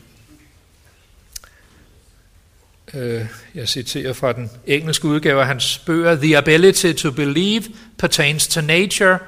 Øh, 2.96 3.26
jeg 3.54 3.68
citerer 3.68 4.12
fra 4.12 4.32
den 4.32 4.50
engelske 4.66 5.08
udgave 5.08 5.40
af 5.40 5.46
hans 5.46 5.78
bøger. 5.78 6.16
The 6.16 6.36
ability 6.38 6.92
to 6.92 7.10
believe 7.10 7.62
pertains 7.98 8.46
to 8.48 8.60
nature. 8.60 9.18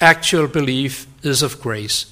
Actual 0.00 0.48
belief 0.48 1.04
is 1.22 1.42
of 1.42 1.54
grace. 1.54 2.08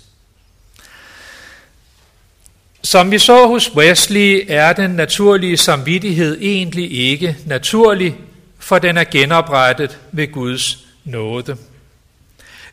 Som 2.83 3.11
vi 3.11 3.19
så 3.19 3.47
hos 3.47 3.77
Wesley, 3.77 4.45
er 4.49 4.73
den 4.73 4.91
naturlige 4.91 5.57
samvittighed 5.57 6.39
egentlig 6.41 6.93
ikke 6.93 7.37
naturlig, 7.47 8.17
for 8.59 8.79
den 8.79 8.97
er 8.97 9.05
genoprettet 9.05 9.99
ved 10.13 10.33
Guds 10.33 10.87
nåde. 11.05 11.57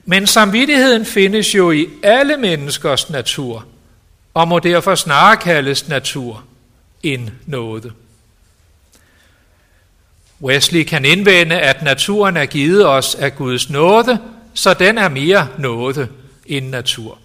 Men 0.05 0.27
samvittigheden 0.27 1.05
findes 1.05 1.55
jo 1.55 1.71
i 1.71 1.87
alle 2.03 2.37
menneskers 2.37 3.09
natur, 3.09 3.65
og 4.33 4.47
må 4.47 4.59
derfor 4.59 4.95
snarere 4.95 5.37
kaldes 5.37 5.87
natur 5.87 6.43
end 7.03 7.29
nåde. 7.45 7.91
Wesley 10.43 10.83
kan 10.83 11.05
indvende, 11.05 11.59
at 11.59 11.81
naturen 11.81 12.37
er 12.37 12.45
givet 12.45 12.87
os 12.87 13.15
af 13.15 13.35
Guds 13.35 13.69
nåde, 13.69 14.19
så 14.53 14.73
den 14.73 14.97
er 14.97 15.09
mere 15.09 15.47
nåde 15.57 16.07
end 16.45 16.69
natur. 16.69 17.17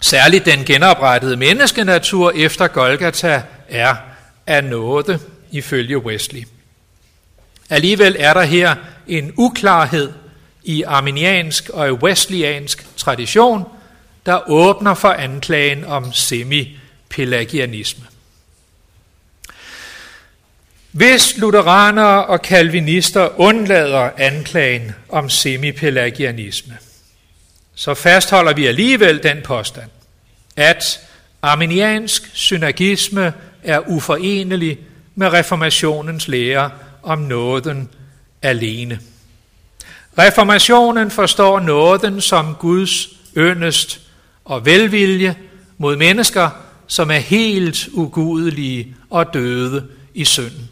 Særligt 0.00 0.44
den 0.44 0.64
genoprettede 0.64 1.36
menneskenatur 1.36 2.32
efter 2.36 2.66
Golgata 2.66 3.42
er 3.68 3.96
af 4.46 4.64
nåde, 4.64 5.18
ifølge 5.50 5.98
Wesley. 5.98 6.42
Alligevel 7.70 8.16
er 8.18 8.34
der 8.34 8.42
her 8.42 8.74
en 9.06 9.32
uklarhed 9.36 10.12
i 10.64 10.82
arminiansk 10.82 11.68
og 11.68 11.92
wesleyansk 11.92 12.86
tradition, 12.96 13.64
der 14.26 14.50
åbner 14.50 14.94
for 14.94 15.08
anklagen 15.08 15.84
om 15.84 16.12
semi-pelagianisme. 16.12 18.04
Hvis 20.96 21.38
lutheranere 21.38 22.26
og 22.26 22.42
kalvinister 22.42 23.40
undlader 23.40 24.10
anklagen 24.16 24.92
om 25.08 25.30
semipelagianisme, 25.30 26.76
så 27.74 27.94
fastholder 27.94 28.54
vi 28.54 28.66
alligevel 28.66 29.22
den 29.22 29.36
påstand, 29.44 29.90
at 30.56 31.00
arminiansk 31.42 32.30
synergisme 32.34 33.32
er 33.64 33.80
uforenelig 33.88 34.78
med 35.14 35.32
reformationens 35.32 36.28
lære 36.28 36.70
om 37.02 37.18
nåden 37.18 37.88
alene. 38.42 39.00
Reformationen 40.18 41.10
forstår 41.10 41.60
nåden 41.60 42.20
som 42.20 42.54
Guds 42.54 43.08
øndest 43.34 44.00
og 44.44 44.66
velvilje 44.66 45.36
mod 45.78 45.96
mennesker, 45.96 46.50
som 46.86 47.10
er 47.10 47.18
helt 47.18 47.88
ugudelige 47.92 48.94
og 49.10 49.34
døde 49.34 49.86
i 50.14 50.24
synden. 50.24 50.70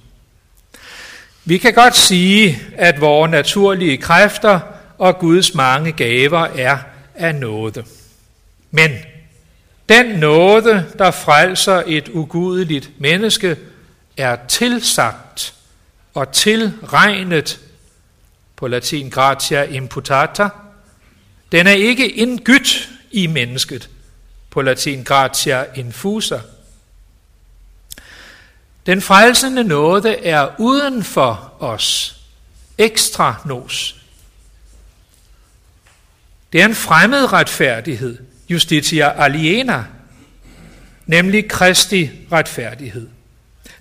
Vi 1.47 1.59
kan 1.59 1.75
godt 1.75 1.97
sige, 1.97 2.63
at 2.77 3.01
vores 3.01 3.31
naturlige 3.31 3.97
kræfter 3.97 4.61
og 4.99 5.19
Guds 5.19 5.55
mange 5.55 5.93
gaver 5.93 6.41
er 6.41 6.79
af 7.15 7.35
nåde. 7.35 7.85
Men 8.71 8.91
den 9.89 10.07
nåde, 10.07 10.87
der 10.99 11.11
frelser 11.11 11.83
et 11.87 12.09
ugudeligt 12.09 12.91
menneske, 12.99 13.57
er 14.17 14.37
tilsagt 14.49 15.55
og 16.15 16.33
tilregnet 16.33 17.61
på 18.57 18.69
latin 18.69 19.11
gratia 19.11 19.63
imputata. 19.63 20.49
Den 21.53 21.67
er 21.67 21.73
ikke 21.73 22.09
indgydt 22.09 22.91
i 23.11 23.27
mennesket 23.27 23.91
på 24.51 24.63
latin 24.63 25.03
gratia 25.03 25.65
infusa. 25.75 26.39
Den 28.87 29.03
frelsende 29.03 29.65
nåde 29.65 30.25
er 30.25 30.49
uden 30.59 31.05
for 31.05 31.53
os. 31.59 32.17
Ekstra 32.79 33.35
nos. 33.45 33.97
Det 36.53 36.61
er 36.61 36.65
en 36.65 36.75
fremmed 36.75 37.33
retfærdighed, 37.33 38.19
justitia 38.49 39.25
aliena, 39.25 39.85
nemlig 41.07 41.49
Kristi 41.49 42.11
retfærdighed. 42.33 43.09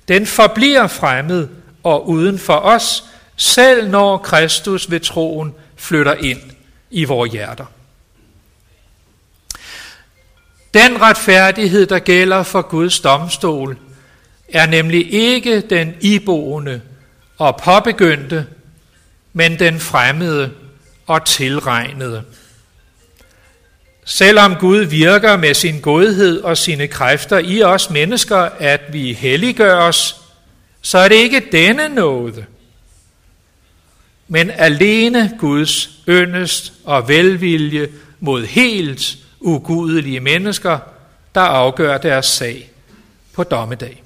Den 0.08 0.26
forbliver 0.26 0.88
fremmed 0.88 1.48
og 1.84 2.10
uden 2.10 2.40
for 2.40 2.56
os, 2.56 3.04
selv 3.36 3.90
når 3.90 4.18
Kristus 4.18 4.92
ved 4.92 5.00
troen 5.00 5.54
flytter 5.76 6.14
ind 6.14 6.42
i 6.90 7.04
vores 7.04 7.32
hjerter. 7.32 7.66
Den 10.74 11.02
retfærdighed, 11.02 11.86
der 11.86 12.00
gælder 12.00 12.44
for 12.44 12.62
Guds 12.62 13.00
domstol, 13.00 13.78
er 14.54 14.66
nemlig 14.66 15.14
ikke 15.14 15.62
den 15.62 15.96
iboende 16.02 16.82
og 17.38 17.60
påbegyndte, 17.64 18.46
men 19.34 19.60
den 19.60 19.80
fremmede 19.80 20.52
og 21.08 21.26
tilregnede. 21.26 22.24
Selvom 24.06 24.56
Gud 24.56 24.80
virker 24.80 25.38
med 25.38 25.54
sin 25.54 25.82
godhed 25.82 26.42
og 26.42 26.58
sine 26.58 26.88
kræfter 26.88 27.38
i 27.38 27.64
os 27.64 27.90
mennesker, 27.90 28.38
at 28.60 28.82
vi 28.90 29.14
helliggør 29.14 29.76
os, 29.76 30.16
så 30.82 30.98
er 30.98 31.08
det 31.08 31.16
ikke 31.16 31.48
denne 31.52 31.90
nåde, 31.90 32.46
men 34.28 34.52
alene 34.52 35.32
Guds 35.40 35.90
yndest 36.10 36.74
og 36.84 37.08
velvilje 37.08 37.90
mod 38.20 38.46
helt 38.46 39.18
ugudelige 39.40 40.20
mennesker, 40.20 40.80
der 41.36 41.42
afgør 41.42 41.98
deres 41.98 42.26
sag 42.26 42.70
på 43.34 43.44
dommedag. 43.44 44.03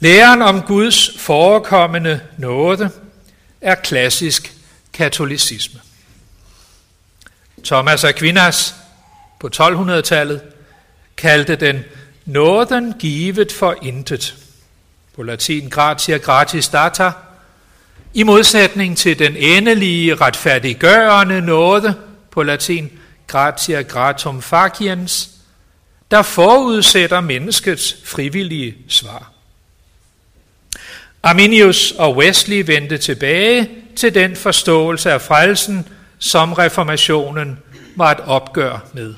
Læren 0.00 0.42
om 0.42 0.62
Guds 0.62 1.10
forekommende 1.18 2.20
nåde 2.36 2.90
er 3.60 3.74
klassisk 3.74 4.54
katolicisme. 4.92 5.80
Thomas 7.64 8.04
Aquinas 8.04 8.74
på 9.40 9.50
1200-tallet 9.54 10.40
kaldte 11.16 11.56
den 11.56 11.84
nåden 12.24 12.94
givet 12.98 13.52
for 13.52 13.76
intet. 13.82 14.34
På 15.16 15.22
latin 15.22 15.68
gratia 15.68 16.16
gratis 16.16 16.68
data. 16.68 17.12
I 18.14 18.22
modsætning 18.22 18.96
til 18.96 19.18
den 19.18 19.36
endelige 19.36 20.14
retfærdiggørende 20.14 21.40
nåde, 21.40 21.94
på 22.30 22.42
latin 22.42 22.98
gratia 23.26 23.82
gratum 23.82 24.42
faciens, 24.42 25.30
der 26.10 26.22
forudsætter 26.22 27.20
menneskets 27.20 27.96
frivillige 28.04 28.76
svar. 28.88 29.32
Arminius 31.22 31.92
og 31.92 32.16
Wesley 32.16 32.66
vendte 32.66 32.98
tilbage 32.98 33.68
til 33.96 34.14
den 34.14 34.36
forståelse 34.36 35.12
af 35.12 35.20
frelsen, 35.20 35.88
som 36.18 36.52
reformationen 36.52 37.58
var 37.96 38.10
et 38.10 38.20
opgør 38.20 38.86
med. 38.92 39.14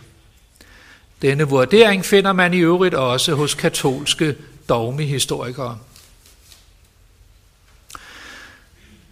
Denne 1.23 1.45
vurdering 1.45 2.05
finder 2.05 2.33
man 2.33 2.55
i 2.55 2.59
øvrigt 2.59 2.95
også 2.95 3.35
hos 3.35 3.55
katolske 3.55 4.35
dogmehistorikere. 4.69 5.79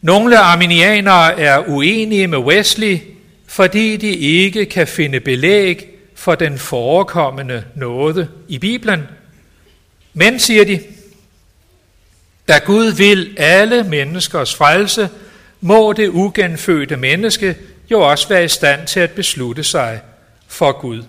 Nogle 0.01 0.39
arminianere 0.39 1.41
er 1.41 1.68
uenige 1.68 2.26
med 2.26 2.39
Wesley, 2.39 2.99
fordi 3.47 3.97
de 3.97 4.16
ikke 4.16 4.66
kan 4.66 4.86
finde 4.86 5.20
belæg 5.20 5.89
for 6.14 6.34
den 6.34 6.59
forekommende 6.59 7.64
nåde 7.74 8.28
i 8.49 8.59
Bibelen. 8.59 9.03
Men, 10.14 10.41
siger 10.41 10.64
de, 10.64 10.80
da 12.49 12.59
Gud 12.59 12.92
vil 12.92 13.34
alle 13.36 13.82
menneskers 13.82 14.55
frelse, 14.55 15.09
må 15.61 15.92
det 15.92 16.09
ugenfødte 16.09 16.96
menneske 16.96 17.57
jo 17.90 18.01
også 18.01 18.28
være 18.28 18.44
i 18.44 18.49
stand 18.49 18.86
til 18.86 19.01
at 19.01 19.11
beslutte 19.11 19.64
sig 19.64 20.01
for 20.49 20.72
Gud. 20.80 21.03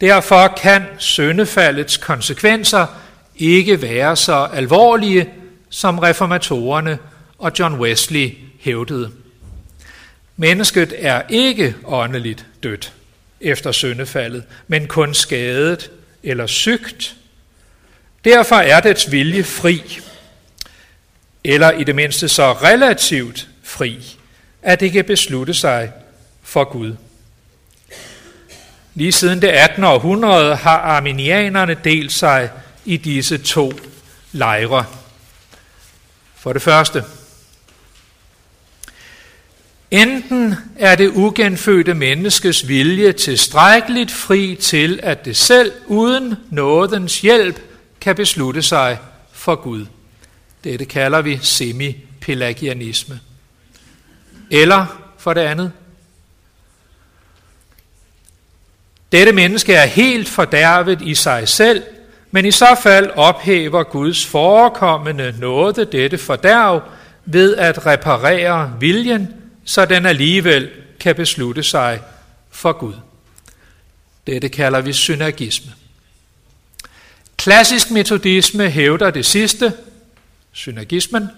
Derfor 0.00 0.54
kan 0.62 0.82
søndefaldets 0.98 1.96
konsekvenser 1.96 2.86
ikke 3.36 3.82
være 3.82 4.16
så 4.16 4.48
alvorlige, 4.52 5.28
som 5.70 5.98
reformatorerne 5.98 6.98
og 7.38 7.52
John 7.58 7.74
Wesley 7.74 8.30
hævdede. 8.60 9.10
Mennesket 10.36 10.94
er 10.98 11.22
ikke 11.28 11.74
åndeligt 11.84 12.46
dødt 12.62 12.92
efter 13.40 13.72
syndefaldet, 13.72 14.44
men 14.68 14.86
kun 14.86 15.14
skadet 15.14 15.90
eller 16.22 16.46
sygt. 16.46 17.16
Derfor 18.24 18.56
er 18.56 18.80
dets 18.80 19.12
vilje 19.12 19.44
fri, 19.44 20.00
eller 21.50 21.70
i 21.70 21.84
det 21.84 21.94
mindste 21.94 22.28
så 22.28 22.52
relativt 22.52 23.48
fri, 23.62 24.16
at 24.62 24.80
det 24.80 24.92
kan 24.92 25.04
beslutte 25.04 25.54
sig 25.54 25.92
for 26.42 26.64
Gud. 26.64 26.96
Lige 28.94 29.12
siden 29.12 29.42
det 29.42 29.48
18. 29.48 29.84
århundrede 29.84 30.56
har 30.56 30.78
arminianerne 30.78 31.76
delt 31.84 32.12
sig 32.12 32.50
i 32.84 32.96
disse 32.96 33.38
to 33.38 33.72
lejre. 34.32 34.84
For 36.36 36.52
det 36.52 36.62
første, 36.62 37.04
enten 39.90 40.54
er 40.78 40.94
det 40.94 41.08
ugenfødte 41.08 41.94
menneskes 41.94 42.68
vilje 42.68 43.12
tilstrækkeligt 43.12 44.10
fri 44.10 44.56
til, 44.60 45.00
at 45.02 45.24
det 45.24 45.36
selv 45.36 45.72
uden 45.86 46.34
nådens 46.50 47.20
hjælp 47.20 47.60
kan 48.00 48.16
beslutte 48.16 48.62
sig 48.62 48.98
for 49.32 49.54
Gud. 49.54 49.86
Dette 50.64 50.84
kalder 50.84 51.20
vi 51.20 51.38
semi-pelagianisme. 51.42 53.20
Eller 54.50 55.12
for 55.18 55.34
det 55.34 55.40
andet, 55.40 55.72
dette 59.12 59.32
menneske 59.32 59.74
er 59.74 59.86
helt 59.86 60.28
fordærvet 60.28 61.02
i 61.02 61.14
sig 61.14 61.48
selv, 61.48 61.82
men 62.30 62.44
i 62.44 62.50
så 62.50 62.76
fald 62.82 63.10
ophæver 63.10 63.82
Guds 63.82 64.26
forekommende 64.26 65.34
nåde 65.38 65.84
dette 65.84 66.18
fordærv 66.18 66.82
ved 67.24 67.56
at 67.56 67.86
reparere 67.86 68.72
viljen, 68.80 69.28
så 69.64 69.84
den 69.84 70.06
alligevel 70.06 70.70
kan 71.00 71.14
beslutte 71.14 71.62
sig 71.62 72.00
for 72.50 72.72
Gud. 72.72 72.94
Dette 74.26 74.48
kalder 74.48 74.80
vi 74.80 74.92
synergisme. 74.92 75.72
Klassisk 77.36 77.90
metodisme 77.90 78.70
hævder 78.70 79.10
det 79.10 79.26
sidste, 79.26 79.72
synergismen, 80.58 81.28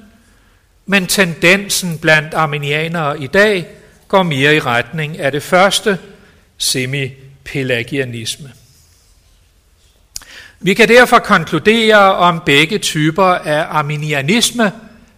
men 0.86 1.06
tendensen 1.06 1.98
blandt 1.98 2.34
arminianere 2.34 3.22
i 3.22 3.26
dag 3.26 3.66
går 4.08 4.22
mere 4.22 4.56
i 4.56 4.60
retning 4.60 5.18
af 5.18 5.32
det 5.32 5.42
første, 5.42 5.98
semi-pelagianisme. 6.58 8.52
Vi 10.60 10.74
kan 10.74 10.88
derfor 10.88 11.18
konkludere 11.18 12.14
om 12.14 12.42
begge 12.46 12.78
typer 12.78 13.24
af 13.24 13.66
arminianisme, 13.68 14.72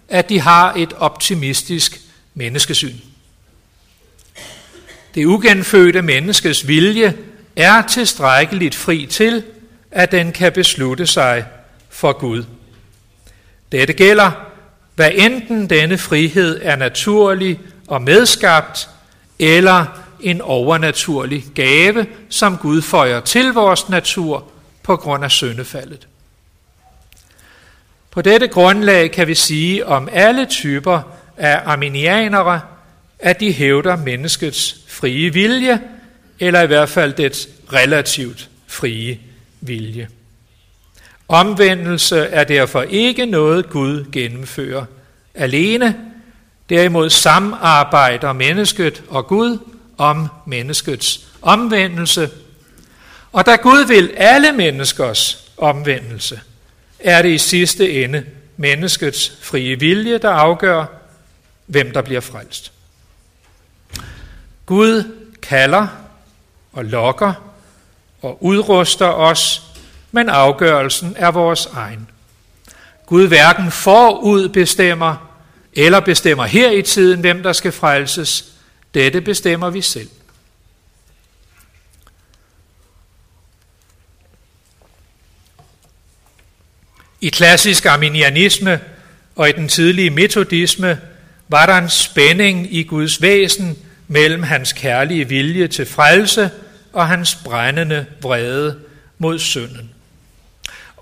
at 0.09 0.29
de 0.29 0.41
har 0.41 0.73
et 0.75 0.93
optimistisk 0.93 2.01
menneskesyn. 2.35 2.97
Det 5.15 5.27
ugenfødte 5.27 6.03
menneskes 6.03 6.69
vilje 6.69 7.17
er 7.57 7.83
tilstrækkeligt 7.87 8.75
fri 8.75 9.07
til, 9.07 9.45
at 9.91 10.13
den 10.13 10.33
kan 10.33 10.53
beslutte 10.53 11.07
sig 11.07 11.45
for 11.91 12.13
Gud. 12.13 12.45
Dette 13.73 13.93
gælder, 13.93 14.31
hvad 14.95 15.11
enten 15.15 15.71
denne 15.71 15.99
frihed 15.99 16.61
er 16.63 16.77
naturlig 16.77 17.61
og 17.87 18.03
medskabt, 18.03 18.89
eller 19.39 19.87
en 20.21 20.41
overnaturlig 20.41 21.45
gave, 21.55 22.07
som 22.29 22.59
Gud 22.59 22.83
føjer 22.83 23.21
til 23.21 23.53
vores 23.53 23.89
natur 23.89 24.45
på 24.83 24.97
grund 24.97 25.25
af 25.25 25.31
syndefaldet. 25.31 26.09
På 28.11 28.23
dette 28.23 28.49
grundlag 28.49 29.11
kan 29.11 29.27
vi 29.27 29.35
sige 29.35 29.87
om 29.87 30.09
alle 30.13 30.47
typer 30.47 31.03
af 31.37 31.61
arminianere, 31.65 32.61
at 33.19 33.41
de 33.41 33.53
hævder 33.53 33.97
menneskets 33.97 34.77
frie 34.89 35.33
vilje, 35.33 35.81
eller 36.41 36.63
i 36.63 36.67
hvert 36.67 36.89
fald 36.89 37.13
dets 37.13 37.49
relativt 37.73 38.51
frie 38.67 39.19
vilje. 39.61 40.09
Omvendelse 41.33 42.19
er 42.19 42.45
derfor 42.45 42.83
ikke 42.83 43.27
noget 43.27 43.71
Gud 43.71 44.05
gennemfører 44.13 44.85
alene, 45.35 45.97
derimod 46.69 47.11
samarbejder 47.11 48.33
mennesket 48.33 49.03
og 49.09 49.27
Gud 49.27 49.59
om 49.99 50.29
menneskets 50.47 51.27
omvendelse. 51.43 52.31
Og 53.33 53.47
da 53.47 53.57
Gud 53.57 53.87
vil 53.87 54.11
alle 54.17 54.53
menneskers 54.53 55.53
omvendelse, 55.57 56.41
er 56.99 57.23
det 57.23 57.29
i 57.31 57.39
sidste 57.39 58.05
ende 58.05 58.25
menneskets 58.57 59.33
frie 59.41 59.79
vilje, 59.79 60.19
der 60.19 60.31
afgør, 60.31 60.85
hvem 61.67 61.91
der 61.93 62.03
bliver 62.03 62.21
frelst. 62.21 62.73
Gud 64.67 65.05
kalder 65.43 65.87
og 66.73 66.85
lokker 66.85 67.33
og 68.23 68.45
udruster 68.45 69.07
os 69.07 69.72
men 70.13 70.29
afgørelsen 70.29 71.15
er 71.19 71.31
vores 71.31 71.67
egen. 71.67 72.09
Gud 73.07 73.29
hverken 73.29 73.71
forud 73.71 74.49
bestemmer 74.49 75.33
eller 75.73 76.01
bestemmer 76.01 76.45
her 76.45 76.71
i 76.71 76.83
tiden, 76.83 77.21
hvem 77.21 77.43
der 77.43 77.53
skal 77.53 77.73
frelses. 77.73 78.45
Dette 78.95 79.21
bestemmer 79.21 79.71
vi 79.71 79.81
selv. 79.81 80.09
I 87.21 87.29
klassisk 87.29 87.87
arminianisme 87.87 88.81
og 89.37 89.49
i 89.49 89.53
den 89.53 89.69
tidlige 89.69 90.11
metodisme 90.11 91.01
var 91.49 91.67
der 91.67 91.79
en 91.79 91.91
spænding 91.91 92.75
i 92.75 92.83
Guds 92.83 93.23
væsen 93.23 93.79
mellem 94.09 94.43
hans 94.43 94.73
kærlige 94.73 95.29
vilje 95.29 95.69
til 95.69 95.87
frelse 95.87 96.51
og 96.93 97.09
hans 97.09 97.35
brændende 97.35 98.07
vrede 98.23 98.81
mod 99.19 99.39
synden. 99.39 99.91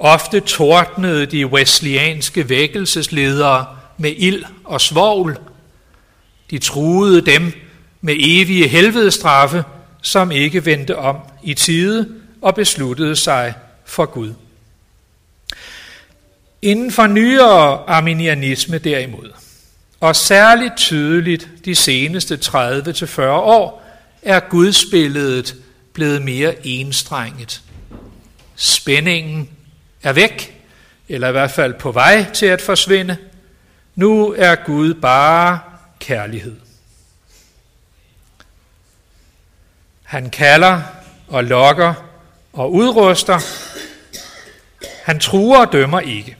Ofte 0.01 0.41
tordnede 0.41 1.27
de 1.27 1.47
wesleyanske 1.47 2.49
vækkelsesledere 2.49 3.67
med 3.99 4.15
ild 4.17 4.45
og 4.65 4.81
svovl. 4.81 5.39
De 6.51 6.59
truede 6.59 7.27
dem 7.27 7.53
med 8.01 8.15
evige 8.19 8.69
helvedestraffe, 8.69 9.65
som 10.03 10.31
ikke 10.31 10.67
vendte 10.67 10.97
om 10.97 11.17
i 11.43 11.55
tide 11.55 12.09
og 12.43 12.55
besluttede 12.55 13.17
sig 13.17 13.55
for 13.85 14.07
Gud. 14.07 14.35
Inden 16.63 16.93
for 16.93 17.07
nyere 17.07 17.89
arminianisme 17.89 18.79
derimod, 18.79 19.31
og 20.01 20.17
særligt 20.17 20.77
tydeligt 20.77 21.49
de 21.65 21.75
seneste 21.75 22.39
30-40 22.45 23.23
år, 23.23 23.87
er 24.23 24.41
gudsbilledet 24.41 25.55
blevet 25.93 26.23
mere 26.23 26.67
enstrenget. 26.67 27.63
Spændingen 28.57 29.49
er 30.03 30.13
væk, 30.13 30.63
eller 31.09 31.29
i 31.29 31.33
hvert 31.33 31.51
fald 31.51 31.75
på 31.75 31.93
vej 31.93 32.27
til 32.33 32.47
at 32.47 32.61
forsvinde. 32.61 33.17
Nu 33.95 34.35
er 34.39 34.55
Gud 34.55 34.95
bare 34.95 35.59
kærlighed. 35.99 36.57
Han 40.03 40.31
kalder 40.31 40.83
og 41.29 41.45
lokker 41.45 41.95
og 42.53 42.73
udruster. 42.73 43.41
Han 45.05 45.21
truer 45.21 45.67
og 45.67 45.73
dømmer 45.73 46.01
ikke. 46.01 46.37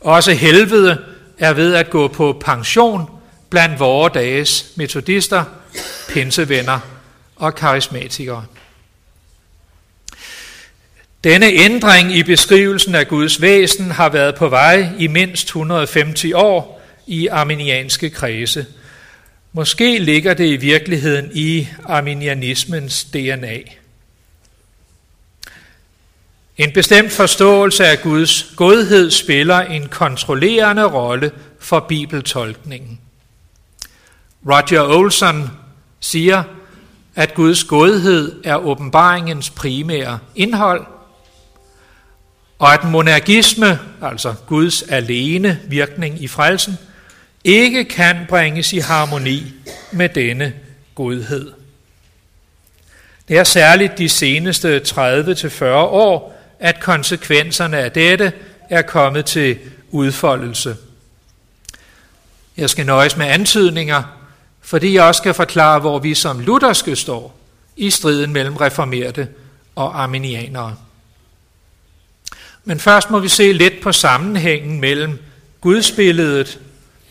Også 0.00 0.32
helvede 0.32 1.04
er 1.38 1.52
ved 1.52 1.74
at 1.74 1.90
gå 1.90 2.08
på 2.08 2.42
pension 2.44 3.10
blandt 3.50 3.80
vore 3.80 4.10
dages 4.14 4.72
metodister, 4.76 5.44
pinsevenner 6.08 6.80
og 7.36 7.54
karismatikere. 7.54 8.44
Denne 11.26 11.46
ændring 11.46 12.16
i 12.16 12.22
beskrivelsen 12.22 12.94
af 12.94 13.08
Guds 13.08 13.40
væsen 13.40 13.90
har 13.90 14.08
været 14.08 14.34
på 14.34 14.48
vej 14.48 14.92
i 14.98 15.06
mindst 15.06 15.46
150 15.46 16.24
år 16.34 16.82
i 17.06 17.26
arminianske 17.26 18.10
kredse. 18.10 18.66
Måske 19.52 19.98
ligger 19.98 20.34
det 20.34 20.46
i 20.46 20.56
virkeligheden 20.56 21.30
i 21.34 21.68
arminianismens 21.84 23.04
DNA. 23.04 23.58
En 26.56 26.72
bestemt 26.72 27.12
forståelse 27.12 27.86
af 27.86 28.02
Guds 28.02 28.52
godhed 28.56 29.10
spiller 29.10 29.58
en 29.58 29.88
kontrollerende 29.88 30.84
rolle 30.84 31.30
for 31.60 31.80
bibeltolkningen. 31.80 33.00
Roger 34.46 34.98
Olson 34.98 35.50
siger, 36.00 36.42
at 37.14 37.34
Guds 37.34 37.64
godhed 37.64 38.44
er 38.44 38.56
åbenbaringens 38.56 39.50
primære 39.50 40.18
indhold, 40.34 40.95
og 42.58 42.74
at 42.74 42.84
monergisme, 42.84 43.78
altså 44.02 44.34
Guds 44.46 44.82
alene 44.82 45.60
virkning 45.68 46.22
i 46.22 46.28
frelsen, 46.28 46.78
ikke 47.44 47.84
kan 47.84 48.16
bringes 48.28 48.72
i 48.72 48.78
harmoni 48.78 49.54
med 49.92 50.08
denne 50.08 50.52
godhed. 50.94 51.52
Det 53.28 53.38
er 53.38 53.44
særligt 53.44 53.98
de 53.98 54.08
seneste 54.08 54.80
30-40 54.88 55.64
år, 55.74 56.42
at 56.60 56.80
konsekvenserne 56.80 57.78
af 57.78 57.92
dette 57.92 58.32
er 58.70 58.82
kommet 58.82 59.24
til 59.24 59.58
udfoldelse. 59.90 60.76
Jeg 62.56 62.70
skal 62.70 62.86
nøjes 62.86 63.16
med 63.16 63.26
antydninger, 63.26 64.02
fordi 64.60 64.94
jeg 64.94 65.02
også 65.04 65.18
skal 65.18 65.34
forklare, 65.34 65.78
hvor 65.78 65.98
vi 65.98 66.14
som 66.14 66.40
lutherske 66.40 66.96
står 66.96 67.38
i 67.76 67.90
striden 67.90 68.32
mellem 68.32 68.56
reformerte 68.56 69.28
og 69.74 70.02
arminianere. 70.02 70.76
Men 72.68 72.80
først 72.80 73.10
må 73.10 73.18
vi 73.18 73.28
se 73.28 73.52
lidt 73.52 73.80
på 73.82 73.92
sammenhængen 73.92 74.80
mellem 74.80 75.18
gudsbilledet 75.60 76.60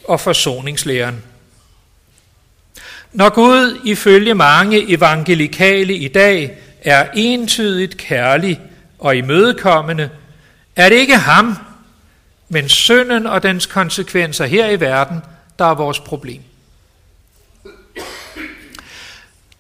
og 0.03 0.19
forsoningslæren. 0.19 1.23
Når 3.13 3.29
Gud 3.29 3.79
ifølge 3.83 4.33
mange 4.33 4.91
evangelikale 4.91 5.93
i 5.93 6.07
dag 6.07 6.57
er 6.81 7.07
entydigt 7.13 7.97
kærlig 7.97 8.61
og 8.99 9.15
imødekommende, 9.15 10.09
er 10.75 10.89
det 10.89 10.95
ikke 10.95 11.17
ham, 11.17 11.57
men 12.49 12.69
synden 12.69 13.27
og 13.27 13.43
dens 13.43 13.65
konsekvenser 13.65 14.45
her 14.45 14.69
i 14.69 14.79
verden, 14.79 15.17
der 15.59 15.65
er 15.65 15.75
vores 15.75 15.99
problem. 15.99 16.41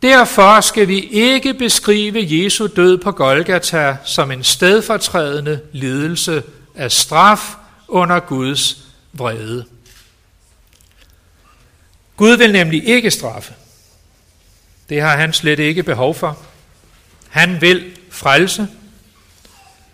Derfor 0.05 0.61
skal 0.61 0.87
vi 0.87 0.99
ikke 0.99 1.53
beskrive 1.53 2.43
Jesu 2.43 2.67
død 2.75 2.97
på 2.97 3.11
Golgata 3.11 3.97
som 4.03 4.31
en 4.31 4.43
stedfortrædende 4.43 5.61
lidelse 5.71 6.43
af 6.75 6.91
straf 6.91 7.55
under 7.87 8.19
Guds 8.19 8.77
vrede. 9.13 9.65
Gud 12.17 12.37
vil 12.37 12.51
nemlig 12.51 12.87
ikke 12.87 13.11
straffe. 13.11 13.53
Det 14.89 15.01
har 15.01 15.17
han 15.17 15.33
slet 15.33 15.59
ikke 15.59 15.83
behov 15.83 16.15
for. 16.15 16.37
Han 17.29 17.61
vil 17.61 17.97
frelse. 18.09 18.67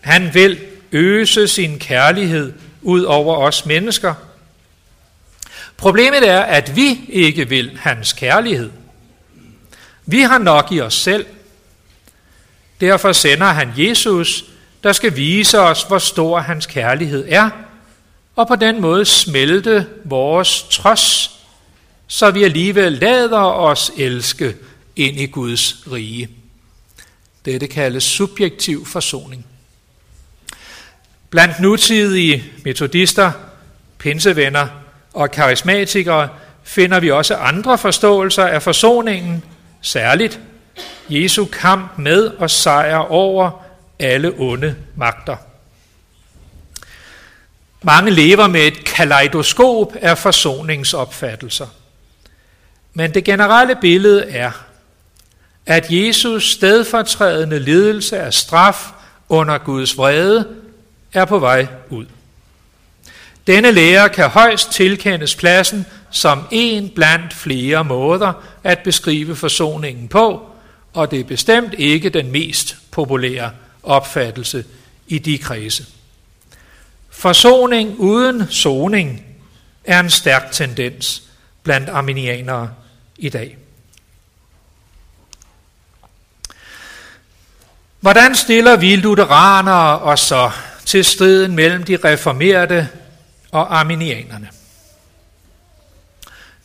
Han 0.02 0.34
vil 0.34 0.60
øse 0.92 1.48
sin 1.48 1.80
kærlighed 1.80 2.54
ud 2.82 3.04
over 3.04 3.38
os 3.38 3.66
mennesker. 3.66 4.14
Problemet 5.78 6.30
er, 6.30 6.42
at 6.42 6.76
vi 6.76 7.00
ikke 7.10 7.50
vil 7.50 7.78
hans 7.82 8.14
kærlighed. 8.14 8.72
Vi 10.06 10.22
har 10.22 10.38
nok 10.38 10.72
i 10.72 10.82
os 10.82 10.94
selv. 10.94 11.26
Derfor 12.82 13.12
sender 13.12 13.46
han 13.46 13.74
Jesus, 13.78 14.46
der 14.84 14.92
skal 14.92 15.16
vise 15.16 15.60
os, 15.60 15.84
hvor 15.84 15.98
stor 15.98 16.40
hans 16.40 16.66
kærlighed 16.66 17.26
er, 17.30 17.50
og 18.36 18.48
på 18.48 18.56
den 18.56 18.82
måde 18.82 19.06
smelte 19.06 19.88
vores 20.04 20.64
trods, 20.64 21.32
så 22.08 22.32
vi 22.32 22.44
alligevel 22.44 22.92
lader 22.92 23.38
os 23.38 23.92
elske 23.98 24.56
ind 24.96 25.20
i 25.20 25.26
Guds 25.26 25.84
rige. 25.92 26.30
Dette 27.46 27.68
kaldes 27.68 28.04
subjektiv 28.04 28.86
forsoning. 28.86 29.46
Blandt 31.30 31.60
nutidige 31.60 32.44
metodister, 32.64 33.32
pinsevenner 33.98 34.68
og 35.14 35.32
karismatikere 35.32 36.30
finder 36.64 37.00
vi 37.00 37.12
også 37.12 37.36
andre 37.36 37.78
forståelser 37.78 38.46
af 38.46 38.62
forsoningen, 38.62 39.44
Særligt 39.82 40.40
Jesu 41.10 41.46
kamp 41.46 41.98
med 41.98 42.28
og 42.28 42.50
sejr 42.50 42.96
over 42.98 43.66
alle 44.00 44.34
onde 44.38 44.76
magter. 44.96 45.36
Mange 47.82 48.12
lever 48.12 48.48
med 48.48 48.62
et 48.62 48.86
kaleidoskop 48.86 49.96
af 50.02 50.18
forsoningsopfattelser. 50.18 51.68
Men 52.94 53.14
det 53.14 53.24
generelle 53.24 53.76
billede 53.82 54.32
er, 54.32 54.52
at 55.66 55.86
Jesus 55.90 56.52
stedfortrædende 56.52 57.60
lidelse 57.60 58.20
af 58.20 58.34
straf 58.34 58.92
under 59.30 59.58
Guds 59.58 59.98
vrede 59.98 60.48
er 61.14 61.26
på 61.26 61.40
vej 61.40 61.68
ud. 61.90 62.06
Denne 63.48 63.72
lære 63.72 64.10
kan 64.10 64.30
højst 64.30 64.72
tilkendes 64.72 65.36
pladsen 65.36 65.86
som 66.12 66.48
en 66.52 66.90
blandt 66.90 67.34
flere 67.34 67.84
måder 67.84 68.34
at 68.64 68.80
beskrive 68.80 69.36
forsoningen 69.36 70.08
på, 70.08 70.50
og 70.94 71.12
det 71.12 71.20
er 71.20 71.24
bestemt 71.24 71.74
ikke 71.78 72.10
den 72.10 72.32
mest 72.32 72.78
populære 72.92 73.52
opfattelse 73.84 74.66
i 75.08 75.20
de 75.20 75.38
kredse. 75.38 75.86
Forsoning 77.10 78.00
uden 78.00 78.48
soning 78.50 79.26
er 79.84 80.00
en 80.00 80.10
stærk 80.10 80.52
tendens 80.52 81.24
blandt 81.64 81.90
arminianere 81.90 82.70
i 83.18 83.30
dag. 83.30 83.58
Hvordan 88.00 88.36
stiller 88.36 88.78
vi 88.78 88.96
lutheranere 88.96 90.00
os 90.00 90.20
så 90.20 90.52
til 90.86 91.06
striden 91.06 91.56
mellem 91.56 91.84
de 91.84 91.98
reformerede 91.98 92.88
og 93.52 93.80
arminianerne? 93.80 94.50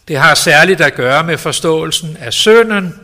Det 0.08 0.18
har 0.18 0.34
særligt 0.34 0.80
at 0.80 0.94
gøre 0.94 1.24
med 1.24 1.38
forståelsen 1.38 2.16
af 2.16 2.32
synden, 2.32 3.00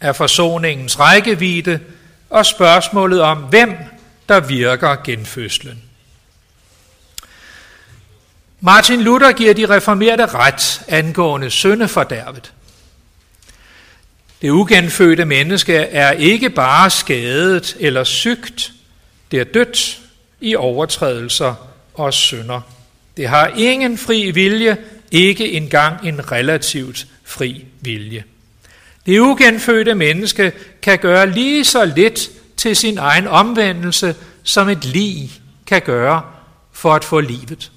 af 0.00 0.16
forsoningens 0.16 0.98
rækkevidde 0.98 1.80
og 2.30 2.46
spørgsmålet 2.46 3.20
om, 3.20 3.38
hvem 3.38 3.76
der 4.28 4.40
virker 4.40 4.96
genfødslen. 5.04 5.82
Martin 8.60 9.00
Luther 9.00 9.32
giver 9.32 9.54
de 9.54 9.66
reformerede 9.66 10.26
ret 10.26 10.82
angående 10.88 11.50
syndefordærvet. 11.50 12.52
Det 14.42 14.50
ugenfødte 14.50 15.24
menneske 15.24 15.76
er 15.76 16.10
ikke 16.10 16.50
bare 16.50 16.90
skadet 16.90 17.76
eller 17.80 18.04
sygt, 18.04 18.72
det 19.30 19.40
er 19.40 19.44
dødt 19.44 20.00
i 20.40 20.56
overtrædelser 20.56 21.54
og 21.94 22.14
synder. 22.14 22.60
Det 23.16 23.28
har 23.28 23.52
ingen 23.56 23.98
fri 23.98 24.30
vilje 24.30 24.76
ikke 25.10 25.52
engang 25.52 26.08
en 26.08 26.32
relativt 26.32 27.06
fri 27.24 27.64
vilje. 27.80 28.24
Det 29.06 29.20
ugenfødte 29.20 29.94
menneske 29.94 30.52
kan 30.82 30.98
gøre 30.98 31.30
lige 31.30 31.64
så 31.64 31.84
lidt 31.84 32.30
til 32.56 32.76
sin 32.76 32.98
egen 32.98 33.26
omvendelse, 33.26 34.14
som 34.42 34.68
et 34.68 34.84
lig 34.84 35.30
kan 35.66 35.82
gøre 35.82 36.22
for 36.72 36.94
at 36.94 37.04
få 37.04 37.20
livet. 37.20 37.72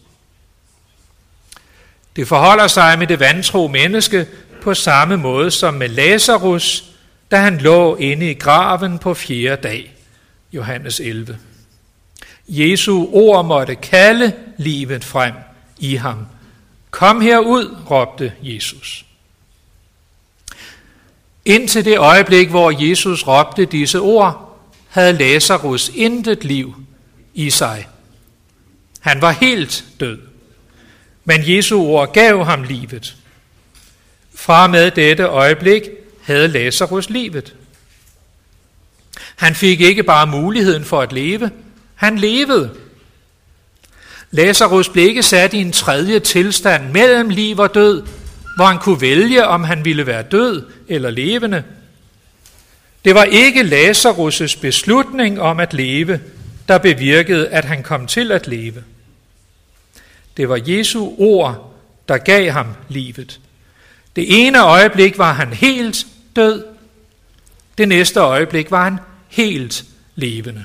Det 2.16 2.28
forholder 2.28 2.68
sig 2.68 3.00
med 3.00 3.08
det 3.08 3.20
vantro 3.20 3.68
menneske 3.68 4.28
på 4.62 4.74
samme 4.74 5.18
måde 5.18 5.52
som 5.52 5.74
med 5.74 5.90
Lazarus, 5.90 6.84
da 7.32 7.38
han 7.38 7.58
lå 7.58 7.96
inde 7.96 8.32
i 8.32 8.34
graven 8.34 9.00
på 9.00 9.14
fjerde 9.14 9.62
dag. 9.62 9.96
Johannes 10.54 11.00
11. 11.00 11.38
Jesu 12.48 13.08
ord 13.12 13.46
måtte 13.46 13.76
kalde 13.76 14.34
livet 14.58 15.04
frem 15.04 15.34
i 15.80 15.96
ham, 15.96 16.26
Kom 16.94 17.22
herud, 17.22 17.76
råbte 17.91 18.34
Jesus. 18.41 19.06
Indtil 21.46 21.86
det 21.86 21.98
øjeblik, 21.98 22.50
hvor 22.50 22.88
Jesus 22.89 23.28
råbte 23.28 23.66
disse 23.66 24.00
ord, 24.00 24.60
havde 24.89 25.14
Lazarus 25.14 25.91
intet 25.96 26.44
liv 26.44 26.76
i 27.34 27.50
sig. 27.50 27.88
Han 29.00 29.22
var 29.22 29.32
helt 29.32 29.86
død. 30.00 30.20
Men 31.26 31.41
Jesu 31.50 31.82
ord 31.82 32.14
gav 32.14 32.46
ham 32.46 32.64
livet. 32.64 33.16
Fra 34.36 34.68
med 34.68 34.91
dette 34.91 35.24
øjeblik 35.24 35.84
havde 36.24 36.48
Lazarus 36.48 37.10
livet. 37.10 37.56
Han 39.36 39.56
fik 39.56 39.82
ikke 39.82 40.04
bare 40.04 40.28
muligheden 40.28 40.86
for 40.86 41.02
at 41.02 41.14
leve, 41.14 41.52
han 41.96 42.20
levede. 42.20 42.78
Lazarus 44.34 44.90
blev 44.90 45.08
ikke 45.08 45.24
sat 45.24 45.54
i 45.54 45.58
en 45.58 45.72
tredje 45.72 46.20
tilstand 46.20 46.92
mellem 46.92 47.30
liv 47.30 47.60
og 47.60 47.74
død, 47.74 48.04
hvor 48.56 48.66
han 48.66 48.80
kunne 48.80 49.02
vælge, 49.02 49.48
om 49.48 49.64
han 49.64 49.86
ville 49.86 50.08
være 50.08 50.24
død 50.24 50.66
eller 50.88 51.10
levende. 51.10 51.64
Det 53.06 53.16
var 53.16 53.24
ikke 53.24 53.62
Lazarus' 53.62 54.62
beslutning 54.62 55.42
om 55.42 55.60
at 55.60 55.74
leve, 55.74 56.20
der 56.68 56.78
bevirkede, 56.78 57.50
at 57.50 57.66
han 57.66 57.84
kom 57.84 58.08
til 58.08 58.32
at 58.32 58.48
leve. 58.48 58.84
Det 60.38 60.50
var 60.50 60.60
Jesu 60.66 61.12
ord, 61.18 61.74
der 62.08 62.18
gav 62.18 62.52
ham 62.52 62.68
livet. 62.90 63.40
Det 64.16 64.46
ene 64.46 64.64
øjeblik 64.64 65.18
var 65.18 65.34
han 65.34 65.54
helt 65.54 66.08
død, 66.36 66.64
det 67.78 67.88
næste 67.88 68.20
øjeblik 68.20 68.72
var 68.72 68.84
han 68.84 69.00
helt 69.28 69.84
levende. 70.16 70.64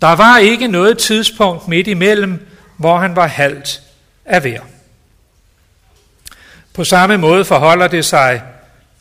Der 0.00 0.12
var 0.12 0.38
ikke 0.38 0.68
noget 0.68 0.98
tidspunkt 0.98 1.68
midt 1.68 1.86
imellem, 1.86 2.46
hvor 2.76 2.98
han 2.98 3.16
var 3.16 3.26
halvt 3.26 3.82
af 4.24 4.40
hver. 4.40 4.60
På 6.74 6.84
samme 6.84 7.16
måde 7.16 7.44
forholder 7.44 7.88
det 7.88 8.04
sig 8.04 8.42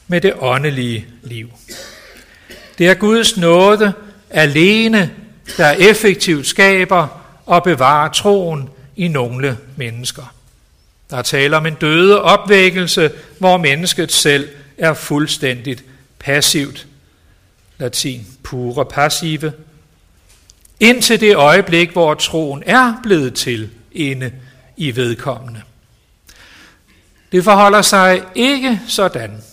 med 0.08 0.22
det 0.22 0.34
åndelige 0.40 1.08
liv. 1.24 1.50
Det 2.78 2.88
er 2.88 2.94
Guds 2.94 3.38
nåde 3.38 3.94
alene, 4.30 5.12
der 5.58 5.72
effektivt 5.72 6.48
skaber 6.48 7.22
og 7.46 7.64
bevarer 7.64 8.12
troen 8.12 8.70
i 8.96 9.08
nogle 9.08 9.58
mennesker. 9.76 10.34
Der 11.10 11.22
taler 11.22 11.58
om 11.58 11.66
en 11.66 11.74
døde 11.74 12.22
opvækkelse, 12.22 13.12
hvor 13.40 13.58
mennesket 13.58 14.12
selv 14.12 14.50
er 14.78 14.94
fuldstændigt 14.94 15.84
passivt. 16.20 16.88
Latin 17.78 18.28
pure 18.44 18.86
passive. 18.86 19.54
Indtil 20.80 21.20
det 21.20 21.36
øjeblik, 21.36 21.92
hvor 21.92 22.14
troen 22.14 22.64
er 22.66 22.94
blevet 23.04 23.34
til 23.34 23.70
inde 23.92 24.32
i 24.78 24.96
vedkommende. 24.96 25.62
Det 27.32 27.44
forholder 27.44 27.82
sig 27.82 28.24
ikke 28.36 28.82
sådan, 28.88 29.44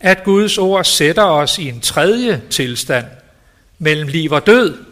at 0.00 0.24
Guds 0.24 0.58
ord 0.58 0.84
sætter 0.84 1.24
os 1.24 1.58
i 1.58 1.68
en 1.68 1.80
tredje 1.80 2.42
tilstand 2.50 3.06
mellem 3.78 4.08
liv 4.08 4.32
og 4.32 4.46
død, 4.46 4.84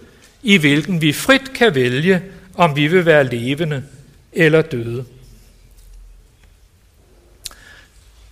i 0.43 0.57
hvilken 0.57 1.01
vi 1.01 1.13
frit 1.13 1.53
kan 1.53 1.75
vælge, 1.75 2.23
om 2.55 2.77
vi 2.77 2.87
vil 2.87 3.07
være 3.07 3.25
levende 3.25 3.85
eller 4.33 4.63
døde. 4.63 5.05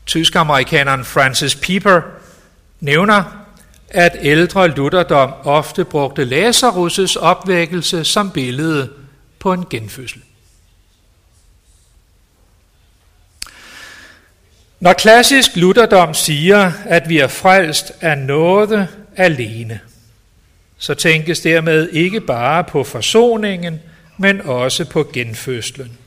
Tysk-amerikaneren 0.07 1.05
Francis 1.05 1.55
Pieper 1.55 2.03
nævner, 2.81 3.44
at 3.95 4.17
ældre 4.21 4.69
lutherdom 4.69 5.33
ofte 5.45 5.85
brugte 5.85 6.23
Lazarus' 6.23 7.19
opvækkelse 7.21 8.05
som 8.05 8.31
billede 8.31 8.91
på 9.39 9.53
en 9.53 9.65
genfødsel. 9.71 10.23
Når 14.81 14.93
klassisk 14.93 15.57
lutherdom 15.57 16.15
siger, 16.15 16.73
at 16.85 17.09
vi 17.09 17.19
er 17.19 17.27
frelst 17.27 17.93
af 18.01 18.19
noget 18.19 18.89
alene, 19.17 19.81
så 20.79 20.95
tænkes 20.95 21.41
dermed 21.41 21.89
ikke 21.89 22.21
bare 22.21 22.65
på 22.65 22.85
forsoningen, 22.85 23.81
men 24.19 24.41
også 24.41 24.85
på 24.85 25.11
genfødslen. 25.13 25.99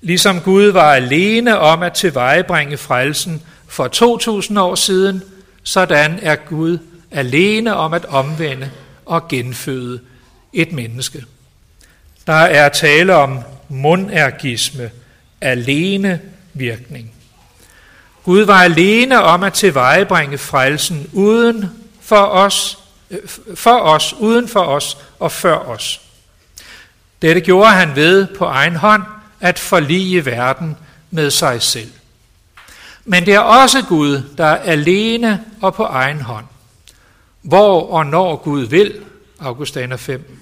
Ligesom 0.00 0.40
Gud 0.40 0.66
var 0.66 0.92
alene 0.92 1.58
om 1.58 1.82
at 1.82 1.92
tilvejebringe 1.92 2.76
frelsen 2.76 3.42
for 3.68 3.88
2000 3.88 4.58
år 4.58 4.74
siden, 4.74 5.22
sådan 5.68 6.18
er 6.22 6.36
Gud 6.36 6.78
alene 7.10 7.76
om 7.76 7.92
at 7.92 8.04
omvende 8.04 8.70
og 9.06 9.28
genføde 9.28 10.00
et 10.52 10.72
menneske. 10.72 11.24
Der 12.26 12.32
er 12.32 12.68
tale 12.68 13.14
om 13.14 13.40
monergisme, 13.68 14.90
alene 15.40 16.20
virkning. 16.54 17.12
Gud 18.24 18.42
var 18.42 18.62
alene 18.62 19.22
om 19.22 19.42
at 19.42 19.52
tilvejebringe 19.52 20.38
frelsen 20.38 21.10
uden 21.12 21.70
for 22.00 22.24
os, 22.24 22.78
øh, 23.10 23.18
for 23.54 23.78
os, 23.78 24.14
uden 24.18 24.48
for 24.48 24.60
os 24.62 24.98
og 25.18 25.32
før 25.32 25.56
os. 25.56 26.00
Dette 27.22 27.40
gjorde 27.40 27.70
han 27.70 27.96
ved 27.96 28.26
på 28.26 28.44
egen 28.44 28.76
hånd 28.76 29.02
at 29.40 29.58
forlige 29.58 30.26
verden 30.26 30.76
med 31.10 31.30
sig 31.30 31.62
selv. 31.62 31.90
Men 33.04 33.26
det 33.26 33.34
er 33.34 33.40
også 33.40 33.82
Gud, 33.82 34.22
der 34.38 34.44
er 34.44 34.56
alene 34.56 35.44
og 35.60 35.74
på 35.74 35.84
egen 35.84 36.20
hånd. 36.20 36.44
Hvor 37.42 37.90
og 37.90 38.06
når 38.06 38.36
Gud 38.36 38.66
vil, 38.66 38.94
Augustaner 39.38 39.96
5, 39.96 40.38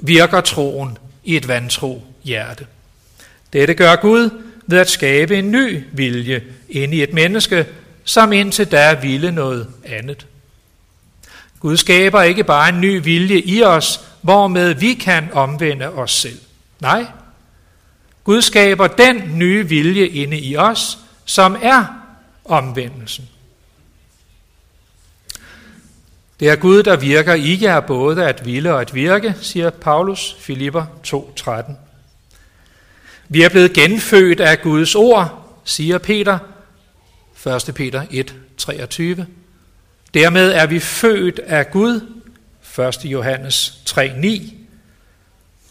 virker 0.00 0.40
troen 0.40 0.98
i 1.24 1.36
et 1.36 1.48
vantro 1.48 2.04
hjerte. 2.24 2.66
Dette 3.52 3.74
gør 3.74 3.96
Gud 3.96 4.30
ved 4.66 4.78
at 4.78 4.90
skabe 4.90 5.38
en 5.38 5.50
ny 5.50 5.84
vilje 5.92 6.42
ind 6.68 6.94
i 6.94 7.02
et 7.02 7.12
menneske, 7.12 7.66
som 8.04 8.32
indtil 8.32 8.66
da 8.72 8.94
ville 8.94 9.32
noget 9.32 9.68
andet. 9.84 10.26
Gud 11.60 11.76
skaber 11.76 12.22
ikke 12.22 12.44
bare 12.44 12.68
en 12.68 12.80
ny 12.80 13.02
vilje 13.04 13.38
i 13.40 13.62
os, 13.62 14.00
hvormed 14.22 14.74
vi 14.74 14.94
kan 14.94 15.28
omvende 15.32 15.88
os 15.88 16.12
selv. 16.12 16.38
Nej, 16.80 17.06
Gud 18.24 18.42
skaber 18.42 18.86
den 18.86 19.38
nye 19.38 19.68
vilje 19.68 20.06
inde 20.06 20.38
i 20.38 20.56
os, 20.56 20.98
som 21.24 21.56
er 21.62 21.84
omvendelsen. 22.44 23.28
Det 26.40 26.50
er 26.50 26.56
Gud, 26.56 26.82
der 26.82 26.96
virker 26.96 27.34
ikke 27.34 27.66
er 27.66 27.80
både 27.80 28.26
at 28.26 28.46
ville 28.46 28.74
og 28.74 28.80
at 28.80 28.94
virke, 28.94 29.34
siger 29.40 29.70
Paulus, 29.70 30.36
Filipper 30.38 30.86
2.13. 31.06 31.72
Vi 33.28 33.42
er 33.42 33.48
blevet 33.48 33.72
genfødt 33.72 34.40
af 34.40 34.62
Guds 34.62 34.94
ord, 34.94 35.58
siger 35.64 35.98
Peter, 35.98 36.38
1. 37.46 37.74
Peter 37.74 38.02
1.23. 38.02 39.24
Dermed 40.14 40.52
er 40.52 40.66
vi 40.66 40.80
født 40.80 41.38
af 41.38 41.70
Gud, 41.70 42.00
1. 42.78 43.04
Johannes 43.04 43.78
3.9 43.90 44.54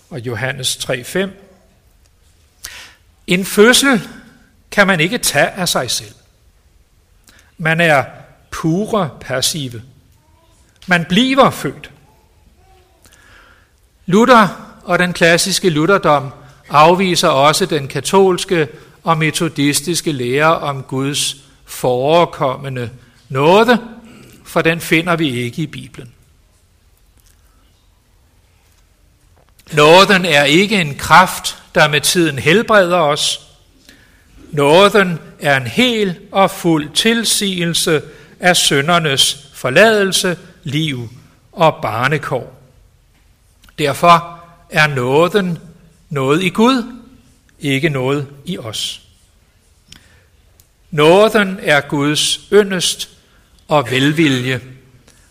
og 0.10 0.20
Johannes 0.20 0.78
3.5. 0.90 1.30
En 3.28 3.46
fødsel 3.46 4.02
kan 4.72 4.88
man 4.88 5.00
ikke 5.00 5.18
tage 5.18 5.50
af 5.50 5.70
sig 5.70 5.92
selv. 5.92 6.16
Man 7.58 7.82
er 7.82 8.04
pure 8.52 9.10
passive. 9.22 9.82
Man 10.88 11.06
bliver 11.06 11.50
født. 11.50 11.92
Luther 14.06 14.48
og 14.84 15.00
den 15.00 15.14
klassiske 15.14 15.70
lutherdom 15.70 16.32
afviser 16.70 17.28
også 17.28 17.66
den 17.66 17.88
katolske 17.88 18.68
og 19.04 19.18
metodistiske 19.18 20.12
lære 20.12 20.58
om 20.60 20.84
Guds 20.84 21.36
forekommende 21.66 22.90
nåde, 23.30 23.80
for 24.46 24.62
den 24.62 24.82
finder 24.82 25.16
vi 25.16 25.30
ikke 25.30 25.62
i 25.62 25.68
Bibelen. 25.68 26.14
Nåden 29.72 30.26
er 30.26 30.44
ikke 30.44 30.82
en 30.82 30.96
kraft, 30.96 31.64
der 31.76 31.88
med 31.88 32.02
tiden 32.02 32.40
helbreder 32.40 32.98
os. 32.98 33.51
Nåden 34.52 35.20
er 35.40 35.58
en 35.58 35.68
hel 35.68 36.20
og 36.32 36.52
fuld 36.52 36.90
tilsigelse 36.94 38.02
af 38.40 38.58
søndernes 38.58 39.48
forladelse, 39.54 40.38
liv 40.64 41.10
og 41.52 41.80
barnekår. 41.82 42.62
Derfor 43.80 44.40
er 44.70 44.88
nåden 44.88 45.58
noget 46.10 46.44
i 46.44 46.50
Gud, 46.50 47.02
ikke 47.60 47.90
noget 47.90 48.28
i 48.46 48.58
os. 48.58 49.02
Nåden 50.92 51.60
er 51.62 51.82
Guds 51.82 52.40
yndest 52.54 53.10
og 53.68 53.92
velvilje, 53.92 54.62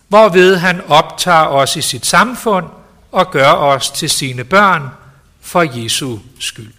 hvorved 0.09 0.57
han 0.57 0.81
optager 0.81 1.47
os 1.47 1.77
i 1.77 1.83
sit 1.83 2.07
samfund 2.07 2.67
og 3.13 3.31
gør 3.31 3.53
os 3.53 3.91
til 3.91 4.11
sine 4.11 4.45
børn 4.45 4.89
for 5.41 5.63
Jesu 5.83 6.19
skyld. 6.39 6.73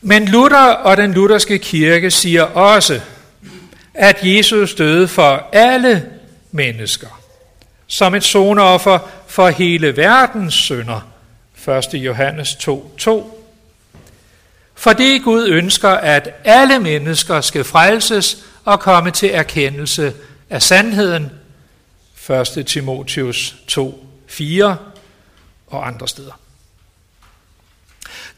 Men 0.00 0.24
Luther 0.28 0.68
og 0.70 0.96
den 0.96 1.14
lutherske 1.14 1.58
kirke 1.58 2.10
siger 2.10 2.42
også, 2.42 3.00
at 3.94 4.18
Jesus 4.22 4.74
døde 4.74 5.08
for 5.08 5.48
alle 5.52 6.10
mennesker, 6.50 7.20
som 7.86 8.14
et 8.14 8.24
sonoffer 8.24 8.98
for 9.26 9.48
hele 9.48 9.96
verdens 9.96 10.54
synder. 10.54 11.00
1. 11.68 11.94
Johannes 11.94 12.54
2:2. 12.54 13.36
Fordi 14.74 15.18
Gud 15.18 15.48
ønsker, 15.48 15.90
at 15.90 16.28
alle 16.44 16.78
mennesker 16.78 17.40
skal 17.40 17.64
frelses 17.64 18.44
og 18.64 18.80
komme 18.80 19.10
til 19.10 19.30
erkendelse 19.34 20.14
af 20.50 20.62
sandheden. 20.62 21.30
1. 22.58 22.66
Timotheus 22.66 23.56
2:4 23.68 24.74
og 25.66 25.86
andre 25.86 26.08
steder. 26.08 26.40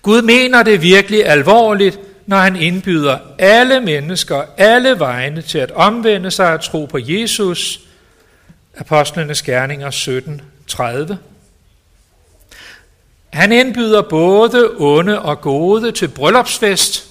Gud 0.09 0.23
mener 0.23 0.63
det 0.63 0.83
virkelig 0.83 1.27
alvorligt, 1.27 2.01
når 2.27 2.37
han 2.37 2.57
indbyder 2.57 3.19
alle 3.39 3.81
mennesker, 3.81 4.43
alle 4.57 4.99
vegne 4.99 5.43
til 5.43 5.59
at 5.59 5.71
omvende 5.71 6.31
sig 6.31 6.53
og 6.53 6.61
tro 6.61 6.85
på 6.85 6.99
Jesus, 7.01 7.81
Apostlenes 8.77 9.43
Gerninger 9.43 9.91
17, 9.91 10.41
30. 10.67 11.19
Han 13.33 13.53
indbyder 13.53 14.03
både 14.03 14.71
onde 14.79 15.23
og 15.23 15.41
gode 15.41 15.93
til 15.93 16.09
bryllupsfest, 16.09 17.07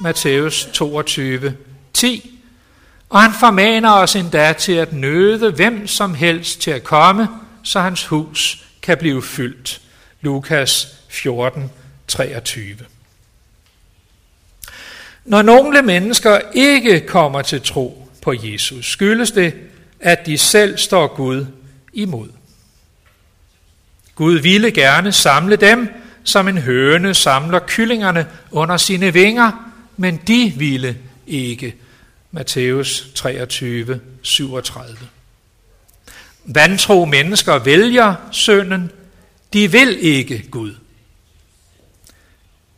Matthæus 0.00 0.68
22, 0.72 1.56
10. 1.92 2.40
Og 3.08 3.22
han 3.22 3.32
formaner 3.40 3.92
os 3.92 4.16
endda 4.16 4.52
til 4.52 4.72
at 4.72 4.92
nøde 4.92 5.50
hvem 5.50 5.86
som 5.86 6.14
helst 6.14 6.60
til 6.60 6.70
at 6.70 6.84
komme, 6.84 7.28
så 7.62 7.80
hans 7.80 8.06
hus 8.06 8.64
kan 8.82 8.98
blive 8.98 9.22
fyldt. 9.22 9.80
Lukas 10.20 10.88
14, 11.08 11.70
23. 12.08 12.76
Når 15.24 15.42
nogle 15.42 15.82
mennesker 15.82 16.40
ikke 16.54 17.00
kommer 17.00 17.42
til 17.42 17.62
tro 17.62 18.08
på 18.22 18.34
Jesus, 18.42 18.86
skyldes 18.86 19.30
det, 19.30 19.54
at 20.00 20.26
de 20.26 20.38
selv 20.38 20.78
står 20.78 21.16
Gud 21.16 21.46
imod. 21.92 22.28
Gud 24.14 24.38
ville 24.38 24.70
gerne 24.70 25.12
samle 25.12 25.56
dem, 25.56 25.88
som 26.24 26.48
en 26.48 26.58
høne 26.58 27.14
samler 27.14 27.58
kyllingerne 27.66 28.26
under 28.50 28.76
sine 28.76 29.12
vinger, 29.12 29.72
men 29.96 30.20
de 30.26 30.52
ville 30.56 30.96
ikke. 31.26 31.74
Matthæus 32.32 33.10
23, 33.14 34.00
37. 34.22 34.96
Vantro 36.44 37.04
mennesker 37.04 37.58
vælger 37.58 38.14
sønnen, 38.32 38.90
de 39.52 39.72
vil 39.72 39.98
ikke 40.00 40.48
Gud. 40.50 40.74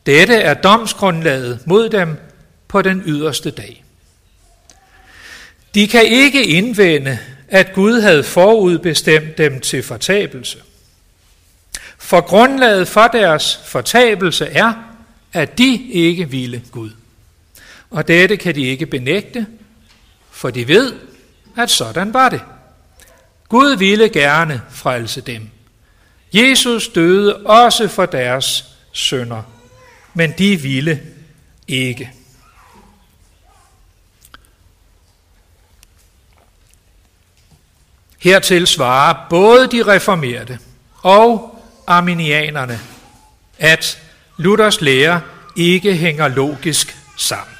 Dette 0.05 0.35
er 0.35 0.53
domsgrundlaget 0.53 1.59
mod 1.65 1.89
dem 1.89 2.17
på 2.67 2.81
den 2.81 3.03
yderste 3.05 3.51
dag. 3.51 3.83
De 5.75 5.87
kan 5.87 6.05
ikke 6.05 6.45
indvende, 6.45 7.19
at 7.47 7.73
Gud 7.73 8.01
havde 8.01 8.23
forudbestemt 8.23 9.37
dem 9.37 9.59
til 9.59 9.83
fortabelse. 9.83 10.57
For 11.97 12.21
grundlaget 12.21 12.87
for 12.87 13.07
deres 13.07 13.59
fortabelse 13.65 14.45
er, 14.45 14.73
at 15.33 15.57
de 15.57 15.89
ikke 15.91 16.29
ville 16.29 16.63
Gud. 16.71 16.89
Og 17.89 18.07
dette 18.07 18.37
kan 18.37 18.55
de 18.55 18.61
ikke 18.61 18.85
benægte, 18.85 19.47
for 20.31 20.49
de 20.49 20.67
ved, 20.67 20.93
at 21.57 21.69
sådan 21.69 22.13
var 22.13 22.29
det. 22.29 22.41
Gud 23.49 23.77
ville 23.77 24.09
gerne 24.09 24.61
frelse 24.71 25.21
dem. 25.21 25.49
Jesus 26.33 26.87
døde 26.87 27.35
også 27.35 27.87
for 27.87 28.05
deres 28.05 28.65
sønder, 28.93 29.43
men 30.13 30.31
de 30.37 30.61
ville 30.61 31.01
ikke. 31.67 32.11
Hertil 38.19 38.67
svarer 38.67 39.25
både 39.29 39.67
de 39.67 39.83
reformerte 39.83 40.59
og 41.01 41.61
arminianerne, 41.87 42.79
at 43.59 44.01
Luthers 44.37 44.81
lære 44.81 45.21
ikke 45.55 45.95
hænger 45.95 46.27
logisk 46.27 46.97
sammen. 47.17 47.55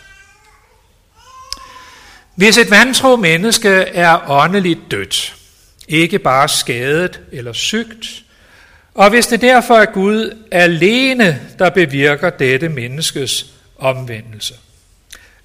Hvis 2.35 2.57
et 2.57 2.71
vantro 2.71 3.15
menneske 3.15 3.69
er 3.69 4.29
åndeligt 4.29 4.79
dødt, 4.91 5.35
ikke 5.87 6.19
bare 6.19 6.49
skadet 6.49 7.19
eller 7.31 7.53
sygt, 7.53 8.23
og 8.93 9.09
hvis 9.09 9.27
det 9.27 9.41
derfor 9.41 9.75
er 9.75 9.85
Gud 9.85 10.37
alene, 10.51 11.41
der 11.59 11.69
bevirker 11.69 12.29
dette 12.29 12.69
menneskes 12.69 13.45
omvendelse, 13.77 14.53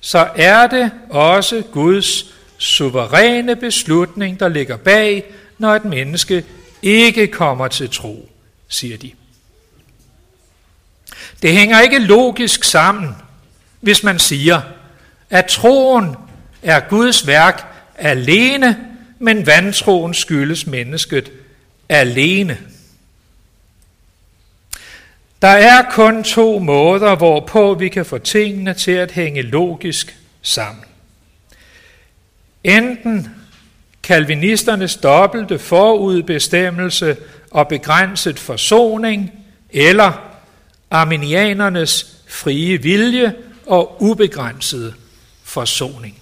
så 0.01 0.29
er 0.37 0.67
det 0.67 0.91
også 1.11 1.63
Guds 1.73 2.25
suveræne 2.59 3.57
beslutning, 3.57 4.41
der 4.41 4.49
ligger 4.49 4.77
bag, 4.77 5.25
når 5.59 5.75
et 5.75 5.85
menneske 5.85 6.45
ikke 6.83 7.27
kommer 7.27 7.69
til 7.69 7.91
tro, 7.91 8.29
siger 8.69 8.97
de. 8.97 9.11
Det 11.43 11.53
hænger 11.53 11.81
ikke 11.81 11.99
logisk 11.99 12.65
sammen, 12.65 13.17
hvis 13.81 14.03
man 14.03 14.19
siger, 14.19 14.61
at 15.31 15.47
troen 15.47 16.17
er 16.63 16.81
Guds 16.81 17.27
værk 17.27 17.67
alene, 17.99 18.87
men 19.19 19.47
vantroen 19.47 20.15
skyldes 20.15 20.67
mennesket 20.67 21.33
alene. 21.89 22.59
Der 25.47 25.53
er 25.53 25.83
kun 25.91 26.25
to 26.25 26.59
måder, 26.59 27.17
hvorpå 27.17 27.75
vi 27.75 27.89
kan 27.89 28.07
få 28.07 28.19
tingene 28.19 28.75
til 28.75 28.91
at 28.91 29.11
hænge 29.11 29.43
logisk 29.43 30.17
sammen. 30.43 30.85
Enten 32.65 33.29
kalvinisternes 34.03 34.97
dobbelte 34.97 35.59
forudbestemmelse 35.59 37.17
og 37.51 37.69
begrænset 37.69 38.39
forsoning, 38.39 39.33
eller 39.71 40.13
arminianernes 40.91 42.17
frie 42.29 42.83
vilje 42.83 43.35
og 43.67 44.03
ubegrænsede 44.03 44.95
forsoning. 45.45 46.19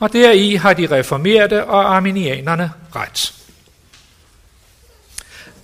Og 0.00 0.12
deri 0.12 0.54
har 0.54 0.72
de 0.72 0.86
reformerte 0.86 1.64
og 1.64 1.96
arminianerne 1.96 2.70
ret. 2.96 3.34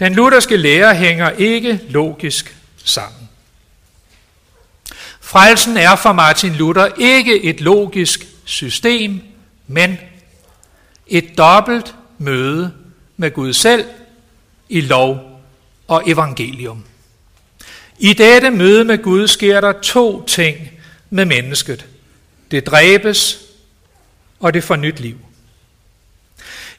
Den 0.00 0.14
lutherske 0.14 0.56
lære 0.56 0.94
hænger 0.94 1.30
ikke 1.30 1.80
logisk 1.88 2.56
sammen. 2.84 3.28
Frelsen 5.20 5.76
er 5.76 5.96
for 5.96 6.12
Martin 6.12 6.52
Luther 6.52 6.88
ikke 6.98 7.42
et 7.42 7.60
logisk 7.60 8.26
system, 8.44 9.20
men 9.66 9.98
et 11.06 11.38
dobbelt 11.38 11.94
møde 12.18 12.72
med 13.16 13.30
Gud 13.30 13.52
selv 13.52 13.84
i 14.68 14.80
lov 14.80 15.40
og 15.88 16.02
evangelium. 16.06 16.84
I 17.98 18.12
dette 18.12 18.50
møde 18.50 18.84
med 18.84 19.02
Gud 19.02 19.28
sker 19.28 19.60
der 19.60 19.72
to 19.72 20.24
ting 20.26 20.70
med 21.10 21.24
mennesket. 21.24 21.86
Det 22.50 22.66
dræbes, 22.66 23.40
og 24.40 24.54
det 24.54 24.64
får 24.64 24.76
nyt 24.76 25.00
liv. 25.00 25.18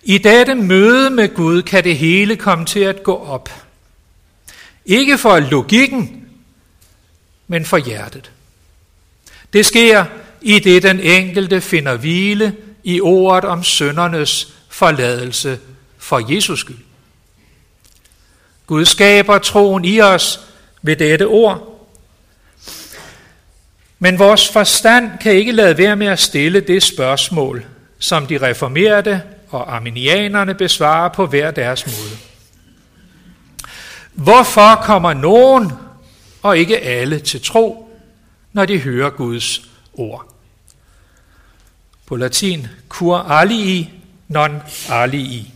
I 0.04 0.18
dette 0.18 0.56
møde 0.56 1.10
med 1.10 1.36
Gud 1.36 1.62
kan 1.62 1.84
det 1.84 1.98
hele 1.98 2.36
komme 2.36 2.66
til 2.66 2.80
at 2.80 3.04
gå 3.04 3.16
op. 3.16 3.50
Ikke 4.86 5.18
for 5.18 5.40
logikken, 5.40 6.28
men 7.48 7.66
for 7.66 7.78
hjertet. 7.78 8.32
Det 9.54 9.66
sker 9.66 10.06
i 10.42 10.60
det 10.60 10.84
den 10.84 11.00
enkelte 11.00 11.62
finder 11.62 11.98
hvile 11.98 12.56
i 12.84 13.02
ordet 13.02 13.50
om 13.50 13.64
søndernes 13.64 14.54
forladelse 14.70 15.60
for 15.98 16.34
Jesus 16.36 16.60
skyld. 16.60 16.78
Gud 18.68 18.86
skaber 18.86 19.38
troen 19.38 19.86
i 19.86 20.02
os 20.02 20.40
ved 20.82 20.96
dette 20.96 21.28
ord. 21.28 21.88
Men 24.00 24.20
vores 24.20 24.50
forstand 24.50 25.12
kan 25.22 25.34
ikke 25.34 25.52
lade 25.52 25.78
være 25.78 25.96
med 25.96 26.08
at 26.08 26.20
stille 26.20 26.60
det 26.60 26.84
spørgsmål, 26.84 27.66
som 28.00 28.28
de 28.28 28.38
reformerede 28.38 29.22
og 29.52 29.76
arminianerne 29.76 30.56
besvarer 30.56 31.10
på 31.10 31.26
hver 31.26 31.52
deres 31.52 31.86
måde. 31.86 32.18
Hvorfor 34.14 34.76
kommer 34.76 35.14
nogen 35.14 35.72
og 36.42 36.58
ikke 36.58 36.80
alle 36.80 37.20
til 37.20 37.42
tro, 37.42 37.98
når 38.54 38.66
de 38.66 38.80
hører 38.80 39.10
Guds 39.10 39.62
ord? 39.94 40.34
På 42.06 42.16
latin, 42.16 42.68
cur 42.90 43.18
alii 43.18 43.90
non 44.28 44.62
alii. 44.90 45.54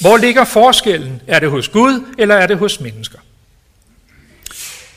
Hvor 0.00 0.16
ligger 0.16 0.44
forskellen? 0.44 1.22
Er 1.26 1.38
det 1.38 1.50
hos 1.50 1.68
Gud, 1.68 2.14
eller 2.18 2.34
er 2.34 2.46
det 2.46 2.58
hos 2.58 2.80
mennesker? 2.80 3.18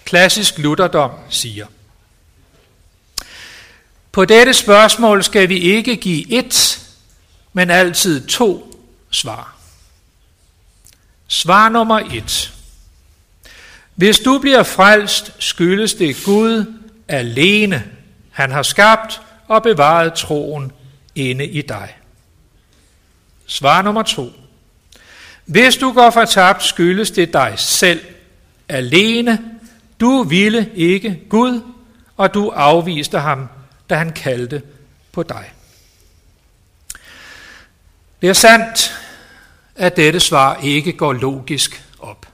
Klassisk 0.06 0.58
lutherdom 0.58 1.12
siger, 1.30 1.66
på 4.12 4.26
dette 4.26 4.54
spørgsmål 4.54 5.24
skal 5.24 5.50
vi 5.50 5.58
ikke 5.58 5.96
give 5.96 6.32
et, 6.32 6.85
men 7.56 7.70
altid 7.70 8.28
to 8.28 8.82
svar. 9.10 9.56
Svar 11.28 11.70
nummer 11.70 12.00
et. 12.00 12.54
Hvis 13.96 14.20
du 14.20 14.40
bliver 14.40 14.64
frelst, 14.64 15.32
skyldes 15.40 15.94
det 15.94 16.16
Gud 16.26 16.74
alene. 17.08 17.84
Han 18.32 18.52
har 18.52 18.64
skabt 18.64 19.22
og 19.48 19.64
bevaret 19.64 20.14
troen 20.14 20.72
inde 21.16 21.46
i 21.46 21.62
dig. 21.62 21.96
Svar 23.46 23.82
nummer 23.82 24.04
to. 24.04 24.32
Hvis 25.46 25.78
du 25.78 25.92
går 25.92 26.10
fortabt, 26.10 26.64
skyldes 26.64 27.12
det 27.12 27.34
dig 27.34 27.54
selv 27.58 28.06
alene. 28.70 29.40
Du 30.00 30.24
ville 30.24 30.72
ikke 30.76 31.22
Gud, 31.30 31.62
og 32.18 32.34
du 32.34 32.50
afviste 32.50 33.20
ham, 33.20 33.48
da 33.90 33.96
han 33.96 34.12
kaldte 34.12 34.62
på 35.12 35.24
dig. 35.24 35.52
Det 38.22 38.30
er 38.30 38.34
sandt, 38.34 38.98
at 39.76 39.96
dette 39.96 40.20
svar 40.20 40.60
ikke 40.64 40.94
går 40.94 41.14
logisk 41.14 41.84
op. 42.00 42.28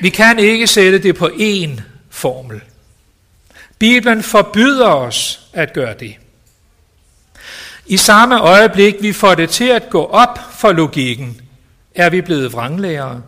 Vi 0.00 0.08
kan 0.08 0.38
ikke 0.38 0.66
sætte 0.66 0.98
det 0.98 1.16
på 1.16 1.26
én 1.26 1.80
formel. 2.10 2.60
Bibelen 3.78 4.22
forbyder 4.22 4.88
os 4.88 5.40
at 5.52 5.72
gøre 5.72 5.94
det. 6.00 6.16
I 7.86 7.96
samme 7.96 8.40
øjeblik, 8.40 8.94
vi 9.00 9.12
får 9.12 9.34
det 9.34 9.50
til 9.50 9.68
at 9.68 9.90
gå 9.90 10.04
op 10.04 10.38
for 10.52 10.72
logikken, 10.72 11.40
er 11.94 12.10
vi 12.10 12.20
blevet 12.20 12.52
vranglærere. 12.52 13.22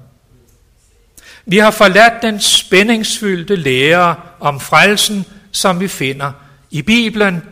Vi 1.47 1.59
har 1.59 1.71
forladt 1.71 2.23
den 2.23 2.41
spændingsfyldte 2.41 3.57
lære 3.57 4.17
om 4.41 4.61
frelsen, 4.61 5.25
som 5.53 5.81
vi 5.81 5.89
finder 5.89 6.33
i 6.71 6.83
Bibelen, 6.83 7.43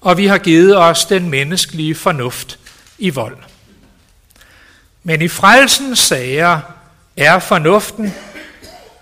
og 0.00 0.16
vi 0.16 0.26
har 0.26 0.38
givet 0.38 0.76
os 0.76 1.04
den 1.04 1.30
menneskelige 1.30 1.94
fornuft 1.94 2.58
i 2.98 3.10
vold. 3.10 3.36
Men 5.02 5.22
i 5.22 5.28
frelsens 5.28 5.98
sager 5.98 6.60
er 7.16 7.38
fornuften, 7.38 8.14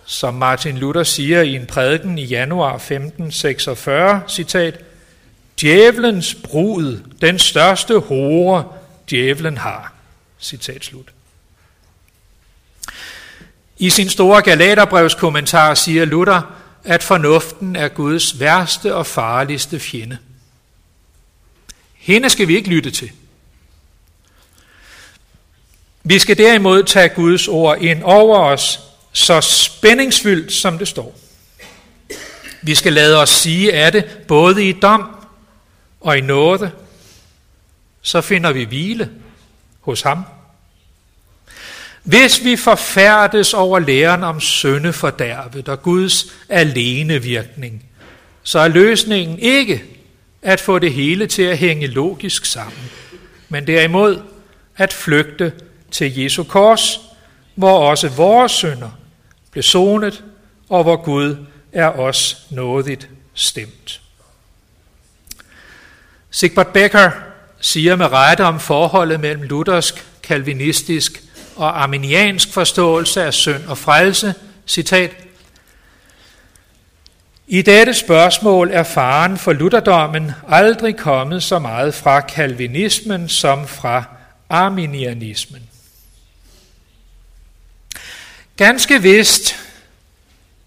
som 0.04 0.34
Martin 0.34 0.78
Luther 0.78 1.02
siger 1.02 1.42
i 1.42 1.54
en 1.54 1.66
prædiken 1.66 2.18
i 2.18 2.24
januar 2.24 2.74
1546, 2.74 4.22
citat, 4.28 4.84
Djævelens 5.60 6.34
brud, 6.34 7.00
den 7.20 7.38
største 7.38 7.98
hore, 7.98 8.64
djævlen 9.10 9.58
har. 9.58 9.92
Citat 10.40 10.84
slut. 10.84 11.12
I 13.78 13.90
sin 13.90 14.08
store 14.08 14.42
Galaterbrevskommentar 14.42 15.74
siger 15.74 16.04
Luther, 16.04 16.42
at 16.84 17.02
fornuften 17.02 17.76
er 17.76 17.88
Guds 17.88 18.40
værste 18.40 18.94
og 18.94 19.06
farligste 19.06 19.80
fjende. 19.80 20.18
Hende 22.06 22.30
skal 22.30 22.48
vi 22.48 22.56
ikke 22.56 22.68
lytte 22.68 22.90
til. 22.90 23.10
Vi 26.04 26.18
skal 26.18 26.38
derimod 26.38 26.82
tage 26.82 27.08
Guds 27.08 27.48
ord 27.48 27.78
ind 27.80 28.02
over 28.02 28.38
os, 28.38 28.80
så 29.12 29.40
spændingsfyldt 29.40 30.52
som 30.52 30.78
det 30.78 30.88
står. 30.88 31.18
Vi 32.62 32.74
skal 32.74 32.92
lade 32.92 33.22
os 33.22 33.30
sige 33.30 33.72
af 33.72 33.92
det, 33.92 34.04
både 34.28 34.68
i 34.68 34.72
dom 34.72 35.16
og 36.00 36.18
i 36.18 36.20
nåde, 36.20 36.72
så 38.02 38.20
finder 38.20 38.52
vi 38.52 38.64
hvile 38.64 39.10
hos 39.80 40.02
ham. 40.02 40.24
Hvis 42.02 42.44
vi 42.44 42.56
forfærdes 42.56 43.54
over 43.54 43.78
læren 43.78 44.22
om 44.22 44.40
syndefordærvet 44.40 45.68
og 45.68 45.82
Guds 45.82 46.26
alene 46.48 47.22
virkning, 47.22 47.84
så 48.42 48.58
er 48.58 48.68
løsningen 48.68 49.38
ikke 49.38 49.95
at 50.46 50.60
få 50.60 50.78
det 50.78 50.92
hele 50.92 51.26
til 51.26 51.42
at 51.42 51.58
hænge 51.58 51.86
logisk 51.86 52.44
sammen, 52.44 52.90
men 53.48 53.66
derimod 53.66 54.20
at 54.76 54.92
flygte 54.92 55.52
til 55.90 56.18
Jesu 56.18 56.44
kors, 56.44 57.00
hvor 57.54 57.78
også 57.90 58.08
vores 58.08 58.52
synder 58.52 58.90
blev 59.50 59.62
sonet, 59.62 60.24
og 60.68 60.82
hvor 60.82 60.96
Gud 60.96 61.36
er 61.72 61.88
os 61.88 62.46
nådigt 62.50 63.08
stemt. 63.34 64.00
Sigbert 66.30 66.68
Becker 66.68 67.10
siger 67.60 67.96
med 67.96 68.12
rette 68.12 68.44
om 68.44 68.60
forholdet 68.60 69.20
mellem 69.20 69.42
luthersk, 69.42 70.06
kalvinistisk 70.22 71.22
og 71.56 71.82
arminiansk 71.82 72.52
forståelse 72.52 73.22
af 73.22 73.34
synd 73.34 73.64
og 73.66 73.78
frelse, 73.78 74.34
citat, 74.66 75.25
i 77.48 77.62
dette 77.62 77.94
spørgsmål 77.94 78.70
er 78.72 78.82
faren 78.82 79.38
for 79.38 79.52
lutherdommen 79.52 80.32
aldrig 80.48 80.96
kommet 80.96 81.42
så 81.42 81.58
meget 81.58 81.94
fra 81.94 82.20
kalvinismen 82.20 83.28
som 83.28 83.68
fra 83.68 84.04
arminianismen. 84.48 85.62
Ganske 88.56 89.02
vist 89.02 89.56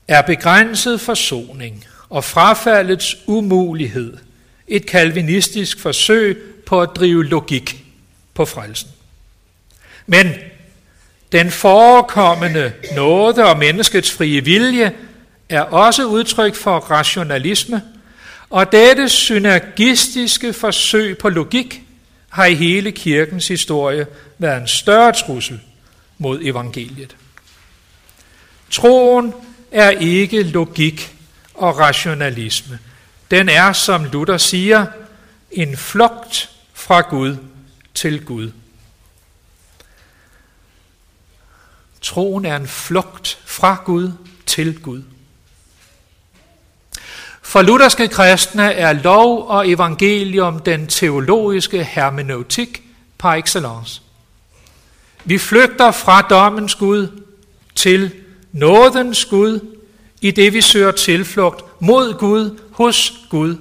er 0.08 0.22
begrænset 0.22 1.02
forsoning 1.02 1.86
og 2.10 2.24
frafaldets 2.24 3.18
umulighed 3.28 4.18
et 4.68 4.86
kalvinistisk 4.86 5.80
forsøg 5.80 6.38
på 6.66 6.82
at 6.82 6.90
drive 6.96 7.26
logik 7.26 7.86
på 8.34 8.46
frelsen. 8.46 8.90
Men 10.08 10.34
den 11.32 11.52
forekommende 11.52 12.74
nåde 12.96 13.46
og 13.46 13.58
menneskets 13.58 14.12
frie 14.12 14.44
vilje 14.44 14.94
er 15.50 15.62
også 15.62 16.06
udtryk 16.06 16.56
for 16.56 16.80
rationalisme, 16.80 17.82
og 18.50 18.72
dette 18.72 19.10
synergistiske 19.10 20.54
forsøg 20.54 21.18
på 21.18 21.30
logik 21.30 21.82
har 22.30 22.46
i 22.46 22.56
hele 22.56 22.92
kirkens 22.92 23.48
historie 23.48 24.08
været 24.38 24.62
en 24.62 24.68
større 24.68 25.12
trussel 25.12 25.60
mod 26.18 26.40
evangeliet. 26.42 27.16
Troen 28.72 29.34
er 29.72 29.90
ikke 29.90 30.44
logik 30.44 31.16
og 31.54 31.80
rationalisme. 31.80 32.80
Den 33.32 33.50
er, 33.50 33.74
som 33.74 34.06
Luther 34.06 34.38
siger, 34.38 34.86
en 35.52 35.78
flugt 35.78 36.50
fra 36.74 37.02
Gud 37.02 37.38
til 37.94 38.26
Gud. 38.26 38.52
Troen 42.02 42.46
er 42.46 42.56
en 42.56 42.68
flugt 42.68 43.40
fra 43.46 43.82
Gud 43.86 44.12
til 44.46 44.80
Gud. 44.80 45.04
For 47.50 47.62
lutherske 47.62 48.08
kristne 48.08 48.74
er 48.74 48.94
lov 48.94 49.48
og 49.48 49.70
evangelium 49.70 50.60
den 50.60 50.88
teologiske 50.88 51.84
hermeneutik 51.84 52.84
par 53.18 53.36
excellence. 53.36 54.02
Vi 55.26 55.38
flygter 55.38 55.92
fra 55.92 56.22
dommens 56.22 56.76
Gud 56.76 57.24
til 57.76 58.12
nådens 58.52 59.26
Gud, 59.26 59.78
i 60.22 60.32
det 60.32 60.54
vi 60.54 60.62
søger 60.62 60.92
tilflugt 60.92 61.82
mod 61.82 62.14
Gud, 62.14 62.60
hos 62.72 63.14
Gud. 63.30 63.56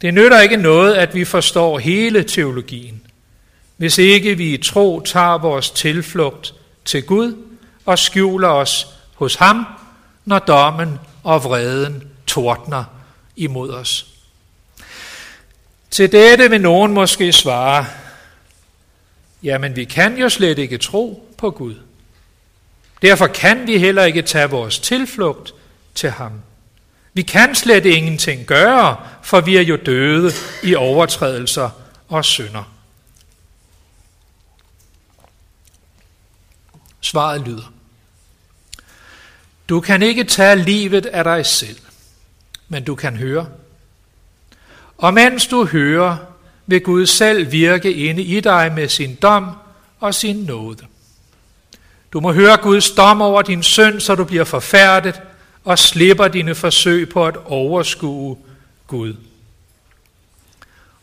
Det 0.00 0.14
nytter 0.14 0.40
ikke 0.40 0.56
noget, 0.56 0.94
at 0.94 1.14
vi 1.14 1.24
forstår 1.24 1.78
hele 1.78 2.22
teologien, 2.22 3.02
hvis 3.76 3.98
ikke 3.98 4.34
vi 4.34 4.54
i 4.54 4.62
tro 4.62 5.00
tager 5.00 5.38
vores 5.38 5.70
tilflugt 5.70 6.54
til 6.84 7.02
Gud 7.02 7.36
og 7.86 7.98
skjuler 7.98 8.48
os 8.48 8.86
hos 9.14 9.34
ham, 9.34 9.66
når 10.24 10.38
dommen 10.38 10.98
og 11.22 11.44
vreden 11.44 12.08
tordner 12.26 12.84
imod 13.36 13.70
os. 13.70 14.06
Til 15.90 16.12
dette 16.12 16.50
vil 16.50 16.60
nogen 16.60 16.92
måske 16.92 17.32
svare, 17.32 17.86
jamen 19.42 19.76
vi 19.76 19.84
kan 19.84 20.18
jo 20.18 20.28
slet 20.28 20.58
ikke 20.58 20.78
tro 20.78 21.28
på 21.38 21.50
Gud. 21.50 21.74
Derfor 23.02 23.26
kan 23.26 23.66
vi 23.66 23.78
heller 23.78 24.04
ikke 24.04 24.22
tage 24.22 24.50
vores 24.50 24.78
tilflugt 24.78 25.54
til 25.94 26.10
ham. 26.10 26.32
Vi 27.14 27.22
kan 27.22 27.54
slet 27.54 27.86
ingenting 27.86 28.46
gøre, 28.46 28.96
for 29.22 29.40
vi 29.40 29.56
er 29.56 29.60
jo 29.60 29.76
døde 29.86 30.32
i 30.62 30.74
overtrædelser 30.74 31.70
og 32.08 32.24
synder. 32.24 32.72
Svaret 37.00 37.40
lyder. 37.40 37.71
Du 39.68 39.80
kan 39.80 40.02
ikke 40.02 40.24
tage 40.24 40.56
livet 40.56 41.06
af 41.06 41.24
dig 41.24 41.46
selv, 41.46 41.78
men 42.68 42.84
du 42.84 42.94
kan 42.94 43.16
høre. 43.16 43.46
Og 44.98 45.14
mens 45.14 45.46
du 45.46 45.64
hører, 45.64 46.16
vil 46.66 46.80
Gud 46.80 47.06
selv 47.06 47.52
virke 47.52 47.92
inde 47.92 48.22
i 48.22 48.40
dig 48.40 48.72
med 48.74 48.88
sin 48.88 49.14
dom 49.14 49.50
og 50.00 50.14
sin 50.14 50.36
nåde. 50.36 50.86
Du 52.12 52.20
må 52.20 52.32
høre 52.32 52.56
Guds 52.56 52.90
dom 52.90 53.22
over 53.22 53.42
din 53.42 53.62
synd, 53.62 54.00
så 54.00 54.14
du 54.14 54.24
bliver 54.24 54.44
forfærdet 54.44 55.20
og 55.64 55.78
slipper 55.78 56.28
dine 56.28 56.54
forsøg 56.54 57.08
på 57.08 57.26
at 57.26 57.36
overskue 57.36 58.38
Gud. 58.86 59.14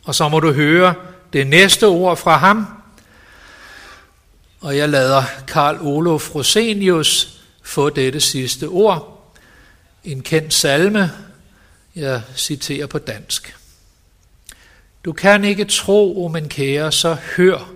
Og 0.03 0.15
så 0.15 0.29
må 0.29 0.39
du 0.39 0.51
høre 0.53 0.93
det 1.33 1.47
næste 1.47 1.87
ord 1.87 2.17
fra 2.17 2.37
ham, 2.37 2.67
og 4.61 4.77
jeg 4.77 4.89
lader 4.89 5.23
Karl 5.47 5.77
Olof 5.81 6.35
Rosenius 6.35 7.38
få 7.69 7.89
dette 7.89 8.19
sidste 8.19 8.67
ord. 8.67 9.33
En 10.03 10.21
kendt 10.21 10.53
salme, 10.53 11.11
jeg 11.95 12.21
citerer 12.35 12.87
på 12.87 12.97
dansk. 12.97 13.55
Du 15.05 15.13
kan 15.13 15.43
ikke 15.43 15.65
tro, 15.65 16.25
o 16.25 16.27
min 16.27 16.49
kære, 16.49 16.91
så 16.91 17.17
hør. 17.37 17.69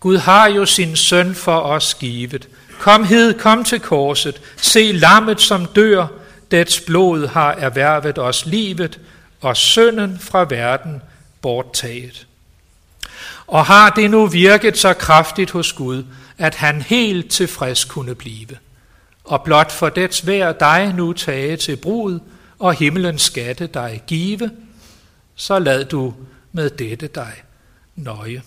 Gud 0.00 0.16
har 0.16 0.46
jo 0.46 0.66
sin 0.66 0.96
søn 0.96 1.34
for 1.34 1.60
os 1.60 1.94
givet. 1.94 2.48
Kom 2.78 3.04
hed, 3.04 3.38
kom 3.38 3.64
til 3.64 3.80
korset. 3.80 4.40
Se 4.56 4.92
lammet, 4.92 5.40
som 5.40 5.66
dør. 5.66 6.06
Dets 6.50 6.80
blod 6.80 7.26
har 7.26 7.52
erhvervet 7.52 8.18
os 8.18 8.46
livet, 8.46 9.00
og 9.40 9.56
synden 9.56 10.18
fra 10.18 10.46
verden 10.50 11.02
borttaget. 11.42 12.26
Og 13.46 13.66
har 13.66 13.90
det 13.90 14.10
nu 14.10 14.26
virket 14.26 14.78
så 14.78 14.94
kraftigt 14.94 15.50
hos 15.50 15.72
Gud, 15.72 16.04
at 16.38 16.54
han 16.54 16.82
helt 16.82 17.30
tilfreds 17.30 17.84
kunne 17.84 18.14
blive. 18.14 18.56
Og 19.24 19.42
blot 19.44 19.72
for 19.72 19.88
dets 19.88 20.26
vær 20.26 20.52
dig 20.52 20.94
nu 20.94 21.12
tage 21.12 21.56
til 21.56 21.76
brud, 21.76 22.20
og 22.58 22.74
himmelens 22.74 23.22
skatte 23.22 23.66
dig 23.66 24.02
give, 24.06 24.50
så 25.34 25.58
lad 25.58 25.84
du 25.84 26.14
med 26.52 26.70
dette 26.70 27.06
dig 27.06 27.32
nøje. 27.96 28.42